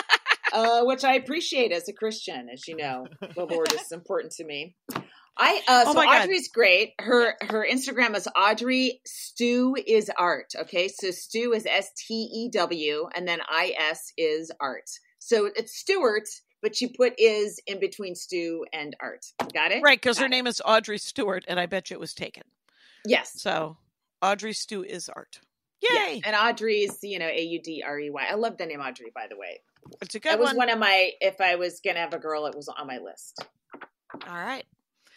uh, 0.52 0.84
which 0.84 1.02
I 1.02 1.14
appreciate 1.14 1.72
as 1.72 1.88
a 1.88 1.92
Christian. 1.92 2.48
As 2.52 2.68
you 2.68 2.76
know, 2.76 3.06
the 3.34 3.44
Lord 3.46 3.72
is 3.72 3.90
important 3.90 4.34
to 4.34 4.44
me. 4.44 4.76
I 5.36 5.60
uh, 5.66 5.84
Oh 5.86 5.92
so. 5.92 6.00
Audrey's 6.00 6.48
great. 6.48 6.92
Her 7.00 7.34
her 7.40 7.66
Instagram 7.68 8.14
is 8.16 8.28
Audrey 8.36 9.00
Stew 9.06 9.76
is 9.86 10.10
art. 10.18 10.52
Okay, 10.62 10.88
so 10.88 11.10
Stew 11.10 11.52
is 11.52 11.66
S 11.66 11.90
T 11.96 12.14
E 12.14 12.50
W, 12.52 13.08
and 13.14 13.26
then 13.26 13.40
I 13.48 13.74
S 13.78 14.12
is 14.16 14.52
art. 14.60 14.90
So 15.18 15.46
it's 15.46 15.74
Stewart, 15.74 16.28
but 16.60 16.76
she 16.76 16.88
put 16.88 17.14
is 17.18 17.60
in 17.66 17.80
between 17.80 18.14
Stew 18.14 18.66
and 18.72 18.94
art. 19.00 19.24
Got 19.54 19.72
it? 19.72 19.82
right, 19.82 20.00
because 20.00 20.18
her 20.18 20.26
it. 20.26 20.30
name 20.30 20.46
is 20.46 20.60
Audrey 20.64 20.98
Stewart, 20.98 21.44
and 21.48 21.58
I 21.58 21.66
bet 21.66 21.90
you 21.90 21.94
it 21.94 22.00
was 22.00 22.14
taken. 22.14 22.44
Yes. 23.06 23.40
So 23.40 23.78
Audrey 24.20 24.52
Stew 24.52 24.84
is 24.84 25.08
art. 25.08 25.40
Yeah. 25.80 26.08
Yay! 26.08 26.22
And 26.24 26.36
Audrey's, 26.36 26.98
you 27.02 27.18
know, 27.18 27.26
A 27.26 27.40
U 27.40 27.60
D 27.60 27.82
R 27.84 27.98
E 27.98 28.10
Y. 28.10 28.26
I 28.30 28.34
love 28.34 28.58
the 28.58 28.66
name 28.66 28.80
Audrey, 28.80 29.10
by 29.14 29.26
the 29.28 29.36
way. 29.36 29.60
It's 30.00 30.14
a 30.14 30.20
good 30.20 30.28
one. 30.28 30.38
That 30.38 30.40
was 30.40 30.48
one. 30.50 30.56
one 30.56 30.70
of 30.70 30.78
my. 30.78 31.10
If 31.20 31.40
I 31.40 31.56
was 31.56 31.80
gonna 31.84 31.98
have 31.98 32.14
a 32.14 32.18
girl, 32.18 32.46
it 32.46 32.54
was 32.54 32.68
on 32.68 32.86
my 32.86 32.98
list. 32.98 33.44
All 34.28 34.36
right. 34.36 34.64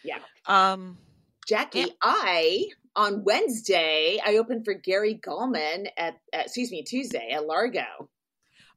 Yeah. 0.06 0.18
Um. 0.46 0.98
Jackie, 1.46 1.80
Yeah. 1.80 1.86
I 2.02 2.66
on 2.96 3.22
Wednesday 3.24 4.18
I 4.24 4.36
opened 4.38 4.64
for 4.64 4.74
Gary 4.74 5.20
Gulman 5.22 5.86
at, 5.96 6.16
at 6.32 6.46
excuse 6.46 6.70
me 6.70 6.82
Tuesday 6.82 7.30
at 7.32 7.46
Largo. 7.46 8.08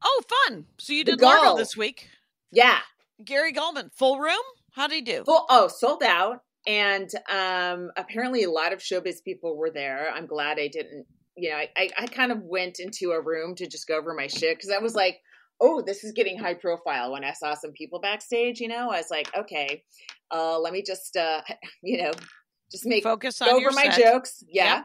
Oh, 0.04 0.22
fun! 0.48 0.66
So 0.78 0.94
you 0.94 1.04
did 1.04 1.22
Largo 1.22 1.58
this 1.58 1.76
week. 1.76 2.10
Yeah, 2.52 2.78
Gary 3.24 3.54
Gulman, 3.54 3.92
full 3.94 4.20
room. 4.20 4.38
How 4.72 4.88
did 4.88 4.96
he 4.96 5.02
do? 5.02 5.24
full 5.26 5.46
oh 5.50 5.68
sold 5.68 6.04
out, 6.04 6.42
and 6.68 7.10
um 7.32 7.92
apparently 7.98 8.44
a 8.44 8.52
lot 8.52 8.72
of 8.74 8.80
showbiz 8.80 9.24
people 9.24 9.58
were 9.58 9.72
there. 9.72 10.10
I'm 10.14 10.28
glad 10.28 10.60
I 10.60 10.68
didn't. 10.68 11.06
You 11.36 11.52
know, 11.52 11.58
I 11.58 11.70
I, 11.76 11.90
I 11.98 12.06
kind 12.08 12.32
of 12.32 12.44
went 12.44 12.80
into 12.80 13.12
a 13.12 13.22
room 13.22 13.56
to 13.56 13.68
just 13.68 13.88
go 13.88 13.98
over 13.98 14.14
my 14.14 14.28
shit 14.28 14.58
because 14.58 14.72
I 14.72 14.80
was 14.80 14.96
like. 14.96 15.20
Oh, 15.62 15.82
this 15.82 16.03
is 16.03 16.14
getting 16.14 16.38
high 16.38 16.53
profile. 16.53 17.12
When 17.12 17.24
I 17.24 17.34
saw 17.34 17.53
some 17.53 17.72
people 17.72 17.99
backstage, 17.99 18.60
you 18.60 18.68
know, 18.68 18.89
I 18.89 18.97
was 18.97 19.12
like, 19.12 19.30
okay, 19.38 19.84
uh, 20.32 20.57
let 20.60 20.72
me 20.74 20.82
just, 20.82 21.18
uh, 21.18 21.41
you 21.84 22.01
know, 22.01 22.12
just 22.72 22.86
make 22.86 23.03
Focus 23.03 23.41
on 23.41 23.49
over 23.49 23.72
my 23.72 23.89
set. 23.89 23.99
jokes. 23.99 24.43
Yeah. 24.47 24.64
Yeah. 24.66 24.84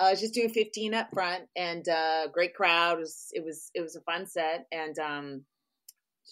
Uh, 0.00 0.04
I 0.04 0.10
was 0.12 0.20
just 0.20 0.34
doing 0.34 0.48
15 0.48 0.94
up 0.94 1.08
front 1.12 1.44
and 1.56 1.88
uh 1.88 2.28
great 2.28 2.54
crowd. 2.54 2.98
It 2.98 3.00
was 3.00 3.26
it 3.32 3.44
was 3.44 3.70
it 3.74 3.80
was 3.80 3.96
a 3.96 4.00
fun 4.02 4.26
set 4.26 4.66
and 4.70 4.96
um 5.00 5.44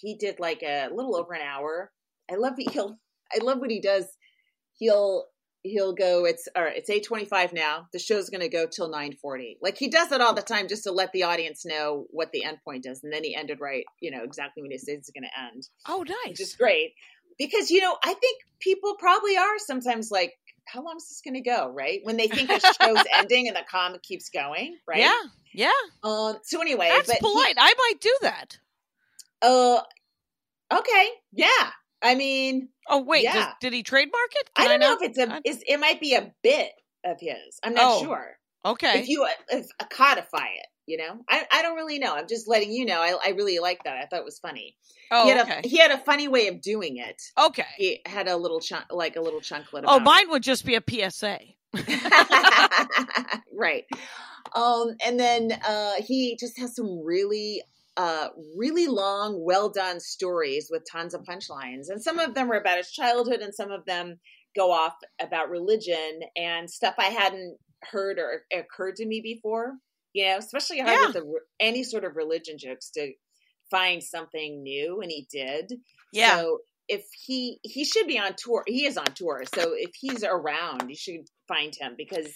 he 0.01 0.15
did 0.15 0.39
like 0.39 0.63
a 0.63 0.89
little 0.93 1.17
over 1.17 1.33
an 1.35 1.43
hour. 1.43 1.91
I 2.31 2.37
love 2.37 2.55
he'll 2.57 2.97
I 3.35 3.43
love 3.43 3.59
what 3.59 3.71
he 3.71 3.81
does. 3.81 4.07
He'll 4.75 5.25
he'll 5.69 5.93
go 5.95 6.25
it's 6.25 6.49
all 6.57 6.63
right, 6.65 6.77
it's 6.77 6.91
825 6.91 7.53
now. 7.53 7.89
The 7.93 7.99
show's 7.99 8.31
gonna 8.31 8.49
go 8.49 8.67
till 8.67 8.89
940. 8.89 9.59
Like 9.63 9.77
he 9.79 9.89
does 9.89 10.13
it 10.13 10.21
all 10.21 10.35
the 10.35 10.43
time 10.43 10.69
just 10.69 10.85
to 10.85 10.93
let 10.93 11.13
the 11.13 11.25
audience 11.25 11.65
know 11.67 12.07
what 12.11 12.33
the 12.33 12.45
end 12.45 12.59
point 12.65 12.87
is. 12.87 13.03
And 13.05 13.13
then 13.13 13.25
he 13.25 13.35
ended 13.35 13.59
right, 13.61 13.85
you 14.01 14.11
know, 14.11 14.23
exactly 14.23 14.63
when 14.63 14.71
he 14.71 14.79
says 14.79 14.99
it's 14.99 15.11
gonna 15.11 15.29
end 15.53 15.69
Oh, 15.87 16.05
nice. 16.07 16.29
which 16.31 16.41
is 16.41 16.55
great 16.57 16.95
because 17.39 17.71
you 17.71 17.81
know 17.81 17.97
I 18.03 18.15
think 18.15 18.43
people 18.61 18.97
probably 18.99 19.37
are 19.37 19.59
sometimes 19.59 20.11
like, 20.11 20.33
how 20.67 20.83
long 20.83 20.97
is 20.97 21.09
this 21.09 21.21
going 21.25 21.35
to 21.35 21.49
go? 21.49 21.71
Right 21.73 22.01
when 22.03 22.17
they 22.17 22.27
think 22.27 22.49
the 22.49 22.59
show's 22.81 23.05
ending 23.15 23.47
and 23.47 23.57
the 23.57 23.63
comic 23.71 24.03
keeps 24.03 24.31
going, 24.31 24.77
right? 24.89 24.99
Yeah, 24.99 25.21
yeah. 25.55 25.71
Um. 26.03 26.39
So 26.43 26.61
anyway, 26.61 26.89
That's 26.91 27.07
but 27.07 27.17
he- 27.17 27.21
polite. 27.21 27.55
I 27.59 27.73
might 27.79 28.01
do 28.01 28.17
that. 28.23 28.59
uh. 29.43 29.81
Okay. 30.73 31.09
Yeah. 31.33 31.71
I 32.03 32.15
mean, 32.17 32.69
Oh 32.89 33.03
wait, 33.03 33.25
does- 33.25 33.35
Yeah. 33.35 33.53
did 33.61 33.73
he 33.73 33.83
trademark 33.83 34.31
it? 34.37 34.51
I 34.57 34.69
don't 34.69 34.81
know 34.81 34.91
not- 34.95 35.03
if 35.03 35.11
it's 35.11 35.19
a. 35.19 35.33
I- 35.33 35.41
It's, 35.45 35.63
it 35.67 35.79
might 35.79 36.01
be 36.01 36.15
a 36.15 36.33
bit 36.43 36.71
of 37.05 37.19
his. 37.21 37.59
I'm 37.63 37.75
not 37.75 37.85
Oh, 37.85 38.03
sure. 38.05 38.39
Okay. 38.65 39.01
If 39.01 39.09
you 39.09 39.23
uh, 39.25 39.29
if, 39.51 39.67
uh, 39.79 39.85
codify 39.91 40.47
it, 40.57 40.67
you 40.87 40.97
know, 40.99 41.19
I 41.29 41.47
I 41.53 41.63
don't 41.63 41.77
really 41.77 41.99
know. 41.99 42.15
I'm 42.15 42.27
just 42.29 42.49
letting 42.49 42.73
you 42.73 42.85
know. 42.85 43.01
I 43.01 43.17
I 43.25 43.31
really 43.31 43.59
like 43.61 43.85
that. 43.85 43.97
I 43.97 44.07
thought 44.07 44.19
it 44.21 44.25
was 44.25 44.39
funny. 44.41 44.77
oh, 45.13 45.25
he 45.25 45.31
had 45.31 45.41
okay. 45.49 45.61
a 45.65 45.69
he 45.69 45.77
had 45.79 45.91
a 45.93 45.99
funny 45.99 46.27
way 46.29 46.49
of 46.49 46.61
doing 46.61 46.97
it. 46.97 47.21
okay. 47.39 47.65
He 47.77 48.01
had 48.07 48.27
a 48.29 48.37
little 48.37 48.59
chunk, 48.61 48.87
like 48.91 49.15
a 49.17 49.21
little 49.21 49.41
chunklet. 49.41 49.85
Oh, 49.85 49.97
about 49.97 50.01
it. 50.01 50.05
mine 50.05 50.31
would 50.31 50.43
just 50.43 50.65
be 50.65 50.75
a 50.75 50.83
PSA. 51.11 51.39
right. 53.53 53.85
Um, 54.55 54.97
and 55.05 55.19
then 55.19 55.53
uh, 55.67 55.93
he 56.07 56.37
just 56.39 56.59
has 56.59 56.75
some 56.75 57.05
really 57.05 57.63
uh, 57.97 58.29
really 58.57 58.87
long, 58.87 59.43
well 59.45 59.71
done 59.71 60.01
stories 60.01 60.69
with 60.71 60.83
tons 60.91 61.15
of 61.15 61.23
punchlines. 61.23 61.89
And 61.89 62.03
some 62.03 62.19
of 62.19 62.35
them 62.35 62.51
are 62.51 62.61
about 62.61 62.79
his 62.79 62.91
childhood, 62.91 63.41
and 63.41 63.55
some 63.55 63.71
of 63.71 63.85
them 63.87 64.21
go 64.55 64.71
off 64.73 64.95
about 65.21 65.51
religion 65.51 66.21
and 66.37 66.71
stuff 66.71 66.95
I 66.99 67.07
hadn't 67.07 67.59
heard 67.91 68.19
or 68.19 68.43
occurred 68.53 68.97
to 68.97 69.07
me 69.07 69.21
before. 69.23 69.75
You 70.13 70.27
know, 70.27 70.39
especially 70.39 70.81
hard 70.81 70.99
Yeah. 70.99 71.07
with 71.07 71.15
the, 71.15 71.41
any 71.61 71.83
sort 71.85 72.05
of 72.05 72.17
religion 72.17 72.57
jokes 72.59 72.91
to 72.93 73.13
find 73.71 74.03
something 74.03 74.63
new, 74.63 75.01
and 75.03 75.11
he 75.11 75.27
did. 75.31 75.75
Yeah. 76.13 76.37
So 76.37 76.59
if 76.89 77.05
he 77.27 77.59
he 77.63 77.85
should 77.85 78.07
be 78.07 78.19
on 78.19 78.35
tour, 78.37 78.63
he 78.67 78.87
is 78.87 78.97
on 78.97 79.13
tour. 79.15 79.43
So 79.55 79.73
if 79.75 79.91
he's 79.95 80.25
around, 80.25 80.89
you 80.89 80.97
should 80.97 81.27
find 81.49 81.75
him 81.75 81.95
because 81.99 82.29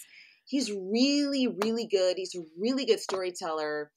he's 0.45 0.71
really 0.71 1.47
really 1.63 1.87
good. 1.87 2.17
He's 2.17 2.35
a 2.35 2.43
really 2.59 2.85
good 2.85 2.99
storyteller, 2.99 3.91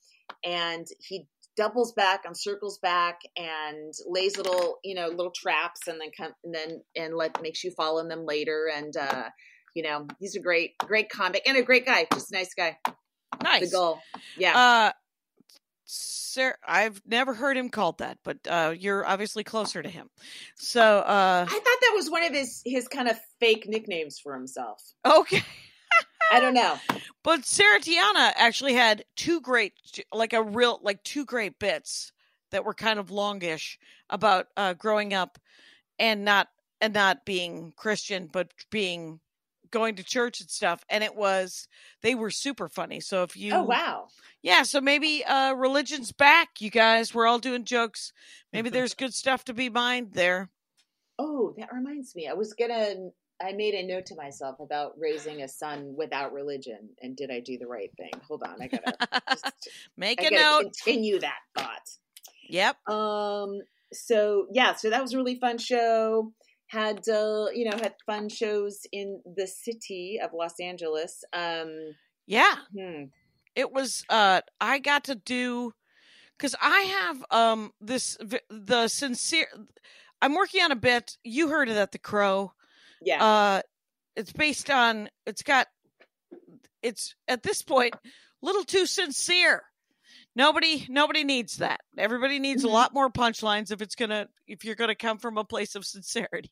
and 0.44 0.86
he 1.00 1.26
doubles 1.56 1.92
back 1.92 2.24
and 2.24 2.36
circles 2.36 2.78
back 2.78 3.20
and 3.36 3.92
lays 4.06 4.36
little 4.36 4.78
you 4.82 4.94
know 4.94 5.08
little 5.08 5.32
traps 5.32 5.86
and 5.86 6.00
then 6.00 6.10
come 6.16 6.32
and 6.44 6.54
then 6.54 6.82
and 6.96 7.14
let 7.14 7.40
makes 7.42 7.62
you 7.62 7.70
fall 7.70 7.98
in 7.98 8.08
them 8.08 8.24
later 8.24 8.68
and 8.74 8.96
uh 8.96 9.24
you 9.74 9.82
know 9.82 10.06
he's 10.18 10.36
a 10.36 10.40
great 10.40 10.76
great 10.78 11.08
comic 11.08 11.42
and 11.46 11.56
a 11.56 11.62
great 11.62 11.86
guy 11.86 12.06
just 12.12 12.32
a 12.32 12.34
nice 12.34 12.54
guy 12.54 12.76
nice. 13.42 13.70
the 13.70 13.76
goal 13.76 14.00
yeah 14.36 14.56
Uh, 14.56 14.92
sir, 15.86 16.56
I've 16.66 17.00
never 17.06 17.34
heard 17.34 17.56
him 17.56 17.68
called 17.68 17.98
that, 17.98 18.18
but 18.24 18.38
uh, 18.48 18.74
you're 18.76 19.06
obviously 19.06 19.44
closer 19.44 19.82
to 19.82 19.88
him. 19.88 20.08
So, 20.56 20.82
uh, 20.82 21.46
i 21.48 21.52
thought 21.52 21.62
that 21.62 21.92
was 21.94 22.10
one 22.10 22.24
of 22.24 22.32
his 22.32 22.62
his 22.64 22.88
kind 22.88 23.08
of 23.08 23.16
fake 23.38 23.66
nicknames 23.68 24.18
for 24.18 24.34
himself 24.34 24.80
okay. 25.06 25.42
I 26.32 26.40
don't 26.40 26.54
know 26.54 26.78
But 27.24 27.46
Sarah 27.46 27.80
Tiana 27.80 28.32
actually 28.36 28.74
had 28.74 29.06
two 29.16 29.40
great, 29.40 29.72
like 30.12 30.34
a 30.34 30.42
real, 30.42 30.78
like 30.82 31.02
two 31.02 31.24
great 31.24 31.58
bits 31.58 32.12
that 32.50 32.66
were 32.66 32.74
kind 32.74 32.98
of 32.98 33.10
longish 33.10 33.78
about 34.10 34.48
uh, 34.58 34.74
growing 34.74 35.14
up 35.14 35.38
and 35.98 36.22
not 36.22 36.48
and 36.82 36.92
not 36.92 37.24
being 37.24 37.72
Christian, 37.76 38.28
but 38.30 38.52
being 38.70 39.20
going 39.70 39.96
to 39.96 40.04
church 40.04 40.42
and 40.42 40.50
stuff. 40.50 40.84
And 40.90 41.02
it 41.02 41.16
was 41.16 41.66
they 42.02 42.14
were 42.14 42.30
super 42.30 42.68
funny. 42.68 43.00
So 43.00 43.22
if 43.22 43.38
you, 43.38 43.54
oh 43.54 43.62
wow 43.64 44.08
yeah, 44.42 44.62
so 44.62 44.82
maybe 44.82 45.24
uh, 45.24 45.54
religion's 45.54 46.12
back, 46.12 46.60
you 46.60 46.68
guys. 46.70 47.14
We're 47.14 47.26
all 47.26 47.38
doing 47.38 47.64
jokes. 47.64 48.12
Maybe 48.52 48.68
there's 48.76 48.92
good 48.92 49.14
stuff 49.14 49.46
to 49.46 49.54
be 49.54 49.70
mined 49.70 50.12
there. 50.12 50.50
Oh, 51.18 51.54
that 51.56 51.72
reminds 51.72 52.14
me. 52.14 52.28
I 52.28 52.34
was 52.34 52.52
gonna. 52.52 53.12
I 53.44 53.52
made 53.52 53.74
a 53.74 53.86
note 53.86 54.06
to 54.06 54.14
myself 54.16 54.58
about 54.60 54.92
raising 54.98 55.42
a 55.42 55.48
son 55.48 55.94
without 55.96 56.32
religion, 56.32 56.88
and 57.02 57.16
did 57.16 57.30
I 57.30 57.40
do 57.40 57.58
the 57.58 57.66
right 57.66 57.90
thing? 57.96 58.10
Hold 58.26 58.42
on, 58.42 58.62
I 58.62 58.68
gotta. 58.68 58.96
Just, 59.30 59.70
Make 59.96 60.22
I 60.22 60.28
a 60.28 60.30
note. 60.30 60.62
continue 60.84 61.20
that 61.20 61.38
thought. 61.56 61.90
Yep. 62.48 62.88
Um. 62.88 63.60
So 63.92 64.46
yeah. 64.52 64.74
So 64.74 64.90
that 64.90 65.02
was 65.02 65.12
a 65.12 65.16
really 65.16 65.36
fun 65.36 65.58
show. 65.58 66.32
Had 66.68 67.06
uh, 67.08 67.46
you 67.54 67.68
know 67.70 67.76
had 67.76 67.94
fun 68.06 68.28
shows 68.28 68.80
in 68.92 69.20
the 69.36 69.46
city 69.46 70.18
of 70.22 70.30
Los 70.32 70.58
Angeles. 70.60 71.22
Um. 71.32 71.94
Yeah. 72.26 72.54
hmm. 72.76 73.04
it 73.54 73.70
was 73.70 74.02
uh 74.08 74.40
i 74.60 74.78
got 74.78 75.04
to 75.04 75.14
do 75.14 75.72
because 76.36 76.54
i 76.60 76.80
have 76.80 77.24
um 77.30 77.70
this 77.82 78.16
the 78.48 78.88
sincere 78.88 79.46
i'm 80.22 80.34
working 80.34 80.62
on 80.62 80.72
a 80.72 80.76
bit 80.76 81.18
you 81.22 81.48
heard 81.48 81.68
it 81.68 81.76
at 81.76 81.92
the 81.92 81.98
crow 81.98 82.52
Yeah. 83.04 83.24
uh 83.24 83.62
it's 84.16 84.32
based 84.32 84.70
on 84.70 85.08
it's 85.26 85.42
got 85.42 85.66
it's 86.82 87.14
at 87.28 87.42
this 87.42 87.62
point 87.62 87.94
little 88.42 88.64
too 88.64 88.86
sincere 88.86 89.62
nobody 90.36 90.86
nobody 90.88 91.24
needs 91.24 91.56
that 91.58 91.80
everybody 91.98 92.38
needs 92.38 92.64
a 92.64 92.68
lot 92.68 92.92
more 92.94 93.10
punchlines 93.10 93.70
if 93.72 93.80
it's 93.82 93.94
gonna 93.94 94.28
if 94.46 94.64
you're 94.64 94.74
gonna 94.74 94.94
come 94.94 95.18
from 95.18 95.38
a 95.38 95.44
place 95.44 95.74
of 95.74 95.84
sincerity 95.84 96.50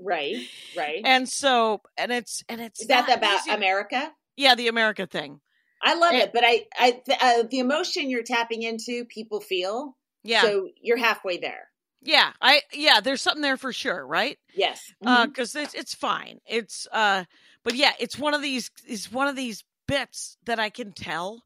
right. 0.00 0.36
Right. 0.76 1.02
and 1.04 1.28
so 1.28 1.80
and 1.96 2.10
it's 2.12 2.42
and 2.48 2.60
it's 2.60 2.80
Is 2.82 2.88
that 2.88 3.08
about 3.16 3.40
easy- 3.40 3.50
America? 3.52 4.12
yeah 4.36 4.54
the 4.54 4.68
america 4.68 5.06
thing 5.06 5.40
I 5.84 5.94
love 5.94 6.12
And- 6.12 6.22
it, 6.22 6.32
but 6.32 6.44
I, 6.44 6.64
I, 6.78 7.02
uh, 7.20 7.42
the 7.50 7.58
emotion 7.58 8.08
you're 8.08 8.22
tapping 8.22 8.62
into, 8.62 9.04
people 9.06 9.40
feel. 9.40 9.96
yeah 10.22 10.42
So 10.42 10.68
you're 10.80 10.96
halfway 10.96 11.38
there. 11.38 11.71
Yeah, 12.04 12.32
I 12.40 12.62
yeah, 12.72 13.00
there's 13.00 13.20
something 13.22 13.42
there 13.42 13.56
for 13.56 13.72
sure, 13.72 14.04
right? 14.06 14.38
Yes. 14.54 14.92
Uh 15.04 15.26
Mhm. 15.26 15.34
'cause 15.34 15.54
it's 15.56 15.74
it's 15.74 15.94
fine. 15.94 16.40
It's 16.46 16.88
uh 16.92 17.24
but 17.64 17.74
yeah, 17.76 17.92
it's 18.00 18.18
one 18.18 18.34
of 18.34 18.42
these 18.42 18.70
is 18.86 19.12
one 19.12 19.28
of 19.28 19.36
these 19.36 19.64
bits 19.88 20.38
that 20.44 20.58
I 20.60 20.70
can 20.70 20.92
tell 20.92 21.44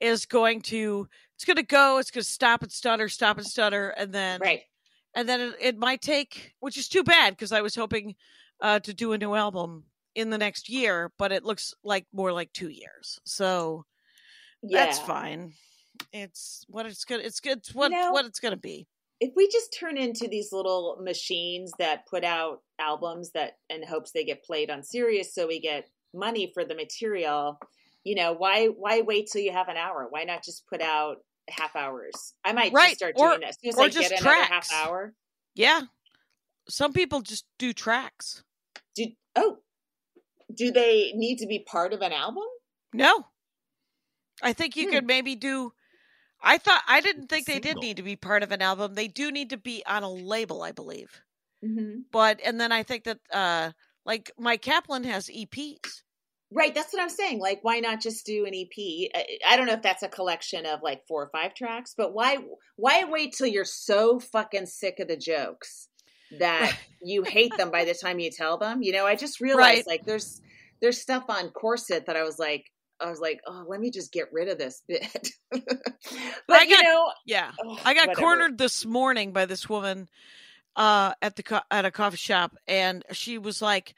is 0.00 0.26
going 0.26 0.62
to 0.62 1.08
it's 1.36 1.44
going 1.46 1.56
to 1.58 1.62
go, 1.64 1.98
it's 1.98 2.10
going 2.12 2.24
to 2.24 2.30
stop 2.30 2.62
and 2.62 2.72
stutter, 2.72 3.08
stop 3.08 3.38
and 3.38 3.46
stutter 3.46 3.90
and 3.90 4.12
then 4.14 4.52
right. 4.52 4.62
and 5.14 5.28
then 5.28 5.40
it, 5.40 5.56
it 5.60 5.78
might 5.78 6.02
take 6.02 6.54
which 6.60 6.78
is 6.78 6.88
too 6.88 7.04
bad 7.04 7.32
because 7.32 7.52
I 7.52 7.62
was 7.62 7.74
hoping 7.76 8.16
uh 8.62 8.80
to 8.80 8.94
do 8.94 9.12
a 9.14 9.18
new 9.18 9.34
album 9.34 9.86
in 10.16 10.30
the 10.30 10.38
next 10.38 10.68
year, 10.70 11.12
but 11.18 11.32
it 11.32 11.44
looks 11.44 11.74
like 11.84 12.06
more 12.12 12.32
like 12.32 12.52
2 12.54 12.70
years. 12.70 13.20
So 13.26 13.86
Yeah. 14.62 14.70
that's 14.72 14.98
fine. 14.98 15.54
It's 16.12 16.64
what 16.68 16.86
it's 16.86 17.04
good 17.04 17.20
it's 17.20 17.40
good 17.40 17.58
it's 17.58 17.74
what 17.74 17.92
know, 17.92 18.08
what 18.08 18.24
it's 18.24 18.40
going 18.40 18.52
to 18.54 18.60
be. 18.60 18.86
If 19.20 19.32
we 19.36 19.48
just 19.48 19.76
turn 19.78 19.98
into 19.98 20.28
these 20.28 20.48
little 20.52 20.98
machines 21.02 21.72
that 21.78 22.06
put 22.08 22.24
out 22.24 22.60
albums 22.78 23.32
that 23.32 23.58
in 23.68 23.82
hopes 23.86 24.12
they 24.12 24.24
get 24.24 24.42
played 24.44 24.70
on 24.70 24.82
Sirius, 24.82 25.34
so 25.34 25.46
we 25.46 25.60
get 25.60 25.88
money 26.14 26.50
for 26.54 26.64
the 26.64 26.74
material, 26.74 27.58
you 28.02 28.14
know, 28.14 28.32
why 28.32 28.66
why 28.66 29.02
wait 29.02 29.28
till 29.30 29.42
you 29.42 29.52
have 29.52 29.68
an 29.68 29.76
hour? 29.76 30.06
Why 30.08 30.24
not 30.24 30.42
just 30.42 30.66
put 30.68 30.80
out 30.80 31.18
half 31.50 31.76
hours? 31.76 32.34
I 32.44 32.52
might 32.54 32.72
Right, 32.72 32.88
just 32.88 32.96
start 32.98 33.14
or- 33.18 33.28
doing 33.28 33.40
that. 33.40 33.50
As 33.50 33.58
as 33.68 33.76
or 33.76 33.82
I 33.82 33.88
just 33.88 34.08
get 34.10 34.20
another 34.20 34.36
tracks. 34.46 34.70
half 34.72 34.86
hour. 34.88 35.14
Yeah. 35.54 35.82
Some 36.68 36.92
people 36.92 37.20
just 37.20 37.44
do 37.58 37.72
tracks. 37.74 38.42
Do 38.94 39.06
oh, 39.36 39.58
do 40.54 40.70
they 40.72 41.12
need 41.14 41.36
to 41.38 41.46
be 41.46 41.58
part 41.58 41.92
of 41.92 42.00
an 42.00 42.12
album? 42.12 42.44
No. 42.94 43.26
I 44.42 44.54
think 44.54 44.76
you 44.76 44.86
Hmm. 44.86 44.92
could 44.92 45.06
maybe 45.06 45.34
do 45.36 45.74
I 46.42 46.58
thought 46.58 46.82
I 46.88 47.00
didn't 47.00 47.28
think 47.28 47.46
they 47.46 47.58
did 47.60 47.76
need 47.78 47.98
to 47.98 48.02
be 48.02 48.16
part 48.16 48.42
of 48.42 48.52
an 48.52 48.62
album. 48.62 48.94
They 48.94 49.08
do 49.08 49.30
need 49.30 49.50
to 49.50 49.56
be 49.56 49.82
on 49.86 50.02
a 50.02 50.10
label, 50.10 50.62
I 50.62 50.72
believe. 50.72 51.20
Mm-hmm. 51.64 52.00
But 52.10 52.40
and 52.44 52.60
then 52.60 52.72
I 52.72 52.82
think 52.82 53.04
that 53.04 53.18
uh 53.32 53.72
like 54.06 54.30
Mike 54.38 54.62
Kaplan 54.62 55.04
has 55.04 55.28
EPs. 55.28 56.02
Right, 56.52 56.74
that's 56.74 56.92
what 56.92 57.00
I'm 57.00 57.08
saying. 57.10 57.38
Like, 57.38 57.60
why 57.62 57.78
not 57.78 58.00
just 58.00 58.26
do 58.26 58.44
an 58.44 58.54
EP? 58.54 59.10
I, 59.14 59.24
I 59.46 59.56
don't 59.56 59.66
know 59.66 59.74
if 59.74 59.82
that's 59.82 60.02
a 60.02 60.08
collection 60.08 60.66
of 60.66 60.80
like 60.82 61.06
four 61.06 61.22
or 61.22 61.30
five 61.30 61.54
tracks, 61.54 61.94
but 61.96 62.12
why 62.12 62.38
why 62.76 63.04
wait 63.04 63.34
till 63.36 63.46
you're 63.46 63.64
so 63.64 64.18
fucking 64.18 64.66
sick 64.66 64.98
of 64.98 65.06
the 65.08 65.16
jokes 65.16 65.88
that 66.38 66.76
you 67.02 67.22
hate 67.22 67.56
them 67.56 67.70
by 67.70 67.84
the 67.84 67.94
time 67.94 68.18
you 68.18 68.30
tell 68.30 68.58
them? 68.58 68.82
You 68.82 68.92
know, 68.92 69.06
I 69.06 69.14
just 69.14 69.40
realized 69.40 69.86
Right. 69.86 69.86
like 69.86 70.04
there's 70.06 70.40
there's 70.80 71.00
stuff 71.00 71.24
on 71.28 71.50
Corset 71.50 72.06
that 72.06 72.16
I 72.16 72.24
was 72.24 72.38
like 72.38 72.64
I 73.00 73.10
was 73.10 73.20
like, 73.20 73.40
oh, 73.46 73.64
let 73.68 73.80
me 73.80 73.90
just 73.90 74.12
get 74.12 74.32
rid 74.32 74.48
of 74.48 74.58
this 74.58 74.82
bit. 74.88 75.28
but 75.50 75.62
I 76.52 76.64
you 76.66 76.78
know, 76.78 77.12
Yeah. 77.24 77.52
ugh, 77.64 77.78
I 77.84 77.94
got 77.94 78.12
whatever. 78.12 78.12
cornered 78.12 78.58
this 78.58 78.84
morning 78.84 79.32
by 79.32 79.46
this 79.46 79.68
woman 79.68 80.08
uh 80.76 81.12
at 81.22 81.36
the 81.36 81.42
co- 81.42 81.60
at 81.70 81.84
a 81.84 81.90
coffee 81.90 82.16
shop 82.16 82.56
and 82.68 83.04
she 83.12 83.38
was 83.38 83.60
like 83.60 83.94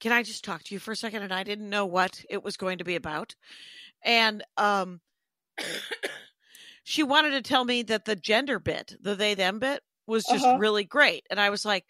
can 0.00 0.12
i 0.12 0.22
just 0.22 0.42
talk 0.44 0.62
to 0.62 0.74
you 0.74 0.78
for 0.78 0.92
a 0.92 0.96
second 0.96 1.22
and 1.22 1.32
i 1.34 1.42
didn't 1.42 1.68
know 1.68 1.84
what 1.84 2.24
it 2.30 2.42
was 2.42 2.56
going 2.56 2.78
to 2.78 2.84
be 2.84 2.96
about 2.96 3.34
and 4.04 4.42
um 4.56 5.00
she 6.84 7.02
wanted 7.02 7.30
to 7.30 7.42
tell 7.42 7.64
me 7.64 7.82
that 7.82 8.04
the 8.04 8.16
gender 8.16 8.58
bit 8.58 8.94
the 9.00 9.14
they 9.14 9.34
them 9.34 9.58
bit 9.58 9.82
was 10.06 10.26
just 10.26 10.44
Uh-huh. 10.44 10.54
really 10.54 10.84
great 10.84 11.26
and 11.30 11.40
i 11.40 11.50
was 11.50 11.64
like 11.64 11.84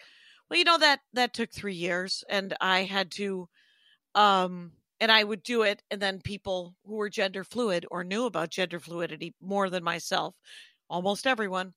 well 0.50 0.58
you 0.58 0.64
know 0.64 0.78
that 0.78 1.00
that 1.12 1.32
took 1.34 1.50
3 1.52 1.74
years 1.74 2.24
and 2.28 2.54
i 2.60 2.82
had 2.84 3.10
to 3.12 3.48
um 4.14 4.72
and 5.00 5.12
I 5.12 5.24
would 5.24 5.42
do 5.42 5.62
it, 5.62 5.82
and 5.90 6.00
then 6.00 6.20
people 6.20 6.76
who 6.84 6.94
were 6.94 7.10
gender 7.10 7.44
fluid 7.44 7.86
or 7.90 8.04
knew 8.04 8.26
about 8.26 8.50
gender 8.50 8.80
fluidity 8.80 9.34
more 9.40 9.70
than 9.70 9.84
myself, 9.84 10.36
almost 10.88 11.26
everyone, 11.26 11.74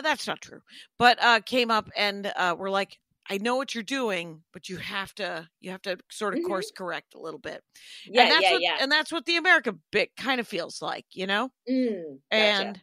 that's 0.00 0.26
not 0.26 0.40
true, 0.40 0.62
but 0.98 1.22
uh, 1.22 1.40
came 1.40 1.70
up 1.70 1.90
and 1.96 2.26
uh, 2.26 2.54
were 2.58 2.70
like, 2.70 3.00
"I 3.28 3.38
know 3.38 3.56
what 3.56 3.74
you're 3.74 3.84
doing, 3.84 4.44
but 4.52 4.68
you 4.68 4.76
have 4.78 5.14
to, 5.16 5.48
you 5.60 5.70
have 5.70 5.82
to 5.82 5.98
sort 6.10 6.34
of 6.34 6.40
Mhm. 6.40 6.40
course 6.42 6.70
correct 6.70 7.14
a 7.14 7.20
little 7.20 7.40
bit." 7.40 7.62
Yeah, 8.04 8.26
and 8.26 8.30
that's 8.30 8.50
yeah, 8.50 8.52
what, 8.52 8.62
yeah. 8.62 8.80
and 8.80 8.90
that's 8.92 9.12
what 9.12 9.26
the 9.26 9.36
America 9.36 9.72
bit 9.92 10.16
kind 10.16 10.40
of 10.40 10.48
feels 10.48 10.82
like, 10.82 11.06
you 11.12 11.26
know. 11.26 11.50
Mm, 11.68 12.20
gotcha. 12.34 12.68
And 12.70 12.82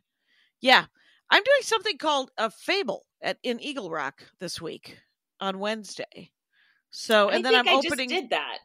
yeah, 0.61 0.87
I'm 1.31 1.43
doing 1.43 1.61
something 1.63 1.97
called 1.99 2.31
a 2.37 2.51
fable 2.51 3.05
at 3.21 3.39
in 3.43 3.59
Eagle 3.61 3.91
Rock 3.91 4.23
this 4.39 4.61
week 4.61 4.99
on 5.41 5.59
Wednesday. 5.59 6.31
So, 6.91 7.29
and 7.31 7.45
I 7.45 7.45
then 7.45 7.55
I'm 7.55 7.67
I 7.67 7.77
opening. 7.77 7.77
just 7.77 8.05
did 8.07 8.29
that. 8.31 8.59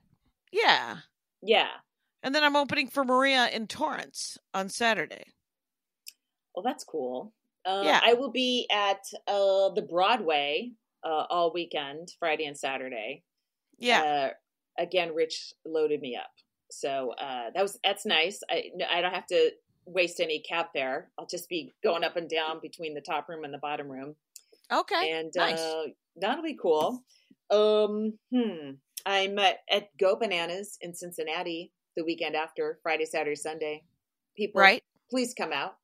Yeah. 0.53 1.01
Yeah. 1.43 1.69
And 2.23 2.35
then 2.35 2.45
I'm 2.45 2.57
opening 2.57 2.89
for 2.89 3.05
Maria 3.05 3.49
in 3.49 3.67
Torrance 3.67 4.39
on 4.55 4.69
Saturday. 4.69 5.25
Well, 6.55 6.63
that's 6.63 6.85
cool. 6.85 7.33
Uh, 7.65 7.83
Yeah. 7.85 8.01
I 8.05 8.15
will 8.15 8.31
be 8.31 8.69
at 8.73 9.01
uh, 9.27 9.71
the 9.71 9.87
Broadway 9.89 10.73
uh, 11.05 11.25
all 11.31 11.53
weekend, 11.53 12.13
Friday 12.19 12.45
and 12.47 12.57
Saturday. 12.57 13.23
Yeah. 13.79 14.03
Uh, 14.03 14.83
again, 14.83 15.15
Rich 15.15 15.53
loaded 15.67 16.01
me 16.01 16.15
up, 16.17 16.31
so 16.71 17.13
uh, 17.19 17.51
that 17.55 17.63
was 17.63 17.79
that's 17.83 18.07
nice. 18.07 18.41
I 18.49 18.71
I 18.89 19.01
don't 19.01 19.13
have 19.15 19.27
to 19.29 19.51
waste 19.87 20.21
any 20.21 20.39
cab 20.41 20.67
fare. 20.73 21.11
I'll 21.19 21.27
just 21.27 21.49
be 21.49 21.73
going 21.83 22.05
up 22.05 22.17
and 22.17 22.29
down 22.31 22.61
between 22.63 22.95
the 22.95 23.01
top 23.01 23.29
room 23.29 23.43
and 23.45 23.53
the 23.53 23.59
bottom 23.59 23.89
room, 23.91 24.15
Okay. 24.73 25.11
and 25.11 25.33
nice. 25.35 25.59
uh, 25.59 25.85
that'll 26.21 26.45
be 26.45 26.57
cool. 26.61 27.03
Um, 27.51 28.17
hmm. 28.33 28.73
I'm 29.07 29.39
at, 29.39 29.59
at 29.71 29.97
Go 29.99 30.17
Bananas 30.17 30.79
in 30.81 30.95
Cincinnati 30.95 31.73
the 31.97 32.05
weekend 32.05 32.37
after 32.37 32.79
Friday, 32.83 33.05
Saturday, 33.05 33.37
Sunday. 33.37 33.85
People, 34.37 34.61
right. 34.61 34.83
Please 35.11 35.35
come 35.35 35.53
out. 35.53 35.77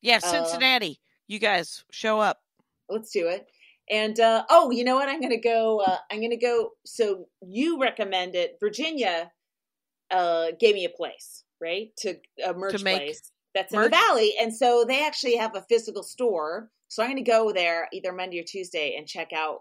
Yeah, 0.00 0.20
uh, 0.22 0.30
Cincinnati. 0.30 1.00
you 1.26 1.38
guys 1.38 1.84
show 1.90 2.20
up. 2.20 2.40
Let's 2.88 3.10
do 3.10 3.28
it. 3.28 3.46
And 3.90 4.18
uh, 4.20 4.44
oh, 4.48 4.70
you 4.70 4.84
know 4.84 4.94
what? 4.94 5.08
I'm 5.08 5.20
gonna 5.20 5.40
go. 5.40 5.80
Uh, 5.80 5.96
I'm 6.10 6.20
gonna 6.20 6.36
go. 6.36 6.70
So 6.86 7.26
you 7.42 7.80
recommend 7.80 8.34
it. 8.34 8.56
Virginia. 8.60 9.30
Uh, 10.12 10.50
gave 10.58 10.74
me 10.74 10.84
a 10.84 10.88
place 10.88 11.44
right 11.60 11.90
to 11.96 12.16
a 12.44 12.52
merch 12.52 12.82
make 12.82 12.96
place 12.96 13.30
that's 13.54 13.72
in 13.72 13.80
the 13.80 13.88
valley, 13.88 14.34
and 14.40 14.54
so 14.54 14.84
they 14.86 15.06
actually 15.06 15.36
have 15.36 15.54
a 15.54 15.62
physical 15.68 16.02
store. 16.02 16.68
So 16.88 17.02
I'm 17.02 17.10
gonna 17.10 17.22
go 17.22 17.52
there 17.52 17.88
either 17.92 18.12
Monday 18.12 18.40
or 18.40 18.44
Tuesday 18.44 18.96
and 18.96 19.06
check 19.06 19.32
out 19.32 19.60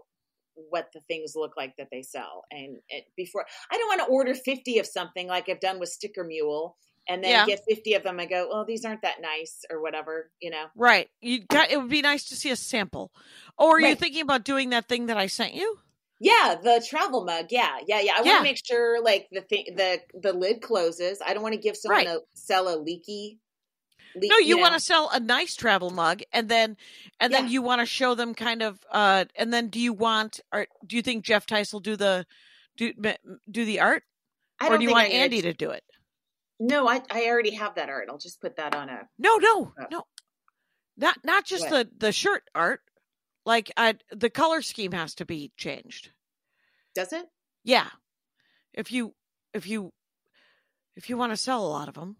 what 0.69 0.89
the 0.93 1.01
things 1.07 1.33
look 1.35 1.55
like 1.57 1.75
that 1.77 1.87
they 1.91 2.01
sell. 2.01 2.45
And 2.51 2.77
it, 2.89 3.05
before 3.15 3.45
I 3.71 3.77
don't 3.77 3.87
want 3.87 4.01
to 4.01 4.07
order 4.07 4.33
50 4.33 4.79
of 4.79 4.85
something 4.85 5.27
like 5.27 5.49
I've 5.49 5.59
done 5.59 5.79
with 5.79 5.89
Sticker 5.89 6.23
Mule. 6.23 6.75
And 7.07 7.23
then 7.23 7.31
Yeah. 7.31 7.45
get 7.47 7.61
50 7.67 7.95
of 7.95 8.03
them. 8.03 8.19
I 8.19 8.27
go, 8.27 8.47
well, 8.51 8.65
these 8.65 8.85
aren't 8.85 9.01
that 9.01 9.19
nice 9.19 9.65
or 9.71 9.81
whatever, 9.81 10.29
you 10.39 10.51
know? 10.51 10.65
Right. 10.75 11.09
You 11.21 11.43
got 11.43 11.71
it 11.71 11.77
would 11.81 11.89
be 11.89 12.03
nice 12.03 12.29
to 12.29 12.35
see 12.35 12.51
a 12.51 12.55
sample. 12.55 13.11
Or 13.57 13.77
are 13.77 13.79
you 13.79 13.95
thinking 13.95 14.21
about 14.21 14.43
doing 14.43 14.69
that 14.69 14.87
thing 14.87 15.07
that 15.07 15.17
I 15.17 15.25
sent 15.25 15.55
you? 15.55 15.79
Yeah, 16.19 16.55
the 16.61 16.85
travel 16.87 17.23
mug. 17.25 17.47
Yeah, 17.49 17.77
yeah, 17.87 18.01
yeah. 18.01 18.11
I 18.17 18.21
want 18.21 18.37
to 18.37 18.43
make 18.43 18.63
sure 18.63 19.01
like 19.01 19.27
the 19.31 19.41
thing, 19.41 19.65
the 19.75 20.01
the 20.13 20.33
lid 20.33 20.61
closes. 20.61 21.19
I 21.25 21.33
don't 21.33 21.41
want 21.41 21.53
to 21.55 21.59
give 21.61 21.77
someone 21.77 22.05
Right. 22.05 22.15
a 22.17 22.19
sell 22.35 22.67
a 22.67 22.77
leaky. 22.77 23.39
No, 24.15 24.37
you, 24.37 24.55
know. 24.55 24.61
want 24.61 24.73
to 24.73 24.79
sell 24.79 25.09
a 25.13 25.19
nice 25.19 25.55
travel 25.55 25.91
mug 25.91 26.21
and 26.31 26.49
then 26.49 26.77
and 27.19 27.33
then 27.33 27.47
you 27.47 27.61
want 27.61 27.81
to 27.81 27.85
show 27.85 28.15
them 28.15 28.33
kind 28.33 28.61
of 28.61 28.79
uh 28.91 29.25
and 29.35 29.53
then 29.53 29.67
do 29.69 29.79
you 29.79 29.93
want 29.93 30.39
or 30.51 30.67
do 30.85 30.95
you 30.95 31.01
think 31.01 31.23
Jeff 31.23 31.45
Tice 31.45 31.71
will 31.71 31.79
do 31.79 31.95
the 31.95 32.25
do 32.77 32.93
do 33.49 33.65
the 33.65 33.79
art 33.79 34.03
I 34.59 34.69
or 34.69 34.77
do 34.77 34.83
you 34.83 34.91
want 34.91 35.11
Andy 35.11 35.41
to 35.43 35.53
do 35.53 35.69
it? 35.71 35.83
No, 36.59 36.87
I 36.87 37.01
I 37.09 37.27
already 37.27 37.51
have 37.55 37.75
that 37.75 37.89
art. 37.89 38.07
I'll 38.09 38.17
just 38.17 38.41
put 38.41 38.57
that 38.57 38.75
on 38.75 38.89
a. 38.89 39.07
No, 39.17 39.37
no, 39.37 39.73
Uh, 39.79 39.85
no. 39.91 40.03
Not 40.97 41.17
not 41.23 41.45
just 41.45 41.69
what? 41.69 41.89
the 41.99 42.07
the 42.07 42.11
shirt 42.11 42.43
art. 42.53 42.81
Like 43.45 43.71
I 43.77 43.95
the 44.11 44.29
color 44.29 44.61
scheme 44.61 44.91
has 44.91 45.15
to 45.15 45.25
be 45.25 45.51
changed. 45.55 46.11
Does 46.93 47.13
it? 47.13 47.25
Yeah. 47.63 47.87
If 48.73 48.91
you 48.91 49.13
if 49.53 49.67
you 49.67 49.93
if 50.95 51.09
you 51.09 51.17
want 51.17 51.31
to 51.31 51.37
sell 51.37 51.65
a 51.65 51.69
lot 51.69 51.87
of 51.87 51.93
them. 51.95 52.17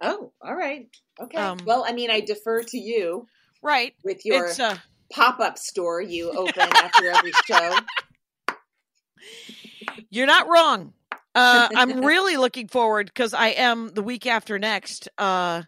Oh, 0.00 0.32
all 0.42 0.54
right. 0.54 0.88
Okay. 1.20 1.38
Um, 1.38 1.58
well, 1.66 1.84
I 1.86 1.92
mean, 1.92 2.10
I 2.10 2.20
defer 2.20 2.62
to 2.62 2.78
you 2.78 3.26
Right. 3.62 3.94
with 4.04 4.24
your 4.24 4.48
uh 4.60 4.76
pop 5.12 5.40
up 5.40 5.58
store 5.58 6.00
you 6.00 6.30
open 6.30 6.58
after 6.58 7.08
every 7.08 7.32
show. 7.46 7.76
You're 10.10 10.26
not 10.26 10.48
wrong. 10.48 10.92
Uh, 11.34 11.68
I'm 11.74 12.00
really 12.04 12.36
looking 12.36 12.68
forward 12.68 13.06
because 13.06 13.34
I 13.34 13.48
am 13.48 13.88
the 13.88 14.02
week 14.02 14.26
after 14.26 14.58
next. 14.58 15.08
Uh, 15.18 15.62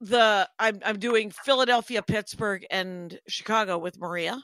the 0.00 0.48
I'm 0.58 0.80
I'm 0.84 0.98
doing 0.98 1.30
Philadelphia, 1.30 2.02
Pittsburgh, 2.02 2.66
and 2.70 3.18
Chicago 3.28 3.78
with 3.78 3.98
Maria, 3.98 4.42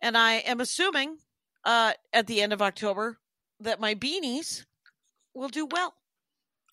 and 0.00 0.16
I 0.16 0.34
am 0.34 0.60
assuming 0.60 1.16
uh, 1.64 1.92
at 2.12 2.26
the 2.26 2.40
end 2.40 2.52
of 2.52 2.62
October 2.62 3.18
that 3.60 3.80
my 3.80 3.94
beanies 3.94 4.64
will 5.34 5.48
do 5.48 5.66
well. 5.66 5.94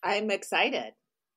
I'm 0.04 0.32
excited. 0.32 0.94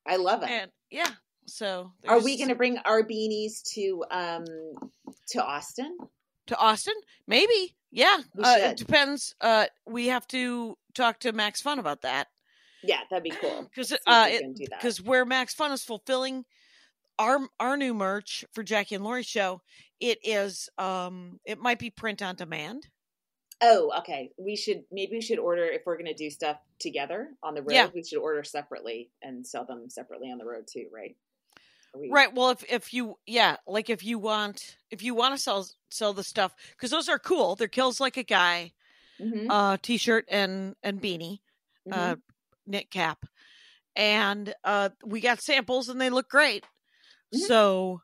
I 0.07 0.17
love 0.17 0.43
it. 0.43 0.51
And 0.51 0.71
yeah, 0.91 1.11
so 1.47 1.93
Are 2.07 2.21
we 2.21 2.37
going 2.37 2.49
to 2.49 2.55
bring 2.55 2.79
our 2.79 3.03
beanies 3.03 3.63
to 3.75 4.05
um 4.11 4.45
to 5.29 5.45
Austin? 5.45 5.97
to 6.47 6.57
Austin? 6.59 6.95
Maybe. 7.27 7.75
Yeah, 7.91 8.19
uh, 8.43 8.57
it 8.59 8.79
depends. 8.79 9.35
Uh, 9.41 9.67
we 9.87 10.07
have 10.07 10.27
to 10.29 10.79
talk 10.95 11.21
to 11.21 11.33
Max 11.33 11.61
Fun 11.61 11.79
about 11.79 12.03
that. 12.03 12.29
Yeah, 12.83 13.01
that'd 13.11 13.23
be 13.23 13.31
cool. 13.31 13.69
because 13.75 13.93
uh, 13.93 14.27
we 14.29 14.37
it, 14.37 14.41
can 14.41 14.53
do 14.55 14.65
that. 14.71 14.81
because 14.81 15.03
where 15.03 15.25
Max 15.27 15.53
Fun 15.55 15.73
is 15.73 15.85
fulfilling 15.85 16.45
our 17.19 17.41
our 17.61 17.77
new 17.77 17.93
merch 17.93 18.45
for 18.53 18.63
Jackie 18.63 18.95
and 18.95 19.05
Laurie 19.05 19.23
show, 19.23 19.61
it 20.01 20.19
is 20.25 20.71
um 20.79 21.39
it 21.45 21.59
might 21.59 21.79
be 21.79 21.91
print 21.91 22.23
on 22.23 22.35
demand. 22.35 22.89
Oh, 23.65 23.93
okay. 24.01 24.33
We 24.37 24.57
should 24.57 24.85
maybe 24.91 25.13
we 25.17 25.21
should 25.21 25.39
order 25.39 25.65
if 25.65 25.83
we're 25.87 25.97
going 25.97 26.07
to 26.07 26.15
do 26.15 26.31
stuff 26.31 26.59
together 26.81 27.29
on 27.43 27.55
the 27.55 27.63
road. 27.63 27.73
Yeah. 27.73 27.89
We 27.95 28.03
should 28.03 28.19
order 28.19 28.43
separately 28.43 29.11
and 29.23 29.47
sell 29.47 29.65
them 29.65 29.89
separately 29.89 30.31
on 30.33 30.39
the 30.39 30.45
road 30.45 30.67
too, 30.67 30.89
right? 30.93 31.17
We- 31.95 32.11
Right. 32.11 32.35
Well, 32.35 32.51
if 32.51 32.65
if 32.71 32.93
you 32.95 33.19
yeah, 33.27 33.57
like 33.67 33.89
if 33.91 34.03
you 34.05 34.19
want 34.19 34.77
if 34.91 35.03
you 35.03 35.15
want 35.15 35.37
to 35.37 35.41
sell 35.41 35.69
sell 35.91 36.13
the 36.13 36.25
stuff 36.25 36.55
because 36.73 36.91
those 36.91 37.09
are 37.09 37.19
cool. 37.19 37.55
They're 37.55 37.69
kills 37.69 38.01
like 38.01 38.17
a 38.17 38.23
guy 38.25 38.73
Mhm, 39.21 39.47
uh 39.49 39.77
t-shirt 39.81 40.25
and 40.29 40.75
and 40.83 41.01
beanie 41.01 41.41
mhm. 41.87 41.93
uh 41.93 42.17
knit 42.67 42.91
cap 42.91 43.25
and 43.95 44.55
uh 44.65 44.89
we 45.05 45.21
got 45.21 45.41
samples 45.43 45.89
and 45.89 46.01
they 46.01 46.11
look 46.11 46.29
great 46.29 46.65
Mhm. 47.33 47.47
so 47.47 48.01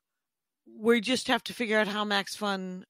we 0.78 1.00
just 1.00 1.28
have 1.28 1.42
to 1.44 1.54
figure 1.54 1.78
out 1.78 1.88
how 1.88 2.04
max 2.04 2.36
fun 2.36 2.84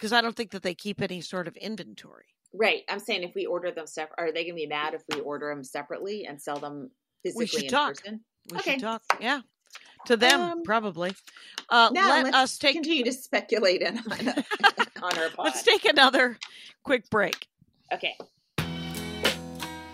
because 0.00 0.12
i 0.12 0.20
don't 0.22 0.34
think 0.36 0.50
that 0.52 0.62
they 0.62 0.74
keep 0.74 1.00
any 1.02 1.20
sort 1.20 1.46
of 1.46 1.56
inventory 1.56 2.24
right. 2.52 2.82
I'm 2.88 2.98
saying 2.98 3.22
if 3.22 3.32
we 3.36 3.46
order 3.46 3.70
them 3.70 3.86
separate, 3.86 4.18
are 4.18 4.32
they 4.32 4.42
going 4.42 4.56
to 4.56 4.62
be 4.62 4.66
mad 4.66 4.94
if 4.94 5.02
we 5.14 5.20
order 5.20 5.50
them 5.54 5.62
separately 5.62 6.26
and 6.26 6.42
sell 6.42 6.58
them 6.58 6.90
physically 7.22 7.44
We 7.44 7.46
should 7.46 7.62
in 7.64 7.68
talk. 7.70 7.88
person? 8.02 8.20
we 8.50 8.58
Okay. 8.58 8.72
should 8.72 8.80
talk 8.80 9.02
yeah 9.20 9.42
to 10.06 10.16
them 10.16 10.40
Um, 10.40 10.62
probably 10.64 11.12
uh 11.68 11.90
Now 11.92 12.08
let 12.08 12.24
let's 12.24 12.36
us 12.36 12.58
take 12.58 12.74
continue 12.74 13.04
to 13.04 13.12
speculate 13.12 13.82
in 13.82 13.98
on, 13.98 14.28
on 15.04 15.18
our 15.18 15.28
pod. 15.30 15.44
let's 15.44 15.62
take 15.62 15.84
another 15.84 16.38
quick 16.82 17.08
break 17.10 17.46
okay. 17.94 18.16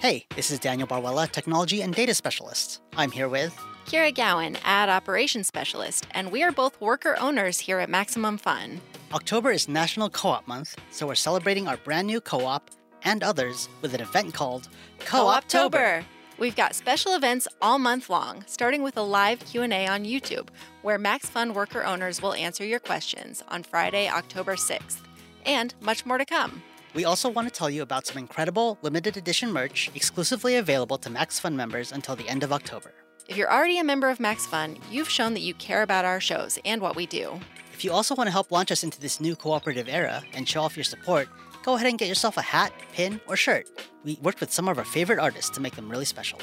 Hey, 0.01 0.27
this 0.37 0.51
is 0.51 0.59
Daniel 0.59 0.87
Barwella, 0.87 1.29
Technology 1.31 1.83
and 1.83 1.93
Data 1.95 2.15
Specialist. 2.15 2.81
I'm 2.97 3.11
here 3.11 3.29
with. 3.29 3.59
Kira 3.87 4.13
Gowan, 4.13 4.57
Ad 4.65 4.89
Operations 4.89 5.47
Specialist, 5.47 6.09
and 6.11 6.33
we 6.33 6.43
are 6.43 6.51
both 6.51 6.81
worker 6.81 7.17
owners 7.21 7.61
here 7.61 7.79
at 7.79 7.89
Maximum 7.89 8.37
Fun. 8.37 8.81
October 9.13 9.53
is 9.53 9.69
National 9.69 10.11
Co-op 10.11 10.49
Month, 10.49 10.75
so 10.91 11.07
we're 11.07 11.15
celebrating 11.15 11.69
our 11.69 11.77
brand 11.77 12.09
new 12.09 12.21
co-op 12.21 12.69
and 13.05 13.23
others 13.23 13.69
with 13.83 13.95
an 13.95 14.01
event 14.01 14.35
called 14.35 14.69
Co-optober. 14.99 16.03
We've 16.37 16.57
got 16.57 16.75
special 16.75 17.15
events 17.15 17.47
all 17.63 17.79
month 17.79 18.11
long, 18.11 18.43
starting 18.49 18.83
with 18.83 18.97
a 18.97 19.03
live 19.03 19.39
Q&A 19.39 19.87
on 19.87 20.05
YouTube, 20.05 20.49
where 20.83 20.99
Max 20.99 21.29
Fun 21.31 21.55
worker 21.55 21.85
owners 21.85 22.21
will 22.21 22.35
answer 22.35 22.65
your 22.65 22.81
questions 22.81 23.45
on 23.47 23.63
Friday, 23.63 24.09
October 24.09 24.57
6th, 24.57 24.99
and 25.45 25.77
much 25.81 26.05
more 26.05 26.19
to 26.19 26.25
come. 26.25 26.61
We 26.93 27.05
also 27.05 27.29
want 27.29 27.47
to 27.47 27.55
tell 27.55 27.71
you 27.71 27.83
about 27.83 28.05
some 28.05 28.19
incredible 28.19 28.79
limited 28.83 29.17
edition 29.17 29.53
merch 29.53 29.93
exclusively 29.95 30.57
available 30.57 30.99
to 30.99 31.09
Max 31.09 31.39
Fun 31.39 31.57
members 31.57 31.93
until 31.93 32.17
the 32.17 32.29
end 32.29 32.43
of 32.43 32.53
October. 32.53 32.93
If 33.29 33.37
you're 33.37 33.53
already 33.53 33.79
a 33.79 33.85
member 33.85 34.09
of 34.09 34.21
Max 34.21 34.47
Fun, 34.47 34.79
you've 34.89 35.09
shown 35.09 35.35
that 35.35 35.41
you 35.41 35.53
care 35.55 35.83
about 35.83 36.05
our 36.05 36.21
shows 36.21 36.61
and 36.65 36.81
what 36.81 36.95
we 36.95 37.07
do. 37.07 37.41
If 37.73 37.85
you 37.85 37.91
also 37.93 38.15
want 38.15 38.29
to 38.29 38.33
help 38.33 38.53
launch 38.53 38.71
us 38.71 38.85
into 38.85 39.01
this 39.01 39.21
new 39.21 39.35
cooperative 39.35 39.89
era 39.89 40.23
and 40.33 40.49
show 40.49 40.63
off 40.63 40.77
your 40.77 40.85
support, 40.85 41.29
go 41.65 41.75
ahead 41.75 41.89
and 41.89 41.99
get 41.99 42.09
yourself 42.09 42.37
a 42.37 42.43
hat, 42.43 42.73
pin, 42.93 43.21
or 43.27 43.37
shirt. 43.37 43.69
We 44.05 44.17
worked 44.23 44.41
with 44.41 44.53
some 44.53 44.69
of 44.69 44.79
our 44.79 44.85
favorite 44.85 45.19
artists 45.19 45.51
to 45.51 45.61
make 45.61 45.75
them 45.75 45.91
really 45.91 46.05
special. 46.05 46.39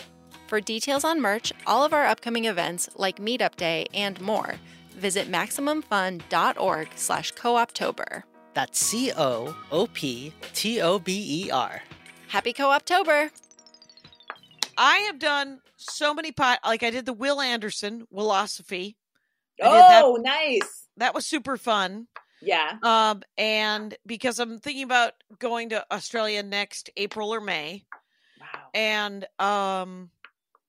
For 0.47 0.59
details 0.59 1.05
on 1.05 1.21
merch, 1.21 1.53
all 1.65 1.85
of 1.85 1.93
our 1.93 2.05
upcoming 2.05 2.45
events 2.45 2.89
like 2.97 3.17
Meetup 3.17 3.55
Day 3.55 3.85
and 3.93 4.19
more, 4.19 4.55
visit 4.91 5.31
maximumfun.org 5.31 6.89
slash 6.95 7.31
co-optober. 7.31 8.23
That's 8.53 8.77
C 8.77 9.13
O 9.15 9.55
O 9.71 9.87
P 9.87 10.33
T 10.53 10.81
O 10.81 10.99
B 10.99 11.45
E 11.45 11.49
R. 11.49 11.81
Happy 12.27 12.51
Co-optober! 12.51 13.31
i 14.77 14.97
have 14.99 15.19
done 15.19 15.59
so 15.89 16.13
many 16.13 16.31
pot 16.31 16.59
like 16.65 16.83
i 16.83 16.89
did 16.89 17.05
the 17.05 17.13
will 17.13 17.39
anderson 17.41 18.05
philosophy 18.13 18.97
I 19.61 19.65
did 19.65 19.71
that. 19.81 20.03
Oh, 20.03 20.15
nice. 20.15 20.87
that 20.97 21.13
was 21.13 21.25
super 21.25 21.57
fun 21.57 22.07
Yeah. 22.41 22.73
Um, 22.83 23.21
and 23.37 23.95
because 24.05 24.39
I'm 24.39 24.59
thinking 24.59 24.83
about 24.83 25.13
going 25.39 25.69
to 25.69 25.85
Australia 25.93 26.41
next 26.43 26.89
April 26.97 27.33
or 27.33 27.39
May, 27.39 27.85
Wow. 28.41 28.47
and 28.73 29.25
um, 29.39 30.09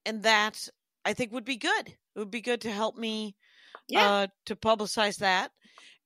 and 0.06 0.22
that 0.22 0.68
I 1.04 1.14
think 1.14 1.32
would 1.32 1.44
be 1.46 1.56
good. 1.56 1.88
It 1.88 2.18
would 2.18 2.30
be 2.30 2.42
good 2.42 2.60
to 2.60 2.70
help 2.70 2.96
me, 2.96 3.34
Yeah. 3.88 4.08
uh, 4.08 4.26
to 4.44 4.54
publicize 4.54 5.16
that, 5.18 5.50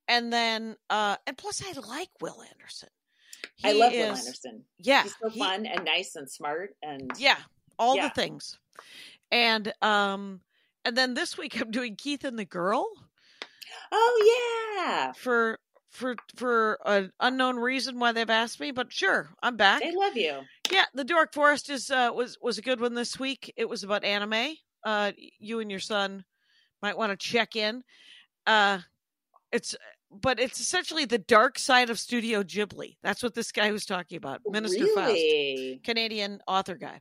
and 0.06 0.32
then 0.32 0.76
uh, 0.88 1.16
and 1.26 1.36
plus 1.36 1.62
I 1.62 1.72
like 1.80 2.08
Will 2.22 2.40
Anderson. 2.52 2.88
I 3.64 3.72
He 3.72 3.78
love 3.80 3.92
Will 3.92 4.14
Anderson. 4.16 4.64
Yeah, 4.78 5.02
He's 5.02 5.16
so 5.20 5.28
he- 5.30 5.40
fun 5.40 5.66
and 5.66 5.84
nice 5.84 6.14
and 6.16 6.30
smart 6.30 6.70
and 6.80 7.10
Yeah, 7.18 7.36
all 7.78 7.96
Yeah. 7.96 8.08
the 8.08 8.14
things, 8.14 8.56
and 9.30 9.72
um, 9.82 10.40
and 10.84 10.96
then 10.96 11.14
this 11.14 11.36
week 11.36 11.60
I'm 11.60 11.70
doing 11.70 11.96
Keith 11.96 12.24
and 12.24 12.38
the 12.38 12.44
Girl. 12.44 12.86
Oh 13.92 14.76
yeah. 14.76 15.12
for 15.12 15.58
for 15.90 16.16
for 16.36 16.78
an 16.84 17.12
unknown 17.20 17.56
reason 17.56 17.98
why 17.98 18.12
they've 18.12 18.28
asked 18.28 18.60
me, 18.60 18.70
but 18.70 18.92
sure, 18.92 19.30
I'm 19.42 19.56
back. 19.56 19.82
They 19.82 19.94
love 19.94 20.16
you. 20.16 20.40
Yeah, 20.70 20.84
the 20.94 21.04
Dork 21.04 21.32
Forest 21.32 21.70
is 21.70 21.90
uh, 21.90 22.10
was 22.14 22.38
was 22.40 22.58
a 22.58 22.62
good 22.62 22.80
one 22.80 22.94
this 22.94 23.18
week. 23.18 23.52
It 23.56 23.68
was 23.68 23.82
about 23.82 24.04
anime, 24.04 24.54
uh, 24.84 25.12
you 25.38 25.60
and 25.60 25.70
your 25.70 25.80
son 25.80 26.24
might 26.82 26.96
want 26.96 27.10
to 27.10 27.16
check 27.16 27.56
in. 27.56 27.82
Uh, 28.46 28.78
it's 29.52 29.74
but 30.10 30.40
it's 30.40 30.60
essentially 30.60 31.04
the 31.04 31.18
dark 31.18 31.58
side 31.58 31.90
of 31.90 31.98
Studio 31.98 32.42
Ghibli. 32.42 32.96
That's 33.02 33.22
what 33.22 33.34
this 33.34 33.52
guy 33.52 33.70
was 33.72 33.84
talking 33.84 34.16
about, 34.16 34.40
Minister 34.46 34.86
Faust. 34.94 35.14
Canadian 35.84 36.40
author 36.46 36.76
guy, 36.76 37.00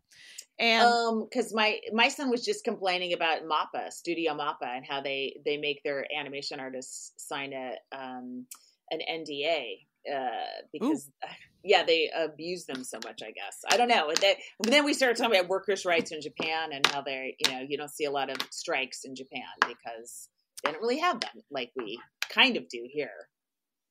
and 0.60 0.84
Um, 0.84 1.28
because 1.30 1.54
my 1.54 1.80
my 1.94 2.10
son 2.10 2.30
was 2.30 2.44
just 2.44 2.64
complaining 2.64 3.14
about 3.14 3.44
Mappa, 3.44 3.92
Studio 3.92 4.34
Mappa, 4.34 4.76
and 4.76 4.86
how 4.86 5.02
they 5.02 5.40
they 5.46 5.58
make 5.58 5.84
their 5.84 6.06
animation 6.18 6.60
artists 6.60 7.14
sign 7.18 7.54
a 7.54 7.76
um 7.96 8.46
an 8.90 9.00
NDA 9.10 9.86
uh 10.12 10.62
because 10.72 11.10
yeah 11.64 11.84
they 11.84 12.10
abuse 12.16 12.66
them 12.66 12.84
so 12.84 13.00
much. 13.04 13.22
I 13.22 13.32
guess 13.32 13.62
I 13.70 13.78
don't 13.78 13.88
know. 13.88 14.12
But 14.60 14.72
then 14.72 14.86
we 14.86 14.94
started 14.94 15.18
talking 15.18 15.38
about 15.38 15.50
workers' 15.50 15.86
rights 15.86 16.12
in 16.12 16.22
Japan 16.22 16.70
and 16.72 16.86
how 16.88 17.02
they 17.02 17.36
you 17.40 17.52
know 17.52 17.60
you 17.68 17.78
don't 17.78 17.92
see 17.92 18.06
a 18.06 18.12
lot 18.12 18.30
of 18.30 18.38
strikes 18.50 19.02
in 19.04 19.16
Japan 19.16 19.44
because 19.68 20.30
they 20.64 20.72
don't 20.72 20.82
really 20.82 21.00
have 21.00 21.20
them 21.20 21.44
like 21.52 21.72
we 21.76 22.00
kind 22.30 22.58
of 22.58 22.68
do 22.68 22.88
here. 22.90 23.28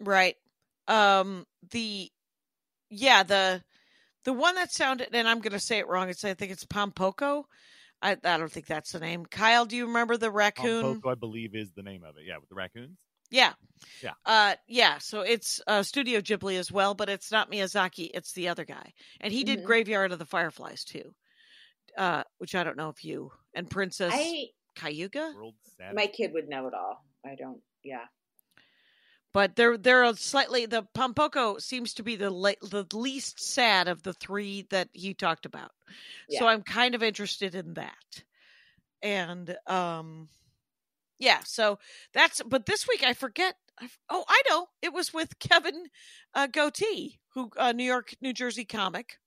Right. 0.00 0.36
Um 0.88 1.46
the 1.70 2.10
yeah, 2.90 3.22
the 3.22 3.62
the 4.26 4.32
one 4.32 4.56
that 4.56 4.72
sounded 4.72 5.08
and 5.12 5.26
I'm 5.28 5.40
gonna 5.40 5.60
say 5.60 5.78
it 5.78 5.86
wrong, 5.88 6.10
it's 6.10 6.24
I 6.24 6.34
think 6.34 6.52
it's 6.52 6.66
Pompoko. 6.66 7.44
I 8.02 8.12
I 8.22 8.36
don't 8.36 8.50
think 8.52 8.66
that's 8.66 8.92
the 8.92 8.98
name. 9.00 9.24
Kyle, 9.24 9.64
do 9.64 9.76
you 9.76 9.86
remember 9.86 10.16
the 10.16 10.30
raccoon? 10.30 11.00
Pompoko, 11.00 11.12
I 11.12 11.14
believe, 11.14 11.54
is 11.54 11.70
the 11.72 11.82
name 11.82 12.02
of 12.04 12.16
it. 12.18 12.24
Yeah, 12.26 12.36
with 12.38 12.48
the 12.48 12.56
raccoons. 12.56 12.98
Yeah. 13.30 13.52
Yeah. 14.02 14.12
Uh 14.26 14.56
yeah, 14.66 14.98
so 14.98 15.20
it's 15.20 15.60
uh 15.68 15.82
Studio 15.84 16.20
Ghibli 16.20 16.58
as 16.58 16.70
well, 16.72 16.94
but 16.94 17.08
it's 17.08 17.30
not 17.30 17.50
Miyazaki, 17.50 18.10
it's 18.12 18.32
the 18.32 18.48
other 18.48 18.64
guy. 18.64 18.92
And 19.20 19.32
he 19.32 19.44
did 19.44 19.60
Mhm. 19.60 19.64
Graveyard 19.64 20.12
of 20.12 20.18
the 20.18 20.26
Fireflies 20.26 20.84
too. 20.84 21.14
Uh 21.96 22.24
which 22.38 22.54
I 22.56 22.64
don't 22.64 22.76
know 22.76 22.88
if 22.88 23.04
you 23.04 23.30
and 23.54 23.70
Princess 23.70 24.12
I 24.14 24.48
Cayuga? 24.74 25.32
World's 25.36 25.56
my 25.94 26.08
kid 26.08 26.32
would 26.34 26.48
know 26.48 26.66
it 26.66 26.74
all. 26.74 27.04
I 27.24 27.36
don't. 27.36 27.60
Yeah. 27.84 28.06
But 29.36 29.54
they're 29.54 29.76
they're 29.76 30.02
a 30.02 30.16
slightly 30.16 30.64
the 30.64 30.82
Pompoko 30.94 31.60
seems 31.60 31.92
to 31.92 32.02
be 32.02 32.16
the 32.16 32.30
la- 32.30 32.52
the 32.62 32.86
least 32.94 33.38
sad 33.38 33.86
of 33.86 34.02
the 34.02 34.14
three 34.14 34.66
that 34.70 34.88
he 34.94 35.12
talked 35.12 35.44
about. 35.44 35.72
So 36.30 36.46
I'm 36.46 36.62
kind 36.62 36.94
of 36.94 37.02
interested 37.02 37.54
in 37.54 37.74
that. 37.74 38.22
And 39.02 39.54
um 39.66 40.28
yeah, 41.18 41.40
so 41.44 41.78
that's 42.14 42.40
but 42.46 42.64
this 42.64 42.88
week 42.88 43.04
I 43.04 43.12
forget 43.12 43.56
oh, 44.08 44.24
I 44.26 44.42
know. 44.48 44.68
It 44.80 44.94
was 44.94 45.12
with 45.12 45.38
Kevin 45.38 45.84
uh, 46.32 46.46
Goatee, 46.46 47.18
who 47.34 47.50
uh, 47.58 47.72
New 47.72 47.84
York, 47.84 48.14
New 48.22 48.32
Jersey 48.32 48.64
comic, 48.64 49.18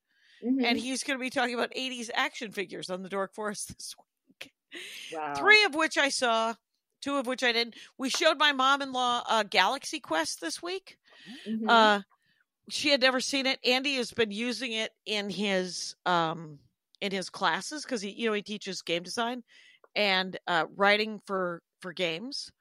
Mhm. 0.43 0.64
and 0.66 0.80
he's 0.80 1.03
going 1.03 1.20
to 1.20 1.22
be 1.22 1.30
talking 1.30 1.53
about 1.53 1.72
80s 1.78 2.10
action 2.16 2.51
figures 2.51 2.89
on 2.89 3.03
the 3.03 3.10
Dork 3.10 3.36
Forest 3.36 3.68
this 3.78 3.93
week. 4.28 4.51
wow. 5.14 5.36
Three 5.36 5.64
of 5.66 5.76
which 5.76 5.99
I 5.99 6.10
saw, 6.10 6.55
two 7.01 7.17
of 7.17 7.27
which 7.27 7.43
I 7.43 7.51
didn't. 7.51 7.75
We 7.97 8.09
showed 8.09 8.37
my 8.37 8.51
mom-in-law 8.51 9.23
uh, 9.27 9.43
Galaxy 9.43 9.99
Quest 9.99 10.41
this 10.41 10.61
week. 10.61 10.97
Mhm. 11.47 11.69
Uh, 11.69 12.01
she 12.69 12.89
had 12.89 13.01
never 13.01 13.19
seen 13.19 13.45
it. 13.45 13.59
Andy 13.65 13.95
has 13.95 14.11
been 14.11 14.31
using 14.31 14.73
it 14.73 14.91
in 15.05 15.29
his 15.29 15.95
um 16.05 16.59
in 17.01 17.11
his 17.11 17.29
classes 17.29 17.83
because 17.83 18.01
he 18.01 18.09
you 18.11 18.27
know 18.27 18.33
he 18.33 18.41
teaches 18.41 18.81
game 18.81 19.03
design 19.03 19.43
and 19.95 20.37
uh, 20.47 20.65
writing 20.75 21.19
for 21.25 21.61
for 21.81 21.93
games, 21.93 22.51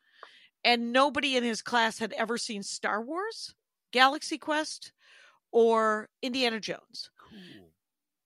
and 0.65 0.93
nobody 0.93 1.37
in 1.37 1.45
his 1.45 1.63
class 1.63 1.99
had 1.99 2.13
ever 2.13 2.39
seen 2.39 2.63
Star 2.63 3.03
Wars, 3.03 3.55
Galaxy 3.93 4.39
Quest, 4.39 4.93
or 5.53 6.09
Indiana 6.23 6.61
Jones. 6.61 7.11
Cool. 7.19 7.71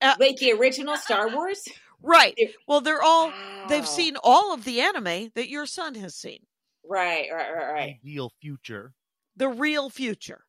Uh, 0.00 0.14
Wait, 0.18 0.36
the 0.38 0.52
original 0.52 0.96
Star 0.96 1.28
Wars? 1.34 1.66
right. 2.02 2.34
It- 2.36 2.54
Well, 2.66 2.80
they're 2.80 3.02
all 3.02 3.32
they've 3.68 3.86
seen 3.86 4.16
all 4.22 4.52
of 4.54 4.64
the 4.64 4.80
anime 4.80 5.30
that 5.34 5.48
your 5.48 5.66
son 5.66 5.94
has 5.96 6.14
seen. 6.14 6.40
Right, 6.84 7.28
right, 7.32 7.52
right, 7.54 7.72
right. 7.72 7.98
Ideal 8.04 8.32
future. 8.40 8.92
the 9.36 9.48
real 9.48 9.88
future. 9.88 10.44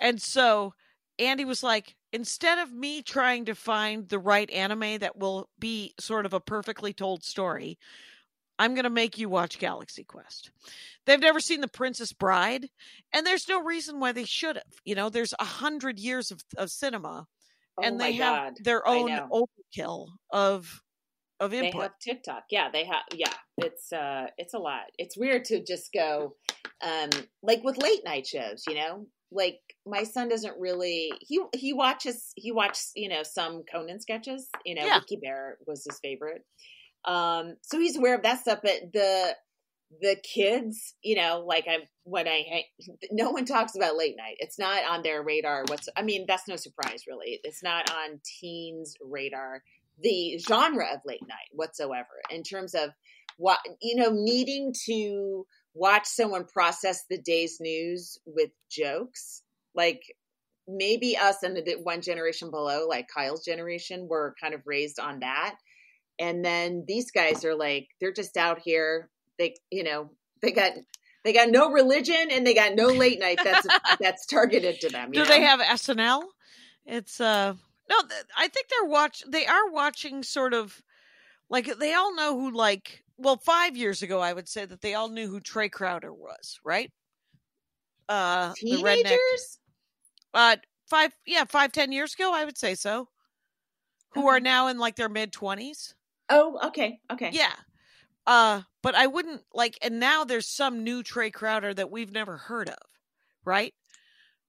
And 0.00 0.20
so 0.22 0.74
Andy 1.18 1.44
was 1.44 1.62
like, 1.62 1.96
instead 2.12 2.58
of 2.58 2.72
me 2.72 3.02
trying 3.02 3.46
to 3.46 3.54
find 3.54 4.08
the 4.08 4.18
right 4.18 4.48
anime 4.50 4.98
that 4.98 5.16
will 5.16 5.48
be 5.58 5.94
sort 5.98 6.24
of 6.26 6.32
a 6.34 6.40
perfectly 6.40 6.92
told 6.92 7.24
story, 7.24 7.78
I'm 8.58 8.74
going 8.74 8.84
to 8.84 8.90
make 8.90 9.18
you 9.18 9.28
watch 9.28 9.58
Galaxy 9.58 10.04
Quest. 10.04 10.50
They've 11.06 11.18
never 11.20 11.40
seen 11.40 11.60
The 11.60 11.68
Princess 11.68 12.12
Bride, 12.12 12.68
and 13.12 13.26
there's 13.26 13.48
no 13.48 13.62
reason 13.62 13.98
why 14.00 14.12
they 14.12 14.24
should 14.24 14.56
have. 14.56 14.64
You 14.84 14.94
know, 14.94 15.08
there's 15.10 15.34
a 15.38 15.44
hundred 15.44 15.98
years 15.98 16.30
of, 16.30 16.40
of 16.56 16.70
cinema, 16.70 17.26
Oh 17.78 17.82
and 17.82 17.98
my 17.98 18.04
they 18.04 18.12
have 18.14 18.54
their 18.62 18.86
own 18.86 19.06
know. 19.06 19.46
overkill 19.76 20.08
of 20.30 20.82
of 21.40 21.50
They 21.50 21.70
have 21.82 21.98
TikTok. 21.98 22.44
Yeah, 22.50 22.68
they 22.72 22.84
have. 22.84 23.02
Yeah, 23.14 23.32
it's 23.56 23.92
uh, 23.92 24.26
it's 24.36 24.54
a 24.54 24.58
lot. 24.58 24.82
It's 24.98 25.16
weird 25.16 25.44
to 25.46 25.62
just 25.62 25.92
go, 25.92 26.34
um, 26.82 27.10
like 27.42 27.62
with 27.62 27.78
late 27.78 28.04
night 28.04 28.26
shows. 28.26 28.64
You 28.68 28.74
know, 28.74 29.06
like 29.30 29.60
my 29.86 30.02
son 30.04 30.28
doesn't 30.28 30.58
really. 30.58 31.12
He 31.20 31.40
he 31.54 31.72
watches. 31.72 32.32
He 32.36 32.52
watches. 32.52 32.92
You 32.96 33.08
know, 33.08 33.22
some 33.22 33.62
Conan 33.70 34.00
sketches. 34.00 34.48
You 34.64 34.74
know, 34.74 34.84
Yeah. 34.84 34.98
Wiki 34.98 35.20
Bear 35.22 35.58
was 35.66 35.84
his 35.88 35.98
favorite. 36.00 36.44
Um, 37.04 37.54
so 37.62 37.78
he's 37.78 37.96
aware 37.96 38.16
of 38.16 38.22
that 38.22 38.40
stuff. 38.40 38.60
But 38.62 38.92
the 38.92 39.36
the 40.00 40.16
kids, 40.22 40.94
you 41.02 41.16
know, 41.16 41.44
like 41.46 41.66
I 41.68 41.78
when 42.04 42.28
I 42.28 42.44
hang, 42.48 42.64
no 43.12 43.30
one 43.30 43.44
talks 43.44 43.74
about 43.76 43.96
late 43.96 44.16
night. 44.16 44.36
It's 44.38 44.58
not 44.58 44.82
on 44.84 45.02
their 45.02 45.22
radar. 45.22 45.64
What's 45.68 45.88
I 45.96 46.02
mean, 46.02 46.24
that's 46.26 46.48
no 46.48 46.56
surprise, 46.56 47.04
really. 47.06 47.40
It's 47.42 47.62
not 47.62 47.90
on 47.90 48.20
teens' 48.24 48.94
radar. 49.00 49.62
The 50.02 50.38
genre 50.38 50.86
of 50.94 51.00
late 51.04 51.26
night 51.28 51.48
whatsoever, 51.52 52.06
in 52.30 52.42
terms 52.42 52.74
of 52.74 52.90
what 53.36 53.58
you 53.80 53.96
know, 53.96 54.10
needing 54.12 54.72
to 54.86 55.46
watch 55.74 56.06
someone 56.06 56.44
process 56.44 57.04
the 57.08 57.18
day's 57.20 57.58
news 57.60 58.18
with 58.26 58.50
jokes, 58.70 59.42
like 59.74 60.02
maybe 60.66 61.16
us 61.16 61.42
and 61.42 61.56
the 61.56 61.76
one 61.82 62.02
generation 62.02 62.50
below, 62.50 62.86
like 62.88 63.08
Kyle's 63.14 63.44
generation, 63.44 64.06
were 64.08 64.34
kind 64.40 64.54
of 64.54 64.60
raised 64.66 64.98
on 65.00 65.20
that. 65.20 65.56
And 66.18 66.44
then 66.44 66.84
these 66.86 67.10
guys 67.10 67.44
are 67.44 67.54
like, 67.54 67.88
they're 68.00 68.12
just 68.12 68.36
out 68.36 68.58
here. 68.64 69.08
They, 69.38 69.54
you 69.70 69.84
know, 69.84 70.10
they 70.42 70.50
got 70.52 70.72
they 71.24 71.32
got 71.32 71.48
no 71.50 71.70
religion 71.70 72.28
and 72.30 72.46
they 72.46 72.54
got 72.54 72.74
no 72.74 72.86
late 72.86 73.20
night 73.20 73.38
that's 73.42 73.66
that's 74.00 74.26
targeted 74.26 74.80
to 74.80 74.88
them. 74.88 75.10
you 75.12 75.22
Do 75.22 75.26
they 75.26 75.40
know? 75.40 75.46
have 75.46 75.60
SNL? 75.60 76.22
It's 76.86 77.20
uh 77.20 77.54
no, 77.88 78.00
th- 78.02 78.24
I 78.36 78.48
think 78.48 78.68
they're 78.68 78.88
watch. 78.88 79.22
They 79.26 79.46
are 79.46 79.70
watching 79.70 80.22
sort 80.22 80.54
of 80.54 80.82
like 81.48 81.78
they 81.78 81.94
all 81.94 82.14
know 82.14 82.38
who 82.38 82.50
like. 82.50 83.04
Well, 83.20 83.36
five 83.36 83.76
years 83.76 84.02
ago, 84.02 84.20
I 84.20 84.32
would 84.32 84.48
say 84.48 84.64
that 84.64 84.80
they 84.80 84.94
all 84.94 85.08
knew 85.08 85.28
who 85.28 85.40
Trey 85.40 85.68
Crowder 85.68 86.14
was, 86.14 86.60
right? 86.64 86.92
Uh, 88.08 88.52
the 88.62 88.76
redneck. 88.76 89.02
teenagers? 89.02 89.58
Uh, 90.32 90.56
five, 90.88 91.12
yeah, 91.26 91.44
five, 91.44 91.72
ten 91.72 91.90
years 91.90 92.14
ago, 92.14 92.32
I 92.32 92.44
would 92.44 92.56
say 92.56 92.74
so. 92.74 93.08
Who 94.10 94.28
are 94.28 94.40
now 94.40 94.68
in 94.68 94.78
like 94.78 94.96
their 94.96 95.08
mid 95.08 95.32
twenties. 95.32 95.94
Oh, 96.30 96.58
okay, 96.68 97.00
okay. 97.12 97.30
Yeah. 97.32 97.52
Uh, 98.26 98.62
but 98.82 98.94
I 98.94 99.06
wouldn't 99.06 99.42
like, 99.52 99.78
and 99.82 99.98
now 99.98 100.24
there's 100.24 100.46
some 100.46 100.84
new 100.84 101.02
Trey 101.02 101.30
Crowder 101.30 101.74
that 101.74 101.90
we've 101.90 102.12
never 102.12 102.36
heard 102.36 102.68
of, 102.68 102.78
right? 103.44 103.74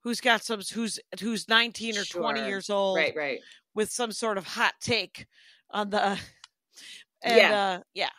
Who's 0.04 0.22
got 0.22 0.44
some, 0.44 0.62
who's 0.74 1.00
who's 1.20 1.48
19 1.50 1.98
or 1.98 2.04
20 2.06 2.48
years 2.48 2.70
old, 2.70 2.98
Right, 2.98 3.14
right. 3.16 3.40
with 3.74 3.92
some 3.92 4.12
sort 4.12 4.38
of 4.38 4.46
hot 4.46 4.74
take 4.80 5.28
on 5.72 5.90
the, 5.90 6.00
and 7.24 7.38
Yeah. 7.38 7.54
uh, 7.54 7.80
yeah. 7.94 8.10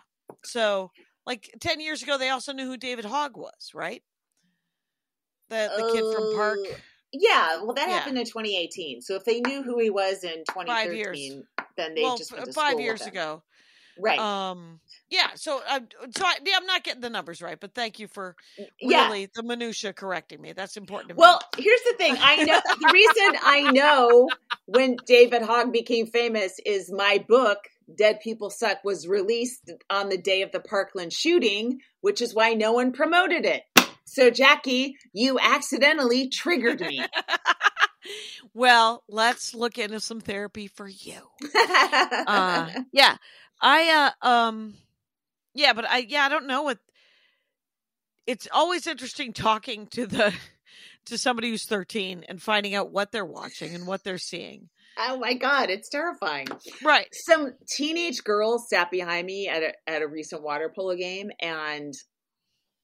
So, 0.45 0.91
like 1.27 1.51
10 1.61 1.81
years 1.81 2.03
ago, 2.03 2.19
they 2.19 2.29
also 2.31 2.53
knew 2.53 2.67
who 2.67 2.77
David 2.77 3.05
Hogg 3.05 3.37
was, 3.37 3.73
right? 3.75 4.03
The 5.49 5.73
the 5.77 5.85
kid 5.93 6.05
from 6.13 6.31
Park. 6.35 6.59
Oh, 6.69 6.77
Yeah, 7.13 7.63
well, 7.63 7.75
that 7.75 7.89
Yeah. 7.89 7.99
happened 7.99 8.19
in 8.19 8.25
2018. 8.25 9.01
So 9.03 9.17
if 9.17 9.25
they 9.25 9.41
knew 9.41 9.63
who 9.63 9.79
he 9.81 9.91
was 9.91 10.23
in 10.23 10.45
2013, 10.45 10.97
years. 10.97 11.43
then 11.77 11.95
they 11.95 12.03
Well, 12.03 12.17
just 12.17 12.33
went 12.33 12.45
to 12.47 12.53
five 12.53 12.79
years 12.79 13.07
ago. 13.07 13.43
right? 13.99 14.19
Um, 14.21 14.81
yeah. 15.11 15.31
So, 15.35 15.61
uh, 15.69 15.81
so 16.17 16.25
I, 16.25 16.37
yeah, 16.45 16.55
I'm 16.57 16.67
not 16.67 16.85
getting 16.85 17.01
the 17.01 17.11
numbers 17.11 17.43
right, 17.43 17.59
but 17.59 17.75
thank 17.75 17.99
you 17.99 18.09
for 18.09 18.37
yeah. 18.81 19.07
really 19.07 19.29
the 19.35 19.43
minutia 19.43 19.93
correcting 19.93 20.41
me. 20.41 20.53
That's 20.53 20.77
important 20.77 21.11
to 21.11 21.15
me. 21.15 21.19
Well, 21.19 21.41
here's 21.57 21.83
the 21.83 21.95
thing. 21.97 22.17
I 22.19 22.45
know 22.45 22.61
the 22.81 22.91
reason 22.93 23.41
I 23.43 23.71
know 23.73 24.29
when 24.67 24.97
David 25.07 25.43
Hogg 25.43 25.73
became 25.73 26.07
famous 26.07 26.59
is 26.65 26.93
my 26.93 27.25
book 27.29 27.59
Dead 27.95 28.21
People 28.21 28.51
Suck 28.51 28.85
was 28.85 29.09
released 29.09 29.71
on 29.89 30.09
the 30.09 30.19
day 30.19 30.43
of 30.43 30.53
the 30.53 30.61
Parkland 30.61 31.13
shooting, 31.13 31.81
which 32.01 32.23
is 32.23 32.35
why 32.35 32.55
no 32.55 32.73
one 32.73 32.93
promoted 32.93 33.45
it. 33.45 33.63
So 34.05 34.31
Jackie, 34.31 34.97
you 35.13 35.39
accidentally 35.41 36.29
triggered 36.29 36.81
me. 36.81 37.05
well, 38.55 39.03
let's 39.09 39.55
look 39.55 39.79
into 39.79 40.01
some 40.01 40.21
therapy 40.21 40.69
for 40.69 40.89
you. 40.89 41.21
Uh, 42.27 42.69
yeah, 42.93 43.17
I 43.61 44.13
uh, 44.23 44.27
um, 44.27 44.75
yeah, 45.55 45.73
but 45.73 45.85
I 45.89 46.07
yeah, 46.09 46.25
I 46.25 46.29
don't 46.29 46.47
know 46.47 46.63
what. 46.63 46.79
It's 48.27 48.47
always 48.53 48.87
interesting 48.87 49.33
talking 49.33 49.87
to 49.89 50.07
the 50.07 50.33
to 51.07 51.19
somebody 51.19 51.51
who's 51.51 51.65
13 51.65 52.25
and 52.29 52.41
finding 52.41 52.75
out 52.75 52.93
what 52.93 53.13
they're 53.13 53.25
watching 53.25 53.75
and 53.75 53.87
what 53.87 54.05
they're 54.05 54.19
seeing. 54.19 54.69
oh 54.99 55.19
my 55.19 55.35
god, 55.35 55.71
it's 55.71 55.89
terrifying. 55.89 56.47
Right. 56.85 57.09
Some 57.13 57.55
teenage 57.69 58.23
girls 58.23 58.69
sat 58.69 58.91
behind 58.91 59.27
me 59.27 59.49
at 59.49 59.63
a 59.63 59.73
at 59.87 60.03
a 60.03 60.09
recent 60.09 60.43
water 60.43 60.73
polo 60.75 60.95
game, 60.97 61.31
and 61.41 61.95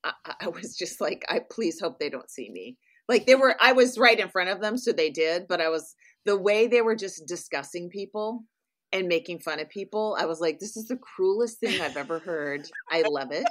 I, 0.05 0.13
I 0.43 0.49
was 0.49 0.77
just 0.77 1.01
like, 1.01 1.25
I 1.29 1.41
please 1.51 1.81
hope 1.81 1.99
they 1.99 2.11
don't 2.11 2.31
see 2.31 2.51
me. 2.51 2.77
Like 3.09 3.27
they 3.27 3.37
were, 3.37 3.57
I 3.61 3.73
was 3.73 3.99
right 3.99 4.19
in 4.19 4.29
front 4.29 4.51
of 4.51 4.61
them, 4.61 4.77
so 4.77 4.93
they 4.93 5.11
did. 5.11 5.47
But 5.49 5.61
I 5.61 5.69
was 5.69 5.95
the 6.25 6.37
way 6.37 6.67
they 6.67 6.83
were 6.83 6.97
just 6.97 7.27
discussing 7.27 7.89
people 7.89 8.45
and 8.93 9.09
making 9.09 9.41
fun 9.41 9.61
of 9.61 9.69
people. 9.69 10.17
I 10.19 10.27
was 10.27 10.41
like, 10.41 10.59
this 10.59 10.77
is 10.77 10.89
the 10.89 10.97
cruelest 10.97 11.59
thing 11.59 11.81
I've 11.81 11.97
ever 11.97 12.19
heard. 12.19 12.69
I 12.91 13.03
love 13.03 13.33
it, 13.33 13.47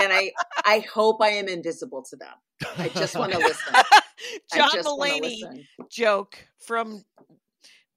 and 0.00 0.12
I 0.12 0.32
I 0.64 0.84
hope 0.92 1.22
I 1.22 1.30
am 1.30 1.48
invisible 1.48 2.04
to 2.10 2.16
them. 2.16 2.34
I 2.78 2.88
just 2.88 3.16
want 3.16 3.32
to 3.32 3.38
listen. 3.38 3.74
John 4.54 4.70
Mulaney 4.70 5.20
listen. 5.20 5.66
joke 5.90 6.38
from 6.66 7.04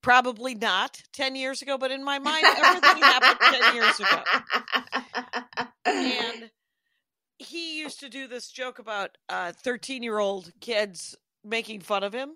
probably 0.02 0.56
not 0.56 1.02
10 1.14 1.36
years 1.36 1.62
ago, 1.62 1.78
but 1.78 1.92
in 1.92 2.04
my 2.04 2.20
mind, 2.20 2.46
everything 2.46 3.04
happened 3.04 3.40
10 3.62 3.76
years 3.76 4.00
ago. 4.00 4.24
And 5.86 6.52
he 7.38 7.80
used 7.80 8.00
to 8.02 8.10
do 8.10 8.28
this 8.28 8.50
joke 8.50 8.80
about 8.80 9.18
uh 9.30 9.52
13 9.64 10.04
year 10.04 10.20
old 10.20 10.52
kids 10.60 11.16
making 11.44 11.82
fun 11.82 12.04
of 12.04 12.14
him. 12.14 12.36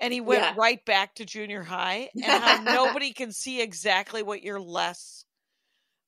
And 0.00 0.12
he 0.12 0.20
went 0.20 0.42
Yeah. 0.42 0.54
right 0.56 0.84
back 0.84 1.14
to 1.16 1.24
junior 1.24 1.62
high 1.62 2.10
and 2.14 2.24
how 2.24 2.62
nobody 2.62 3.12
can 3.12 3.32
see 3.32 3.60
exactly 3.60 4.22
what 4.22 4.42
you're 4.42 4.60
less. 4.60 5.24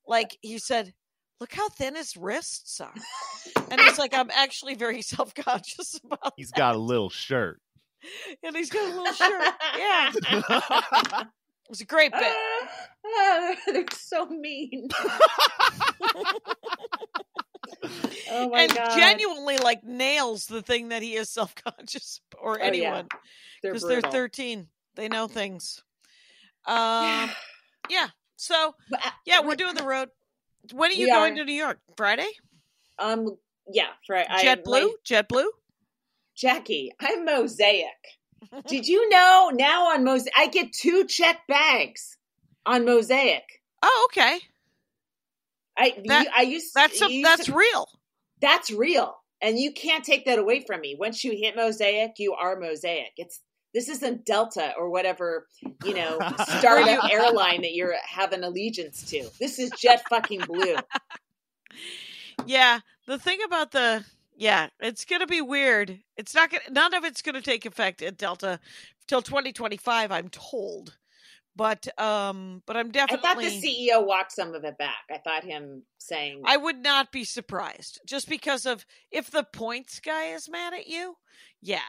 Like 0.07 0.37
he 0.43 0.59
said, 0.59 0.93
look 1.41 1.53
how 1.53 1.69
thin 1.69 1.95
his 1.97 2.17
wrists 2.17 2.81
are. 2.81 2.95
And 3.71 3.81
he's 3.81 3.99
like, 3.99 4.15
I'm 4.15 4.31
actually 4.33 4.75
very 4.75 5.03
self 5.15 5.35
conscious 5.35 5.99
about 6.05 6.35
He's 6.37 6.53
got 6.53 6.75
a 6.75 6.79
little 6.79 7.11
shirt. 7.11 7.61
and 8.43 8.57
he's 8.57 8.71
got 8.71 8.85
a 8.91 8.95
little 8.97 9.13
shirt. 9.13 9.55
Yeah. 9.79 11.25
It 11.71 11.75
was 11.75 11.81
a 11.83 11.85
great 11.85 12.11
bit. 12.11 12.33
Ah, 13.07 13.55
they're 13.69 13.85
so 13.93 14.27
mean. 14.27 14.89
Oh 18.31 18.49
my 18.51 18.63
and 18.63 18.75
god! 18.75 18.95
genuinely 18.95 19.59
like 19.59 19.83
nails 19.85 20.47
the 20.47 20.63
thing 20.63 20.89
that 20.91 21.03
he 21.03 21.15
is 21.15 21.31
self 21.31 21.55
conscious 21.55 22.21
or 22.41 22.55
Oh, 22.55 22.63
yeah. 22.63 22.67
anyone 22.69 23.07
they're 23.63 23.73
because 23.73 23.89
they're 23.89 24.01
13. 24.01 24.67
They 24.97 25.09
know 25.09 25.29
things. 25.29 25.83
Um, 26.67 27.31
yeah. 27.89 28.09
So 28.37 28.75
uh, 28.93 29.11
yeah, 29.27 29.41
we're 29.41 29.57
doing 29.57 29.75
the 29.75 29.85
road. 29.85 30.09
When 30.73 30.91
are 30.91 30.95
you 30.95 31.07
We 31.07 31.11
going 31.13 31.35
are. 31.35 31.37
to 31.37 31.45
New 31.45 31.53
York? 31.55 31.79
Friday? 31.97 32.29
Um, 32.99 33.37
yeah, 33.73 33.89
I, 34.11 34.43
Jet 34.43 34.65
blue? 34.65 34.95
Jet 35.05 35.29
blue? 35.29 35.51
Jackie, 36.37 36.93
I'm 37.01 37.25
mosaic. 37.25 37.87
Did 38.67 38.87
you 38.89 39.09
know 39.11 39.51
now 39.55 39.93
on 39.93 40.05
mosaic 40.05 40.33
I 40.37 40.49
get 40.49 40.73
two 40.73 41.07
check 41.07 41.47
bags 41.49 42.17
on 42.67 42.85
mosaic? 42.85 43.45
Oh, 43.83 44.09
okay. 44.11 44.39
I 45.81 46.03
That- 46.07 46.25
you, 46.25 46.31
I 46.37 46.43
used 46.43 46.75
That's 46.75 47.01
a, 47.03 47.11
used 47.11 47.27
that's 47.27 47.47
to- 47.47 47.55
real. 47.55 47.89
that's 48.41 48.71
real, 48.71 49.17
and 49.41 49.59
you 49.59 49.73
can't 49.73 50.05
take 50.05 50.27
that 50.27 50.39
away 50.39 50.61
from 50.67 50.81
me. 50.81 50.97
Once 50.99 51.25
you 51.25 51.33
hit 51.33 51.57
mosaic, 51.57 52.13
you 52.19 52.35
are 52.35 52.59
mosaic. 52.59 53.13
It's 53.17 53.41
this 53.73 53.89
isn't 53.89 54.27
Delta 54.27 54.75
or 54.77 54.91
whatever 54.91 55.47
you 55.85 55.95
know 55.95 56.19
startup 56.59 57.11
airline 57.11 57.63
that 57.63 57.73
you're 57.75 57.95
having 58.05 58.43
allegiance 58.43 59.09
to. 59.11 59.29
This 59.39 59.59
is 59.59 59.71
jet 59.79 60.03
fucking 60.09 60.41
blue. 60.41 60.77
Yeah, 62.47 62.81
the 63.07 63.19
thing 63.19 63.39
about 63.45 63.71
the 63.73 64.05
yeah, 64.37 64.69
it's 64.81 65.05
gonna 65.05 65.27
be 65.27 65.41
weird. 65.43 65.99
It's 66.17 66.35
not 66.35 66.51
gonna 66.51 66.63
none 66.71 66.95
of 66.95 67.05
it's 67.05 67.23
gonna 67.23 67.43
take 67.43 67.67
effect 67.67 68.03
at 68.03 68.17
Delta 68.17 68.59
till 69.07 69.23
2025, 69.23 70.11
I'm 70.11 70.29
told. 70.31 70.97
But 71.57 71.87
um, 72.01 72.63
but 72.67 72.77
I'm 72.77 72.91
definitely 72.91 73.29
I 73.29 73.35
thought 73.35 73.43
the 73.43 73.61
CEO 73.61 74.07
walked 74.07 74.33
some 74.33 74.55
of 74.55 74.65
it 74.65 74.79
back. 74.79 75.05
I 75.11 75.19
thought 75.19 75.45
him 75.45 75.83
saying, 75.99 76.43
I 76.47 76.57
would 76.57 76.79
not 76.79 77.11
be 77.13 77.25
surprised 77.25 78.01
just 78.07 78.29
because 78.29 78.67
of 78.67 78.87
if 79.11 79.31
the 79.31 79.43
points 79.43 80.01
guy 80.01 80.27
is 80.27 80.49
mad 80.49 80.73
at 80.75 80.87
you. 80.87 81.17
Yeah. 81.61 81.81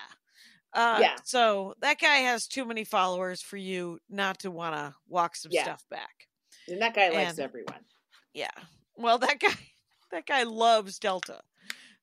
Uh, 0.74 0.98
Yeah. 1.02 1.16
So 1.24 1.76
that 1.82 2.00
guy 2.00 2.18
has 2.18 2.48
too 2.48 2.66
many 2.66 2.84
followers 2.84 3.42
for 3.42 3.58
you 3.58 4.00
not 4.10 4.40
to 4.40 4.52
want 4.52 4.76
to 4.76 4.94
walk 5.08 5.36
some 5.36 5.52
Yeah. 5.54 5.64
stuff 5.64 5.86
back. 5.90 6.28
and 6.68 6.82
that 6.82 6.94
guy 6.96 7.10
likes 7.10 7.32
and- 7.32 7.40
everyone. 7.40 7.86
Yeah. 8.34 8.52
Well, 8.96 9.18
that 9.20 9.40
guy, 9.40 9.54
that 10.12 10.26
guy 10.26 10.44
loves 10.44 10.98
Delta. 11.00 11.42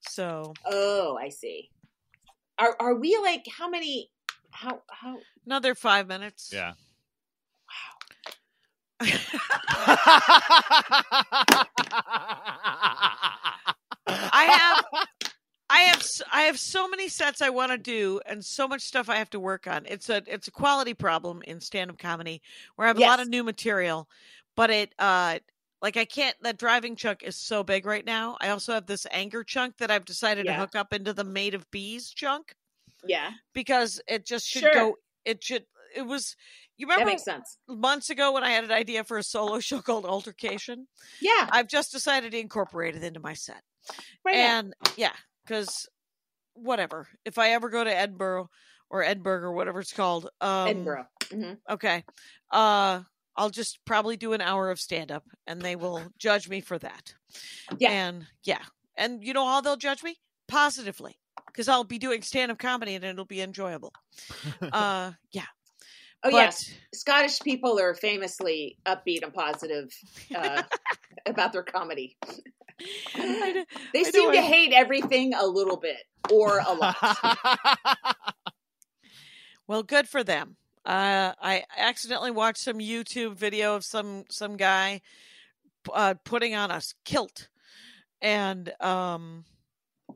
So 0.08 0.54
Oh, 0.64 1.16
I 1.20 1.28
see. 1.30 1.70
Are 2.58 2.76
are 2.80 2.94
we 2.94 3.18
like 3.22 3.44
how 3.50 3.68
many? 3.68 4.10
How 4.50 4.82
how? 4.90 5.18
another 5.44 5.74
five 5.74 6.06
minutes. 6.08 6.50
Yeah. 6.52 6.72
I 9.00 9.06
have 14.44 14.84
I 15.70 15.80
have 15.82 16.02
I 16.32 16.42
have 16.42 16.58
so 16.58 16.88
many 16.88 17.08
sets 17.08 17.42
I 17.42 17.50
want 17.50 17.72
to 17.72 17.78
do 17.78 18.20
and 18.26 18.44
so 18.44 18.66
much 18.68 18.82
stuff 18.82 19.08
I 19.08 19.16
have 19.16 19.30
to 19.30 19.40
work 19.40 19.66
on. 19.66 19.86
It's 19.86 20.08
a 20.10 20.22
it's 20.26 20.48
a 20.48 20.52
quality 20.52 20.94
problem 20.94 21.42
in 21.42 21.60
stand 21.60 21.90
up 21.90 21.98
comedy 21.98 22.42
where 22.76 22.86
I 22.86 22.90
have 22.90 22.98
a 22.98 23.02
lot 23.02 23.20
of 23.20 23.28
new 23.28 23.42
material, 23.44 24.08
but 24.56 24.70
it 24.70 24.94
uh 24.98 25.38
like 25.82 25.96
I 25.96 26.04
can't 26.06 26.36
that 26.42 26.58
driving 26.58 26.96
chunk 26.96 27.22
is 27.22 27.36
so 27.36 27.62
big 27.64 27.86
right 27.86 28.04
now. 28.04 28.36
I 28.40 28.50
also 28.50 28.72
have 28.74 28.86
this 28.86 29.06
anger 29.10 29.44
chunk 29.44 29.76
that 29.78 29.90
I've 29.90 30.04
decided 30.06 30.46
to 30.46 30.54
hook 30.54 30.74
up 30.76 30.92
into 30.92 31.12
the 31.12 31.24
made 31.24 31.54
of 31.54 31.70
bees 31.70 32.10
chunk 32.10 32.54
Yeah, 33.04 33.32
because 33.54 34.00
it 34.06 34.26
just 34.26 34.46
should 34.46 34.62
Sure. 34.62 34.70
go 34.70 34.98
it 35.24 35.42
should 35.42 35.66
it 35.94 36.02
was 36.02 36.36
you 36.78 36.86
that 36.86 36.94
remember 36.94 37.10
makes 37.10 37.24
sense. 37.24 37.58
months 37.68 38.08
ago 38.08 38.32
when 38.32 38.44
I 38.44 38.50
had 38.50 38.64
an 38.64 38.72
idea 38.72 39.04
for 39.04 39.18
a 39.18 39.22
solo 39.22 39.60
show 39.60 39.80
called 39.80 40.06
Altercation? 40.06 40.86
Yeah, 41.20 41.48
I've 41.50 41.68
just 41.68 41.92
decided 41.92 42.32
to 42.32 42.38
incorporate 42.38 42.96
it 42.96 43.02
into 43.02 43.20
my 43.20 43.34
set. 43.34 43.62
right. 44.24 44.36
on. 44.36 44.40
and 44.40 44.74
yeah, 44.96 45.12
because 45.44 45.88
whatever. 46.54 47.08
If 47.24 47.38
I 47.38 47.50
ever 47.50 47.68
go 47.68 47.84
to 47.84 47.94
Edinburgh 47.94 48.48
or 48.90 49.02
Edinburgh 49.02 49.42
or 49.42 49.52
whatever 49.52 49.80
it's 49.80 49.92
called, 49.92 50.30
um, 50.40 50.68
Edinburgh. 50.68 51.06
hmm 51.30 51.52
Okay, 51.68 52.04
uh, 52.52 53.02
I'll 53.36 53.50
just 53.50 53.84
probably 53.84 54.16
do 54.16 54.32
an 54.32 54.40
hour 54.40 54.70
of 54.70 54.80
stand 54.80 55.12
up, 55.12 55.24
and 55.46 55.60
they 55.60 55.76
will 55.76 56.02
judge 56.18 56.48
me 56.48 56.60
for 56.60 56.78
that. 56.78 57.14
Yeah. 57.78 57.90
and 57.90 58.26
yeah, 58.44 58.62
and 58.96 59.22
you 59.22 59.34
know 59.34 59.46
how 59.46 59.60
they'll 59.60 59.76
judge 59.76 60.02
me 60.02 60.16
positively 60.48 61.18
because 61.46 61.68
I'll 61.68 61.84
be 61.84 61.98
doing 61.98 62.22
stand 62.22 62.50
up 62.50 62.58
comedy 62.58 62.94
and 62.94 63.04
it'll 63.04 63.24
be 63.24 63.40
enjoyable. 63.40 63.92
uh, 64.72 65.12
yeah. 65.32 65.44
Oh 66.24 66.30
but, 66.30 66.36
yes, 66.36 66.72
Scottish 66.92 67.40
people 67.40 67.78
are 67.78 67.94
famously 67.94 68.76
upbeat 68.86 69.22
and 69.22 69.32
positive 69.32 69.92
uh, 70.34 70.62
about 71.26 71.52
their 71.52 71.62
comedy. 71.62 72.16
I 73.14 73.64
They 73.92 74.00
I 74.00 74.02
seem 74.02 74.32
to 74.32 74.38
I- 74.38 74.42
hate 74.42 74.72
everything 74.72 75.34
a 75.34 75.46
little 75.46 75.76
bit 75.76 75.98
or 76.30 76.58
a 76.58 76.72
lot. 76.72 76.96
Well, 79.66 79.82
good 79.82 80.08
for 80.08 80.24
them. 80.24 80.56
Uh, 80.84 81.34
I 81.42 81.64
accidentally 81.76 82.30
watched 82.30 82.62
some 82.62 82.78
YouTube 82.78 83.34
video 83.34 83.76
of 83.76 83.84
some 83.84 84.24
some 84.30 84.56
guy 84.56 85.02
uh, 85.92 86.14
putting 86.24 86.54
on 86.54 86.70
a 86.70 86.80
kilt, 87.04 87.48
and 88.22 88.72
um, 88.80 89.44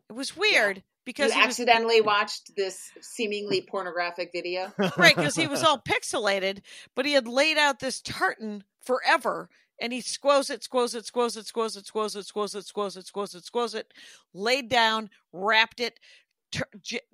it 0.08 0.14
was 0.14 0.34
weird 0.34 0.78
you 0.78 0.82
because 1.04 1.32
he 1.32 1.38
was 1.38 1.46
accidentally 1.46 2.00
watched 2.00 2.54
this 2.56 2.90
seemingly 3.00 3.60
pornographic 3.62 4.30
video. 4.32 4.72
right 4.96 5.16
because 5.16 5.34
he 5.34 5.46
was 5.46 5.62
all 5.62 5.78
pixelated, 5.78 6.60
but 6.94 7.06
he 7.06 7.12
had 7.12 7.26
laid 7.26 7.58
out 7.58 7.80
this 7.80 8.00
tartan 8.00 8.64
forever. 8.80 9.48
And 9.80 9.92
he 9.92 10.00
squoze 10.00 10.48
it, 10.48 10.62
squoze 10.62 10.94
it, 10.94 11.06
squoze 11.06 11.36
it, 11.36 11.46
squoze 11.46 11.76
it, 11.76 11.86
squoze 11.86 12.14
it, 12.14 12.24
squoze 12.26 12.54
it, 12.54 12.66
squoze 12.66 12.96
it, 12.96 13.06
squoze 13.06 13.34
it, 13.34 13.44
squoze 13.44 13.74
it, 13.74 13.92
laid 14.32 14.68
down, 14.68 15.10
wrapped 15.32 15.80
it, 15.80 15.98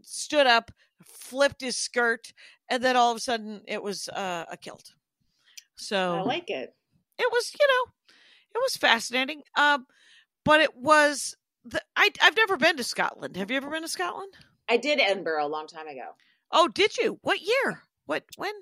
stood 0.02 0.46
up, 0.46 0.70
flipped 1.02 1.62
his 1.62 1.76
skirt, 1.76 2.32
and 2.68 2.82
then 2.82 2.94
all 2.94 3.10
of 3.10 3.16
a 3.16 3.20
sudden 3.20 3.62
it 3.66 3.82
was 3.82 4.08
uh, 4.10 4.44
a 4.50 4.56
kilt. 4.58 4.92
So 5.76 6.16
I 6.16 6.20
like 6.22 6.50
it. 6.50 6.74
it 7.18 7.28
was, 7.32 7.52
you 7.58 7.66
know, 7.68 7.92
it 8.54 8.58
was 8.58 8.76
fascinating. 8.76 9.42
Um, 9.56 9.86
but 10.44 10.60
it 10.60 10.76
was 10.76 11.36
the 11.70 11.82
I 11.96 12.10
I've 12.22 12.36
never 12.36 12.56
been 12.56 12.76
to 12.76 12.84
Scotland. 12.84 13.36
Have 13.36 13.50
you 13.50 13.56
ever 13.56 13.70
been 13.70 13.82
to 13.82 13.88
Scotland? 13.88 14.32
I 14.68 14.76
did 14.76 15.00
Edinburgh 15.00 15.46
a 15.46 15.48
long 15.48 15.66
time 15.66 15.86
ago. 15.88 16.14
Oh, 16.52 16.68
did 16.68 16.96
you? 16.98 17.18
What 17.22 17.40
year? 17.40 17.82
What 18.06 18.24
when? 18.36 18.52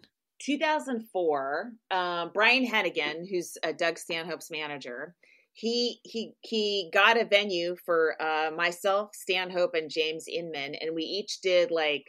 2004, 0.40 1.72
um, 1.90 2.30
Brian 2.34 2.66
Hennigan, 2.66 3.28
who's 3.28 3.56
uh, 3.62 3.72
Doug 3.72 3.98
Stanhope's 3.98 4.50
manager, 4.50 5.14
he 5.52 6.00
he 6.04 6.34
he 6.40 6.90
got 6.92 7.20
a 7.20 7.24
venue 7.24 7.76
for 7.84 8.20
uh, 8.20 8.50
myself, 8.54 9.10
Stanhope, 9.14 9.74
and 9.74 9.90
James 9.90 10.26
Inman, 10.28 10.74
and 10.74 10.94
we 10.94 11.02
each 11.02 11.40
did 11.40 11.70
like 11.70 12.04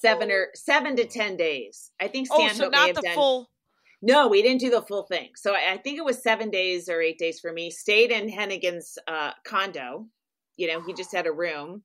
seven 0.00 0.30
or 0.30 0.48
seven 0.54 0.96
to 0.96 1.06
ten 1.06 1.36
days. 1.36 1.90
I 2.00 2.08
think 2.08 2.28
Oh, 2.30 2.36
Stanhope 2.46 2.56
so 2.56 2.70
may 2.70 2.76
not 2.76 2.86
have 2.88 2.96
the 2.96 3.02
done. 3.02 3.14
full. 3.14 3.50
No, 4.02 4.28
we 4.28 4.42
didn't 4.42 4.60
do 4.60 4.70
the 4.70 4.82
full 4.82 5.02
thing. 5.04 5.30
So 5.36 5.52
I, 5.54 5.72
I 5.74 5.76
think 5.76 5.98
it 5.98 6.04
was 6.04 6.22
seven 6.22 6.50
days 6.50 6.88
or 6.88 7.00
eight 7.00 7.18
days 7.18 7.38
for 7.40 7.52
me. 7.52 7.70
Stayed 7.70 8.10
in 8.10 8.30
Hennigan's 8.30 8.98
uh, 9.06 9.32
condo. 9.46 10.06
You 10.56 10.68
know, 10.68 10.80
he 10.82 10.94
just 10.94 11.14
had 11.14 11.26
a 11.26 11.32
room, 11.32 11.82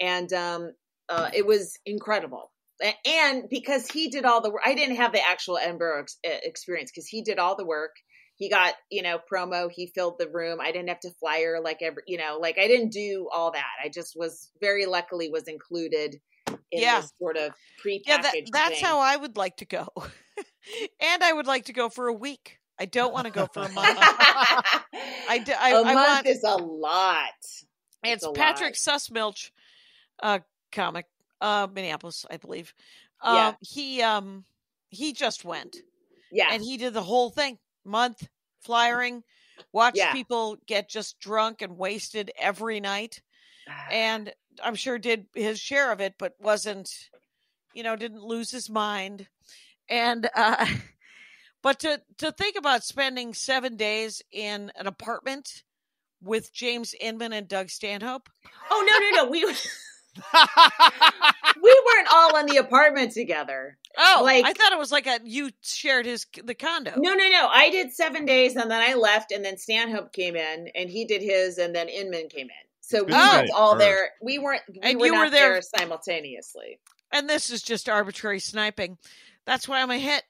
and 0.00 0.32
um, 0.32 0.72
uh, 1.08 1.30
it 1.34 1.46
was 1.46 1.78
incredible. 1.86 2.50
And 3.06 3.44
because 3.48 3.88
he 3.90 4.08
did 4.08 4.24
all 4.24 4.42
the 4.42 4.50
work, 4.50 4.62
I 4.66 4.74
didn't 4.74 4.96
have 4.96 5.12
the 5.12 5.26
actual 5.26 5.56
Edinburgh 5.58 6.02
ex- 6.02 6.18
experience 6.24 6.90
because 6.90 7.06
he 7.06 7.22
did 7.22 7.38
all 7.38 7.56
the 7.56 7.64
work. 7.64 7.92
He 8.36 8.50
got, 8.50 8.74
you 8.90 9.00
know, 9.02 9.18
promo. 9.32 9.70
He 9.72 9.86
filled 9.86 10.16
the 10.18 10.28
room. 10.28 10.58
I 10.60 10.72
didn't 10.72 10.88
have 10.88 11.00
to 11.00 11.10
flyer 11.18 11.58
like 11.62 11.78
every, 11.80 12.02
you 12.06 12.18
know, 12.18 12.38
like 12.38 12.58
I 12.58 12.66
didn't 12.66 12.90
do 12.92 13.28
all 13.34 13.50
that. 13.52 13.64
I 13.82 13.88
just 13.88 14.12
was 14.14 14.50
very 14.60 14.84
luckily 14.84 15.30
was 15.30 15.44
included 15.44 16.16
in 16.48 16.58
Yeah. 16.82 17.00
this 17.00 17.12
sort 17.18 17.38
of 17.38 17.52
prepackaged. 17.82 18.02
Yeah, 18.06 18.22
that, 18.22 18.34
that's 18.52 18.74
thing. 18.74 18.84
how 18.84 18.98
I 19.00 19.16
would 19.16 19.38
like 19.38 19.56
to 19.58 19.64
go. 19.64 19.88
and 21.00 21.22
I 21.24 21.32
would 21.32 21.46
like 21.46 21.66
to 21.66 21.72
go 21.72 21.88
for 21.88 22.08
a 22.08 22.12
week. 22.12 22.58
I 22.78 22.84
don't 22.84 23.12
want 23.12 23.24
to 23.26 23.32
go 23.32 23.46
for 23.46 23.60
a 23.62 23.68
month. 23.72 23.98
I, 25.28 25.38
d- 25.44 25.52
I, 25.58 25.70
a 25.70 25.80
I 25.82 25.94
month 25.94 25.96
want 25.96 26.26
is 26.26 26.42
a 26.44 26.56
lot. 26.56 27.30
it's 28.04 28.24
a 28.24 28.32
Patrick 28.32 28.76
lot. 28.86 29.00
Sussmilch, 29.00 29.50
uh, 30.22 30.40
comic, 30.72 31.06
uh, 31.40 31.66
Minneapolis, 31.72 32.26
I 32.30 32.36
believe. 32.36 32.74
Yeah. 33.24 33.48
Um, 33.48 33.56
he 33.60 34.02
um 34.02 34.44
he 34.90 35.12
just 35.14 35.44
went 35.44 35.76
Yeah. 36.30 36.48
and 36.50 36.62
he 36.62 36.76
did 36.76 36.92
the 36.92 37.02
whole 37.02 37.30
thing 37.30 37.58
month 37.84 38.28
flyering, 38.60 39.22
watched 39.72 39.96
Yeah. 39.96 40.12
people 40.12 40.58
get 40.66 40.90
just 40.90 41.18
drunk 41.18 41.62
and 41.62 41.78
wasted 41.78 42.30
every 42.38 42.78
night, 42.80 43.22
and 43.90 44.32
I'm 44.62 44.74
sure 44.74 44.98
did 44.98 45.26
his 45.34 45.58
share 45.58 45.92
of 45.92 46.00
it, 46.00 46.14
but 46.18 46.34
wasn't, 46.38 46.90
you 47.74 47.82
know, 47.82 47.96
didn't 47.96 48.22
lose 48.22 48.50
his 48.50 48.68
mind. 48.68 49.26
And 49.88 50.28
uh 50.34 50.66
but 51.62 51.80
to 51.80 52.00
to 52.18 52.32
think 52.32 52.56
about 52.56 52.84
spending 52.84 53.34
seven 53.34 53.76
days 53.76 54.22
in 54.32 54.70
an 54.76 54.86
apartment 54.86 55.62
with 56.22 56.52
James 56.52 56.94
Inman 57.00 57.32
and 57.32 57.46
Doug 57.48 57.68
Stanhope. 57.70 58.28
oh 58.70 58.86
no 58.88 59.22
no 59.22 59.24
no 59.24 59.30
we 59.30 59.44
we 61.62 61.82
weren't 61.86 62.08
all 62.10 62.36
in 62.38 62.46
the 62.46 62.56
apartment 62.56 63.12
together. 63.12 63.76
Oh, 63.98 64.20
Like- 64.24 64.44
I 64.46 64.52
thought 64.52 64.72
it 64.72 64.78
was 64.78 64.92
like 64.92 65.06
a 65.06 65.20
you 65.24 65.50
shared 65.62 66.06
his 66.06 66.26
the 66.42 66.54
condo. 66.54 66.92
No 66.96 67.14
no 67.14 67.28
no. 67.28 67.48
I 67.52 67.70
did 67.70 67.92
seven 67.92 68.24
days 68.24 68.56
and 68.56 68.70
then 68.70 68.80
I 68.80 68.94
left 68.94 69.30
and 69.32 69.44
then 69.44 69.58
Stanhope 69.58 70.12
came 70.12 70.36
in 70.36 70.68
and 70.74 70.88
he 70.90 71.04
did 71.04 71.22
his 71.22 71.58
and 71.58 71.74
then 71.74 71.88
Inman 71.88 72.28
came 72.28 72.46
in. 72.48 72.65
So 72.88 73.02
we 73.02 73.06
good 73.12 73.16
you 73.16 73.18
weren't 73.38 73.50
all 73.52 73.76
there. 73.76 74.10
We 74.22 74.38
weren't. 74.38 74.62
We 74.68 74.78
And 74.80 75.00
were 75.00 75.06
you 75.06 75.12
not 75.12 75.24
were 75.26 75.30
there- 75.30 75.52
there 75.54 75.62
simultaneously. 75.62 76.78
and 77.10 77.28
this 77.28 77.50
is 77.50 77.62
just 77.62 77.88
arbitrary 77.88 78.38
sniping. 78.38 78.96
That's 79.44 79.66
why 79.68 79.82
I'm 79.82 79.90
a 79.90 79.98
hit. 79.98 80.22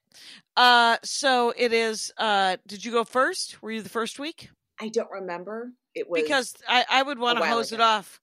Uh, 0.56 0.96
so 1.02 1.52
it 1.56 1.72
is. 1.74 2.12
Uh, 2.16 2.56
did 2.66 2.82
you 2.84 2.92
go 2.92 3.04
first? 3.04 3.60
Were 3.62 3.70
you 3.72 3.82
the 3.82 3.88
first 3.90 4.18
week? 4.18 4.48
I 4.80 4.88
don't 4.88 5.10
remember. 5.10 5.72
It 5.94 6.08
was 6.08 6.22
Because 6.22 6.54
I, 6.68 6.84
I 6.90 7.02
would 7.02 7.18
want 7.18 7.36
to 7.38 7.40
while 7.42 7.54
hose 7.56 7.72
it 7.72 7.80
off. 7.80 8.20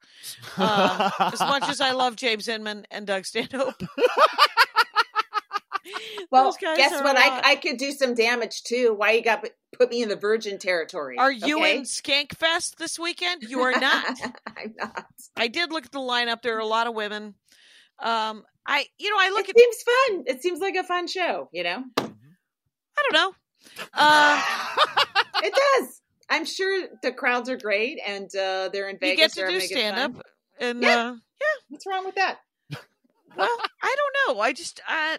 Uh, 0.57 1.09
as 1.19 1.39
much 1.39 1.67
as 1.69 1.81
I 1.81 1.91
love 1.91 2.15
James 2.15 2.47
Inman 2.47 2.86
and 2.91 3.05
Doug 3.07 3.25
Stanhope. 3.25 3.81
well. 6.31 6.55
Guess 6.59 7.01
what? 7.01 7.17
I. 7.17 7.51
I 7.51 7.55
could 7.55 7.77
do 7.77 7.91
some 7.91 8.13
damage 8.13 8.63
too. 8.63 8.93
Why 8.95 9.11
you 9.11 9.23
got 9.23 9.45
put 9.77 9.89
me 9.89 10.01
in 10.01 10.09
the 10.09 10.15
virgin 10.15 10.57
territory? 10.59 11.17
Are 11.17 11.31
you 11.31 11.59
okay? 11.59 11.77
in 11.77 11.84
Skankfest 11.84 12.75
this 12.75 12.97
weekend? 12.99 13.43
You 13.43 13.61
are 13.61 13.71
not. 13.79 14.17
I'm 14.57 14.73
not. 14.77 15.05
I 15.36 15.47
did 15.47 15.71
look 15.71 15.86
at 15.86 15.91
the 15.91 15.99
lineup. 15.99 16.41
There 16.41 16.55
are 16.55 16.59
a 16.61 16.65
lot 16.65 16.88
of 16.88 16.95
women. 16.95 17.36
Um, 17.99 18.43
I 18.65 18.86
you 18.97 19.09
know 19.09 19.17
I 19.19 19.29
look 19.29 19.47
it 19.49 19.55
at 19.55 19.59
seems 19.59 19.84
fun. 19.84 20.23
It 20.27 20.41
seems 20.41 20.59
like 20.59 20.75
a 20.75 20.84
fun 20.84 21.07
show. 21.07 21.49
You 21.51 21.63
know, 21.63 21.84
I 21.97 23.03
don't 23.11 23.13
know. 23.13 23.34
Uh, 23.93 24.41
it 25.43 25.53
does. 25.53 26.01
I'm 26.29 26.45
sure 26.45 26.88
the 27.01 27.11
crowds 27.11 27.49
are 27.49 27.57
great, 27.57 27.99
and 28.05 28.29
uh, 28.36 28.69
they're 28.71 28.89
in 28.89 28.97
Vegas. 28.97 29.36
you 29.36 29.43
get 29.43 29.47
to 29.51 29.59
do 29.59 29.59
stand 29.59 29.99
up, 29.99 30.25
and 30.59 30.81
Yeah. 30.81 31.11
uh, 31.11 31.15
What's 31.69 31.86
wrong 31.86 32.05
with 32.05 32.15
that? 32.15 32.39
well 33.36 33.57
i 33.81 33.95
don't 33.97 34.36
know 34.36 34.41
i 34.41 34.53
just 34.53 34.79
uh 34.88 35.17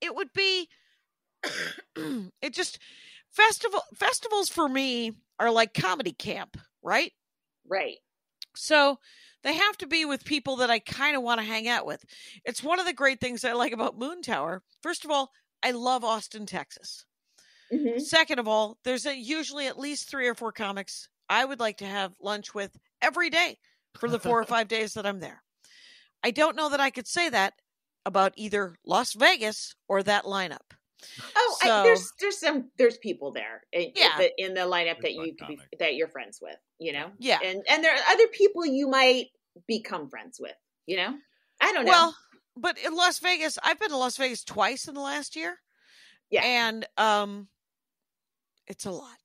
it 0.00 0.14
would 0.14 0.32
be 0.32 0.68
it 2.42 2.52
just 2.52 2.78
festival 3.30 3.82
festivals 3.94 4.48
for 4.48 4.68
me 4.68 5.12
are 5.38 5.50
like 5.50 5.74
comedy 5.74 6.12
camp 6.12 6.56
right? 6.82 7.12
Right. 7.68 7.98
so 8.56 8.98
they 9.42 9.54
have 9.54 9.78
to 9.78 9.86
be 9.86 10.04
with 10.04 10.24
people 10.24 10.56
that 10.56 10.70
i 10.70 10.78
kind 10.78 11.16
of 11.16 11.22
want 11.22 11.40
to 11.40 11.46
hang 11.46 11.68
out 11.68 11.86
with. 11.86 12.04
It's 12.44 12.62
one 12.62 12.78
of 12.80 12.86
the 12.86 12.92
great 12.92 13.20
things 13.20 13.44
i 13.44 13.52
like 13.52 13.72
about 13.72 13.98
Moontower. 13.98 14.60
First 14.82 15.04
of 15.04 15.10
all 15.10 15.30
i 15.62 15.70
love 15.70 16.04
austin 16.04 16.46
texas. 16.46 17.04
Mhm. 17.72 18.00
second 18.00 18.38
of 18.40 18.48
all 18.48 18.78
there's 18.84 19.06
a, 19.06 19.16
usually 19.16 19.66
at 19.68 19.78
least 19.78 20.08
three 20.10 20.26
or 20.26 20.34
four 20.34 20.50
comics 20.52 21.08
i 21.28 21.44
would 21.44 21.60
like 21.60 21.76
to 21.78 21.86
have 21.86 22.12
lunch 22.20 22.52
with 22.54 22.76
every 23.00 23.30
day 23.30 23.58
for 23.98 24.08
the 24.08 24.18
four 24.18 24.40
or 24.40 24.44
five 24.56 24.66
days 24.68 24.94
that 24.94 25.06
i'm 25.06 25.20
there. 25.20 25.42
I 26.22 26.32
don't 26.32 26.56
know 26.56 26.68
that 26.70 26.80
i 26.80 26.90
could 26.90 27.06
say 27.06 27.28
that 27.28 27.54
about 28.06 28.32
either 28.36 28.74
las 28.84 29.12
vegas 29.14 29.74
or 29.88 30.02
that 30.02 30.24
lineup 30.24 30.58
Oh, 31.34 31.56
So- 31.62 31.70
I, 31.80 31.82
there's 31.82 32.12
there's 32.20 32.38
some 32.38 32.70
there's 32.76 32.98
people 32.98 33.32
there 33.32 33.62
in, 33.72 33.92
Yeah. 33.94 34.12
in, 34.12 34.18
the, 34.18 34.44
in 34.44 34.54
the 34.54 34.60
lineup 34.62 35.00
that 35.00 35.14
you 35.14 35.34
could 35.34 35.48
be, 35.48 35.58
that 35.78 35.94
you're 35.94 36.08
friends 36.08 36.40
with. 36.42 36.56
You 36.78 36.92
know. 36.92 37.10
yeah 37.18 37.38
And 37.42 37.62
and 37.70 37.82
there 37.82 37.92
are 37.94 38.02
other 38.10 38.26
people 38.32 38.66
you 38.66 38.86
might 38.88 39.28
become 39.66 40.08
friends 40.10 40.38
with. 40.38 40.54
You 40.86 40.96
know. 40.98 41.14
I 41.60 41.72
don't 41.72 41.84
know. 41.86 41.90
well 41.90 42.16
but 42.56 42.76
in 42.78 42.94
las 42.94 43.18
vegas 43.20 43.58
i've 43.62 43.78
been 43.78 43.90
to 43.90 43.96
las 43.96 44.16
vegas 44.18 44.44
twice 44.44 44.88
in 44.88 44.94
the 44.94 45.00
last 45.00 45.36
year 45.36 45.56
Yeah. 46.30 46.42
and 46.44 46.86
um 46.98 47.48
it's 48.66 48.84
a 48.86 48.90
lot 48.90 49.16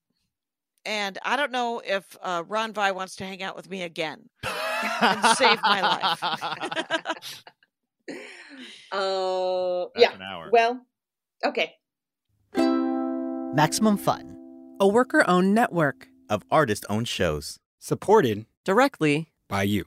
and 0.85 1.17
i 1.23 1.35
don't 1.35 1.51
know 1.51 1.81
if 1.83 2.03
uh, 2.21 2.43
ron 2.47 2.71
vi 2.73 2.91
wants 2.91 3.15
to 3.17 3.25
hang 3.25 3.41
out 3.41 3.55
with 3.55 3.69
me 3.69 3.81
again 3.83 4.29
and 5.01 5.37
save 5.37 5.59
my 5.63 5.81
life 5.81 7.33
Oh 8.91 9.91
That's 9.95 10.03
yeah. 10.11 10.15
an 10.15 10.21
hour. 10.21 10.49
Well, 10.51 10.81
okay. 11.43 11.73
Maximum 13.55 13.97
fun. 13.97 14.35
a 14.79 14.87
worker 14.87 15.23
owned 15.27 15.53
network. 15.55 16.07
of 16.29 16.43
artist 16.51 16.85
owned 16.89 17.07
shows. 17.07 17.59
Supported 17.79 18.45
Directly 18.65 19.31
by 19.47 19.63
you. 19.63 19.85